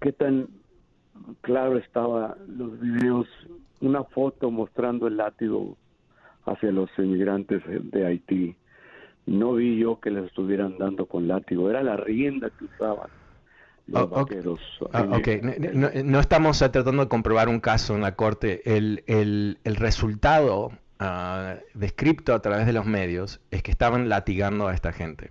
qué 0.00 0.12
tan 0.12 0.48
claro 1.42 1.76
estaba 1.78 2.36
los 2.46 2.80
videos 2.80 3.26
una 3.80 4.04
foto 4.04 4.50
mostrando 4.50 5.06
el 5.06 5.16
látigo 5.16 5.76
hacia 6.46 6.70
los 6.72 6.90
inmigrantes 6.98 7.62
de 7.66 8.06
Haití. 8.06 8.56
no 9.26 9.54
vi 9.54 9.78
yo 9.78 10.00
que 10.00 10.10
les 10.10 10.24
estuvieran 10.24 10.76
dando 10.78 11.06
con 11.06 11.28
látigo, 11.28 11.70
era 11.70 11.82
la 11.82 11.96
rienda 11.96 12.50
que 12.58 12.64
usaban. 12.64 13.08
Los 13.86 14.02
Oh, 14.02 14.04
ok. 14.04 14.30
vaqueros. 14.30 14.60
Ah, 14.92 15.04
no, 16.04 16.20
estamos 16.20 16.60
eh, 16.62 16.68
tratando 16.68 17.02
de 17.04 17.08
comprobar 17.08 17.48
un 17.48 17.60
caso 17.60 17.94
en 17.94 18.00
la 18.02 18.14
corte. 18.16 18.62
El, 18.76 19.02
el- 19.06 19.58
el 19.64 19.76
resultado 19.76 20.70
ah, 20.98 21.56
descrito 21.74 22.34
a 22.34 22.40
través 22.40 22.66
de 22.66 22.72
los 22.72 22.86
medios 22.86 23.40
es 23.50 23.62
que 23.62 23.70
estaban 23.70 24.08
latigando 24.08 24.68
a 24.68 24.74
esta 24.74 24.92
gente. 24.92 25.30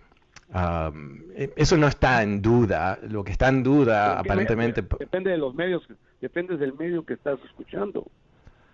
Eh, 1.35 1.51
eso 1.55 1.77
no 1.77 1.87
está 1.87 2.23
en 2.23 2.41
duda. 2.41 2.99
Lo 3.07 3.23
que 3.23 3.31
está 3.31 3.49
en 3.49 3.63
duda, 3.63 4.15
¿Por 4.17 4.23
qué 4.23 4.29
aparentemente. 4.29 4.81
me- 4.81 4.87
Depende 4.99 5.31
de 5.31 5.37
los 5.37 5.53
medios, 5.55 5.83
depende 6.21 6.57
del 6.57 6.73
medio 6.73 7.05
que 7.05 7.13
estás 7.13 7.39
escuchando 7.45 8.05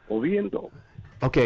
o 0.10 0.20
viendo. 0.20 0.70
Ok, 1.22 1.38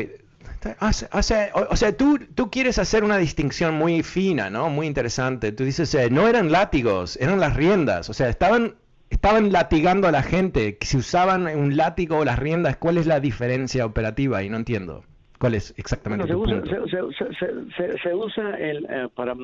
o 1.11 1.21
sea, 1.23 1.51
o 1.69 1.75
sea, 1.75 1.95
tú, 1.95 2.19
tú 2.35 2.49
quieres 2.49 2.79
hacer 2.79 3.03
una 3.03 3.17
distinción 3.17 3.75
muy 3.75 4.03
fina, 4.03 4.49
¿no? 4.49 4.69
Muy 4.69 4.87
interesante. 4.87 5.51
Tú 5.51 5.63
dices, 5.63 5.93
eh, 5.95 6.09
no 6.09 6.27
eran 6.27 6.51
látigos, 6.51 7.17
eran 7.17 7.39
las 7.39 7.55
riendas. 7.55 8.09
O 8.09 8.13
sea, 8.13 8.27
estaban, 8.29 8.75
estaban 9.09 9.51
latigando 9.51 10.07
a 10.07 10.11
la 10.11 10.21
gente. 10.23 10.77
Si 10.81 10.97
usaban 10.97 11.47
un 11.47 11.77
látigo 11.77 12.17
o 12.17 12.25
las 12.25 12.39
riendas, 12.39 12.77
¿cuál 12.77 12.97
es 12.97 13.07
la 13.07 13.19
diferencia 13.19 13.85
operativa? 13.85 14.43
Y 14.43 14.49
no 14.49 14.57
entiendo. 14.57 15.03
¿Cuál 15.39 15.55
es 15.55 15.73
exactamente 15.77 16.33
Bueno, 16.33 16.65
se, 16.65 16.81
usa, 16.81 16.99
punto? 16.99 17.11
se, 17.17 17.35
se- 17.77 17.97
se- 17.99 18.13
usa 18.13 18.57
el, 18.57 18.85
eh, 18.89 19.07
para 19.15 19.35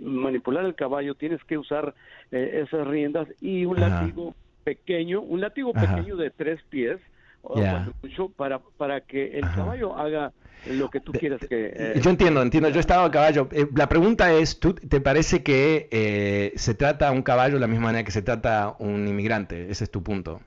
manipular 0.00 0.64
el 0.64 0.74
caballo, 0.74 1.14
tienes 1.14 1.42
que 1.44 1.58
usar 1.58 1.94
eh, 2.30 2.64
esas 2.66 2.86
riendas 2.86 3.28
y 3.40 3.64
un 3.66 3.82
Ajá. 3.82 4.02
látigo 4.02 4.34
pequeño, 4.64 5.20
un 5.20 5.40
látigo 5.40 5.72
Ajá. 5.74 5.96
pequeño 5.96 6.16
de 6.16 6.30
tres 6.30 6.60
pies, 6.70 6.98
o 7.42 7.60
Ya. 7.60 7.70
cuando 7.70 7.92
mucho, 8.02 8.28
para, 8.30 8.58
para 8.76 9.00
que 9.02 9.38
el 9.38 9.44
Ajá. 9.44 9.56
caballo 9.56 9.96
haga 9.96 10.32
lo 10.66 10.90
que 10.90 11.00
tú 11.00 11.12
quieras 11.12 11.40
que... 11.48 11.72
eh, 11.74 12.00
Yo 12.02 12.10
entiendo, 12.10 12.42
entiendo. 12.42 12.68
Yo 12.68 12.76
he 12.76 12.80
estado 12.80 13.04
a 13.04 13.10
caballo. 13.10 13.48
Eh, 13.52 13.66
la 13.74 13.88
pregunta 13.88 14.32
es, 14.32 14.60
¿tú, 14.60 14.74
¿te 14.74 15.00
parece 15.00 15.42
que 15.42 15.88
eh, 15.90 16.52
se 16.56 16.74
trata 16.74 17.08
a 17.08 17.12
un 17.12 17.22
caballo 17.22 17.54
de 17.54 17.60
la 17.60 17.66
misma 17.66 17.86
manera 17.86 18.04
que 18.04 18.10
se 18.10 18.22
trata 18.22 18.64
a 18.64 18.76
un 18.78 19.06
inmigrante? 19.08 19.70
Ese 19.70 19.84
es 19.84 19.90
tu 19.90 20.02
punto. 20.02 20.40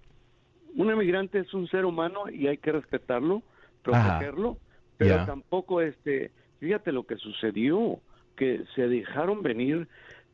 un 0.75 0.89
emigrante 0.89 1.39
es 1.39 1.53
un 1.53 1.67
ser 1.67 1.85
humano 1.85 2.29
y 2.29 2.47
hay 2.47 2.57
que 2.57 2.71
respetarlo, 2.71 3.43
Ajá. 3.91 4.19
protegerlo, 4.19 4.57
pero 4.97 5.17
Ya. 5.17 5.25
tampoco, 5.25 5.81
este, 5.81 6.31
fíjate 6.59 6.91
lo 6.91 7.05
que 7.05 7.15
sucedió, 7.17 7.99
que 8.35 8.63
se 8.75 8.87
dejaron 8.87 9.41
venir... 9.43 9.87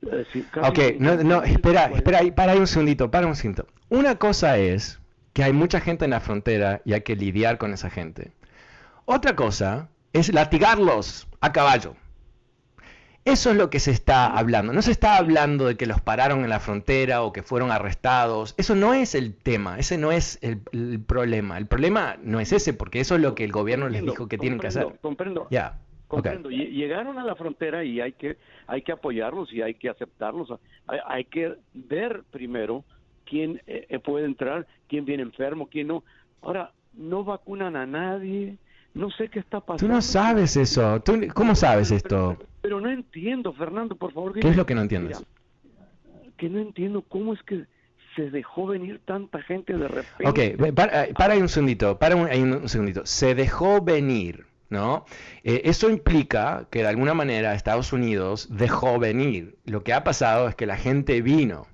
eh, 0.03 0.25
Ok, 0.61 0.79
no, 0.99 1.15
no, 1.23 1.41
50,000, 1.41 1.43
espera, 1.43 1.89
40,000. 1.89 1.97
espera 1.97 2.35
para 2.35 2.51
ahí 2.53 2.59
un 2.59 2.67
segundito, 2.67 3.11
para 3.11 3.27
un 3.27 3.35
segundito. 3.35 3.67
Una 3.89 4.15
cosa 4.15 4.57
es 4.57 4.98
que 5.39 5.45
hay 5.45 5.53
mucha 5.53 5.79
gente 5.79 6.03
en 6.03 6.11
la 6.11 6.19
frontera 6.19 6.81
y 6.83 6.91
hay 6.91 6.99
que 6.99 7.15
lidiar 7.15 7.57
con 7.57 7.71
esa 7.71 7.89
gente. 7.89 8.33
Otra 9.05 9.37
cosa 9.37 9.87
es 10.11 10.33
latigarlos 10.33 11.29
a 11.39 11.53
caballo. 11.53 11.95
Eso 13.23 13.51
es 13.51 13.55
lo 13.55 13.69
que 13.69 13.79
se 13.79 13.91
está 13.91 14.27
hablando. 14.37 14.73
No 14.73 14.81
se 14.81 14.91
está 14.91 15.15
hablando 15.15 15.65
de 15.67 15.77
que 15.77 15.85
los 15.85 16.01
pararon 16.01 16.43
en 16.43 16.49
la 16.49 16.59
frontera 16.59 17.21
o 17.21 17.31
que 17.31 17.41
fueron 17.41 17.71
arrestados. 17.71 18.53
Eso 18.57 18.75
no 18.75 18.93
es 18.93 19.15
el 19.15 19.33
tema, 19.33 19.79
ese 19.79 19.97
no 19.97 20.11
es 20.11 20.39
el, 20.41 20.59
el 20.73 20.99
problema. 20.99 21.57
El 21.57 21.67
problema 21.67 22.17
no 22.21 22.41
es 22.41 22.51
ese, 22.51 22.73
porque 22.73 22.99
eso 22.99 23.15
es 23.15 23.21
lo 23.21 23.33
que 23.33 23.45
el 23.45 23.53
gobierno 23.53 23.87
les 23.87 24.01
dijo 24.01 24.27
que 24.27 24.37
tienen 24.37 24.59
que 24.59 24.67
hacer. 24.67 24.87
comprendo. 25.01 25.47
Ya. 25.51 25.79
Comprendo. 26.09 26.49
Lle- 26.49 26.69
Llegaron 26.71 27.17
a 27.17 27.23
la 27.23 27.35
frontera 27.35 27.85
y 27.85 28.01
hay 28.01 28.11
que 28.11 28.35
hay 28.67 28.81
que 28.81 28.91
apoyarlos 28.91 29.53
y 29.53 29.61
hay 29.61 29.75
que 29.75 29.87
aceptarlos. 29.87 30.49
Hay, 30.87 30.99
hay 31.07 31.23
que 31.25 31.55
ver 31.73 32.23
primero 32.29 32.83
quién 33.29 33.61
eh, 33.67 33.85
eh, 33.89 33.99
puede 33.99 34.25
entrar, 34.25 34.67
quién 34.87 35.05
viene 35.05 35.23
enfermo, 35.23 35.67
quién 35.71 35.87
no. 35.87 36.03
Ahora 36.41 36.71
no 36.93 37.23
vacunan 37.23 37.75
a 37.75 37.85
nadie. 37.85 38.57
No 38.93 39.11
sé 39.11 39.29
qué 39.29 39.39
está 39.39 39.59
pasando. 39.59 39.87
Tú 39.87 39.93
no 39.93 40.01
sabes 40.01 40.57
eso. 40.57 40.99
¿Tú, 41.01 41.13
¿Cómo 41.33 41.53
sabes 41.53 41.91
esto? 41.91 42.35
Pero, 42.37 42.49
pero 42.61 42.81
no 42.81 42.89
entiendo, 42.89 43.53
Fernando, 43.53 43.95
por 43.95 44.11
favor. 44.11 44.33
¿Qué 44.33 44.49
es 44.49 44.57
lo 44.57 44.65
que 44.65 44.73
no 44.73 44.81
entiendes? 44.81 45.19
Mira, 45.19 46.31
que 46.37 46.49
no 46.49 46.59
entiendo 46.59 47.03
cómo 47.03 47.33
es 47.33 47.43
que 47.43 47.65
se 48.15 48.31
dejó 48.31 48.67
venir 48.67 48.99
tanta 49.05 49.41
gente 49.43 49.77
de 49.77 49.87
repente. 49.87 50.57
Ok, 50.57 50.73
para, 50.73 51.05
eh, 51.05 51.13
para 51.13 51.33
ahí 51.35 51.41
un 51.41 51.49
segundito, 51.49 51.99
para 51.99 52.15
un, 52.15 52.27
ahí 52.27 52.41
un 52.41 52.67
segundito. 52.67 53.05
Se 53.05 53.35
dejó 53.35 53.81
venir, 53.81 54.45
¿no? 54.69 55.05
Eh, 55.43 55.61
eso 55.65 55.89
implica 55.89 56.65
que 56.71 56.79
de 56.79 56.87
alguna 56.87 57.13
manera 57.13 57.53
Estados 57.53 57.93
Unidos 57.93 58.47
dejó 58.49 58.97
venir. 58.97 59.57
Lo 59.65 59.83
que 59.83 59.93
ha 59.93 60.03
pasado 60.03 60.47
es 60.47 60.55
que 60.55 60.65
la 60.65 60.77
gente 60.77 61.21
vino. 61.21 61.67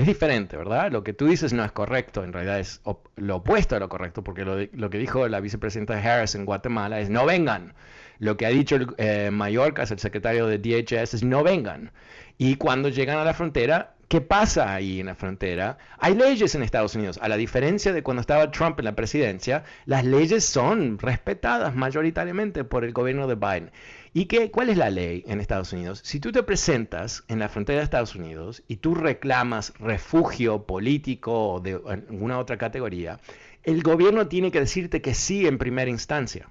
Es 0.00 0.06
diferente, 0.06 0.56
¿verdad? 0.56 0.90
Lo 0.90 1.04
que 1.04 1.12
tú 1.12 1.26
dices 1.26 1.52
no 1.52 1.62
es 1.62 1.72
correcto, 1.72 2.24
en 2.24 2.32
realidad 2.32 2.58
es 2.58 2.80
lo 3.16 3.36
opuesto 3.36 3.76
a 3.76 3.80
lo 3.80 3.90
correcto, 3.90 4.24
porque 4.24 4.46
lo, 4.46 4.88
que 4.88 4.96
dijo 4.96 5.28
la 5.28 5.40
vicepresidenta 5.40 5.98
Harris 5.98 6.34
en 6.34 6.46
Guatemala 6.46 7.00
es 7.00 7.10
no 7.10 7.26
vengan. 7.26 7.74
Lo 8.18 8.38
que 8.38 8.46
ha 8.46 8.48
dicho 8.48 8.78
eh, 8.96 9.28
Mallorcas, 9.30 9.90
el 9.90 9.98
secretario 9.98 10.46
de 10.46 10.56
DHS, 10.56 11.12
es 11.12 11.22
no 11.22 11.42
vengan. 11.42 11.92
Y 12.38 12.54
cuando 12.54 12.88
llegan 12.88 13.18
a 13.18 13.24
la 13.24 13.34
frontera, 13.34 13.92
¿qué 14.08 14.22
pasa 14.22 14.72
ahí 14.72 15.00
en 15.00 15.06
la 15.06 15.16
frontera? 15.16 15.76
Hay 15.98 16.14
leyes 16.14 16.54
en 16.54 16.62
Estados 16.62 16.94
Unidos. 16.94 17.18
A 17.20 17.28
la 17.28 17.36
diferencia 17.36 17.92
de 17.92 18.02
cuando 18.02 18.22
estaba 18.22 18.50
Trump 18.50 18.78
en 18.78 18.86
la 18.86 18.96
presidencia, 18.96 19.64
las 19.84 20.06
leyes 20.06 20.46
son 20.46 20.98
respetadas 20.98 21.76
mayoritariamente 21.76 22.64
por 22.64 22.86
el 22.86 22.94
gobierno 22.94 23.26
de 23.26 23.34
Biden. 23.34 23.70
¿Y 24.12 24.24
qué, 24.24 24.50
cuál 24.50 24.70
es 24.70 24.76
la 24.76 24.90
ley 24.90 25.22
en 25.28 25.40
Estados 25.40 25.72
Unidos? 25.72 26.00
Si 26.02 26.18
tú 26.18 26.32
te 26.32 26.42
presentas 26.42 27.22
en 27.28 27.38
la 27.38 27.48
frontera 27.48 27.78
de 27.78 27.84
Estados 27.84 28.16
Unidos 28.16 28.64
y 28.66 28.76
tú 28.76 28.96
reclamas 28.96 29.72
refugio 29.78 30.66
político 30.66 31.52
o 31.54 31.60
de 31.60 31.80
alguna 31.86 32.40
otra 32.40 32.58
categoría, 32.58 33.20
el 33.62 33.82
gobierno 33.84 34.26
tiene 34.26 34.50
que 34.50 34.58
decirte 34.58 35.00
que 35.00 35.14
sí 35.14 35.46
en 35.46 35.58
primera 35.58 35.90
instancia. 35.90 36.48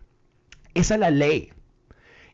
Esa 0.74 0.94
es 0.94 1.00
la 1.02 1.10
ley. 1.10 1.52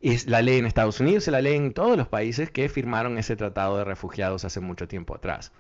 Es 0.02 0.28
la 0.28 0.44
ley 0.44 0.60
en 0.60 0.68
Estados 0.68 1.00
Unidos 1.00 1.28
y 1.28 1.32
la 1.32 1.42
ley 1.42 1.56
en 1.56 1.74
todos 1.74 1.98
los 1.98 2.08
países 2.08 2.52
que 2.52 2.70
firmaron 2.70 3.18
ese 3.18 3.36
tratado 3.36 3.78
de 3.78 3.84
refugiados 3.84 4.46
hace 4.46 4.60
mucho 4.60 4.88
tiempo 4.88 5.16
atrás. 5.16 5.52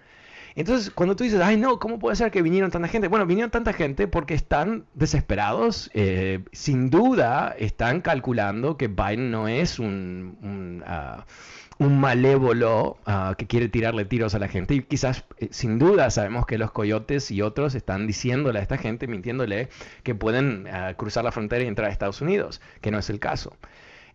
Entonces, 0.55 0.89
cuando 0.89 1.15
tú 1.15 1.23
dices, 1.25 1.41
ay 1.41 1.57
no, 1.57 1.79
¿cómo 1.79 1.99
puede 1.99 2.15
ser 2.15 2.31
que 2.31 2.41
vinieron 2.41 2.71
tanta 2.71 2.87
gente? 2.87 3.07
Bueno, 3.09 3.25
vinieron 3.25 3.51
tanta 3.51 3.73
gente 3.73 4.07
porque 4.07 4.33
están 4.33 4.85
desesperados. 4.93 5.89
eh, 5.93 6.43
sin 6.53 6.89
duda, 6.89 7.55
están 7.59 8.01
calculando 8.01 8.77
que 8.77 8.87
Biden 8.87 9.31
no 9.31 9.47
es 9.47 9.79
un, 9.79 10.37
un, 10.41 10.83
ah, 10.87 11.25
un 11.77 11.99
malévolo 11.99 12.97
ah, 13.05 13.35
que 13.37 13.47
quiere 13.47 13.67
tirarle 13.69 14.05
tiros 14.05 14.33
a 14.35 14.39
la 14.39 14.47
gente. 14.47 14.75
Y 14.75 14.81
quizás, 14.83 15.25
eh, 15.39 15.49
sin 15.51 15.77
duda, 15.79 16.09
sabemos 16.09 16.45
que 16.45 16.57
los 16.57 16.71
coyotes 16.71 17.31
y 17.31 17.41
otros 17.41 17.75
están 17.75 18.07
diciéndole 18.07 18.59
a 18.59 18.61
esta 18.61 18.77
gente, 18.77 19.07
mintiéndole, 19.07 19.69
que 20.03 20.15
pueden 20.15 20.67
ah, 20.71 20.93
cruzar 20.95 21.23
la 21.25 21.31
frontera 21.31 21.63
y 21.63 21.67
entrar 21.67 21.89
a 21.89 21.91
Estados 21.91 22.21
Unidos, 22.21 22.61
que 22.81 22.91
no 22.91 22.99
es 22.99 23.09
el 23.09 23.19
caso. 23.19 23.57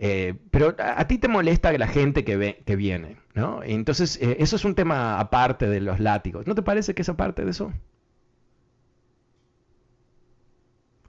Eh, 0.03 0.35
pero 0.51 0.75
a, 0.79 0.99
a 0.99 1.07
ti 1.07 1.19
te 1.19 1.29
molesta 1.29 1.71
la 1.77 1.87
gente 1.87 2.25
que, 2.25 2.37
ve, 2.39 2.63
que 2.65 2.75
viene, 2.75 3.19
¿no? 3.35 3.63
Entonces, 3.63 4.21
eh, 4.23 4.39
eso 4.41 4.57
es 4.57 4.65
un 4.65 4.75
tema 4.75 5.21
aparte 5.21 5.69
de 5.69 5.81
los 5.81 6.01
látigos. 6.01 6.47
¿No 6.47 6.55
te 6.55 6.63
parece 6.63 6.95
que 6.95 7.03
es 7.03 7.09
aparte 7.11 7.45
de 7.45 7.51
eso? 7.51 7.71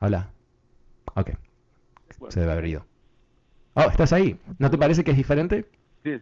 Hola. 0.02 0.30
Ok. 1.16 1.32
Se 2.28 2.42
debe 2.42 2.52
haber 2.52 2.66
ido. 2.66 2.86
Oh, 3.76 3.90
¿estás 3.90 4.12
ahí? 4.12 4.38
¿No 4.60 4.70
te 4.70 4.78
parece 4.78 5.06
que 5.06 5.12
es 5.12 5.18
diferente? 5.18 5.66
Sí. 6.04 6.18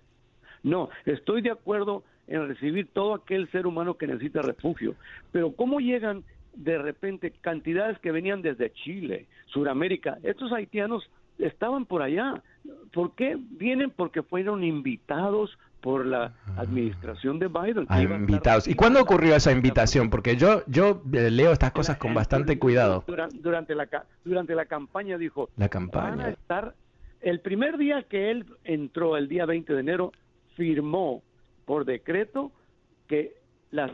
No, 0.62 0.90
estoy 1.06 1.42
de 1.42 1.50
acuerdo 1.50 2.04
en 2.28 2.48
recibir 2.48 2.88
todo 2.94 3.16
aquel 3.16 3.50
ser 3.50 3.66
humano 3.66 3.98
que 3.98 4.06
necesita 4.06 4.44
refugio, 4.44 4.94
pero 5.32 5.56
¿cómo 5.56 5.80
llegan 5.80 6.24
de 6.54 6.78
repente 6.78 7.32
cantidades 7.42 7.98
que 8.00 8.12
venían 8.12 8.44
desde 8.44 8.72
Chile, 8.74 9.26
Suramérica? 9.48 10.20
Estos 10.22 10.52
haitianos 10.52 11.10
estaban 11.40 11.86
por 11.86 12.02
allá. 12.02 12.44
¿Por 12.94 13.16
qué 13.16 13.38
vienen? 13.38 13.92
Porque 13.92 14.24
fueron 14.24 14.64
invitados 14.64 15.58
por 15.82 16.06
la 16.06 16.34
administración 16.58 17.40
de 17.40 17.48
Biden. 17.48 17.86
Ah, 17.88 18.02
invitados. 18.02 18.68
¿Y 18.68 18.74
cuándo 18.76 19.02
ocurrió 19.02 19.36
esa 19.36 19.52
invitación? 19.52 20.10
Porque 20.10 20.36
yo, 20.36 20.64
yo 20.68 21.02
eh, 21.14 21.30
leo 21.32 21.52
estas 21.54 21.72
cosas 21.72 21.98
con 21.98 22.14
bastante 22.14 22.60
cuidado. 22.60 23.04
Durante, 23.08 23.38
durante 23.38 23.76
la 23.76 23.88
ca- 23.88 24.06
durante 24.26 24.56
la 24.56 24.66
campaña 24.66 25.18
dijo 25.18 25.50
La 25.56 25.66
van 25.66 25.66
a 25.66 25.70
campaña. 25.70 26.30
estar 26.30 26.76
el 27.22 27.40
primer 27.42 27.78
día 27.78 28.04
que 28.04 28.32
él 28.32 28.46
entró 28.66 29.16
el 29.18 29.28
día 29.30 29.46
20 29.46 29.74
de 29.74 29.80
enero 29.80 30.12
firmó 30.56 31.22
por 31.66 31.86
decreto 31.86 32.52
que 33.08 33.36
las 33.72 33.92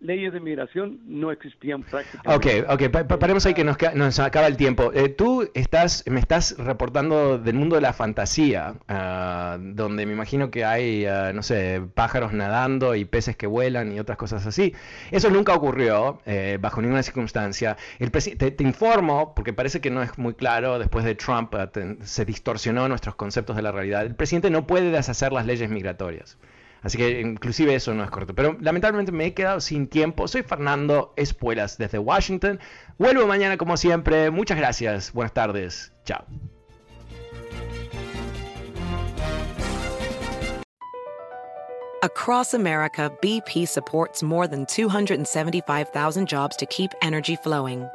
leyes 0.00 0.32
de 0.32 0.38
migración 0.40 1.00
no 1.06 1.32
existían 1.32 1.80
Ok, 1.80 1.88
prácticamente. 1.90 2.62
ok, 2.68 2.88
pa- 2.92 3.08
pa- 3.08 3.18
paremos 3.18 3.44
ahí 3.46 3.54
que 3.54 3.64
nos, 3.64 3.76
nos 3.94 4.18
acaba 4.20 4.46
el 4.46 4.56
tiempo. 4.56 4.92
Eh, 4.94 5.08
tú 5.08 5.50
estás, 5.54 6.04
me 6.06 6.20
estás 6.20 6.56
reportando 6.56 7.36
del 7.38 7.56
mundo 7.56 7.74
de 7.76 7.82
la 7.82 7.92
fantasía, 7.92 8.74
ah, 8.86 9.58
donde 9.60 10.06
me 10.06 10.12
imagino 10.12 10.50
que 10.52 10.64
hay, 10.64 11.04
ah, 11.06 11.32
no 11.34 11.42
sé, 11.42 11.82
pájaros 11.94 12.32
nadando 12.32 12.94
y 12.94 13.04
peces 13.04 13.36
que 13.36 13.48
vuelan 13.48 13.92
y 13.92 13.98
otras 13.98 14.16
cosas 14.18 14.46
así. 14.46 14.72
Eso 15.10 15.30
nunca 15.30 15.52
ocurrió 15.54 16.20
eh, 16.26 16.58
bajo 16.60 16.80
ninguna 16.80 17.02
circunstancia. 17.02 17.76
El 17.98 18.10
te, 18.12 18.50
te 18.52 18.62
informo, 18.64 19.34
porque 19.34 19.52
parece 19.52 19.80
que 19.80 19.90
no 19.90 20.02
es 20.02 20.16
muy 20.16 20.34
claro, 20.34 20.78
después 20.78 21.04
de 21.04 21.16
Trump 21.16 21.54
ah, 21.56 21.70
se 22.02 22.24
distorsionó 22.24 22.88
nuestros 22.88 23.16
conceptos 23.16 23.56
de 23.56 23.62
la 23.62 23.72
realidad. 23.72 24.06
El 24.06 24.14
presidente 24.14 24.48
no 24.50 24.66
puede 24.66 24.90
deshacer 24.92 25.32
las 25.32 25.44
leyes 25.44 25.68
migratorias. 25.70 26.38
Así 26.82 26.96
que 26.96 27.20
inclusive 27.20 27.74
eso 27.74 27.92
no 27.94 28.04
es 28.04 28.10
correcto. 28.10 28.34
Pero 28.34 28.56
lamentablemente 28.60 29.12
me 29.12 29.26
he 29.26 29.34
quedado 29.34 29.60
sin 29.60 29.88
tiempo. 29.88 30.28
Soy 30.28 30.42
Fernando 30.42 31.12
Espuelas 31.16 31.78
desde 31.78 31.98
Washington. 31.98 32.60
Vuelvo 32.98 33.26
mañana 33.26 33.56
como 33.56 33.76
siempre. 33.76 34.30
Muchas 34.30 34.58
gracias. 34.58 35.12
Buenas 35.12 35.32
tardes. 35.32 35.92
Chao. 36.04 36.24
Across 42.04 42.54
America, 42.54 43.10
BP 43.20 43.66
supports 43.66 44.22
more 44.22 44.46
than 44.46 44.66
275,000 44.66 46.28
jobs 46.28 46.56
to 46.56 46.64
keep 46.66 46.92
energy 47.02 47.34
flowing. 47.34 47.88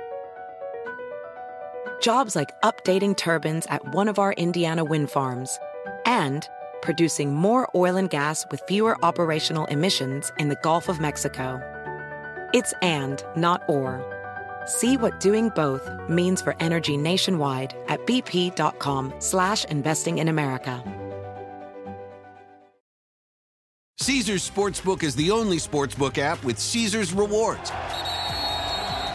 Jobs 2.01 2.36
like 2.36 2.49
updating 2.63 3.15
turbines 3.15 3.65
at 3.67 3.95
one 3.95 4.09
of 4.09 4.19
our 4.19 4.34
Indiana 4.34 4.84
wind 4.84 5.09
farms 5.09 5.57
and 6.05 6.45
producing 6.84 7.34
more 7.34 7.67
oil 7.73 7.95
and 7.95 8.09
gas 8.09 8.45
with 8.51 8.61
fewer 8.67 9.03
operational 9.03 9.65
emissions 9.65 10.31
in 10.38 10.49
the 10.49 10.57
Gulf 10.61 10.89
of 10.89 10.99
Mexico. 10.99 11.59
It's 12.53 12.73
and, 12.84 13.23
not 13.36 13.63
or. 13.67 14.05
See 14.65 14.97
what 14.97 15.19
doing 15.19 15.49
both 15.55 15.89
means 16.07 16.41
for 16.41 16.55
energy 16.59 16.97
nationwide 16.97 17.75
at 17.88 18.05
bp.com 18.05 19.13
slash 19.19 19.65
investing 19.65 20.19
in 20.19 20.27
America. 20.27 20.84
Caesars 23.99 24.49
Sportsbook 24.49 25.03
is 25.03 25.15
the 25.15 25.31
only 25.31 25.57
sportsbook 25.57 26.17
app 26.17 26.43
with 26.43 26.59
Caesars 26.59 27.13
rewards. 27.13 27.71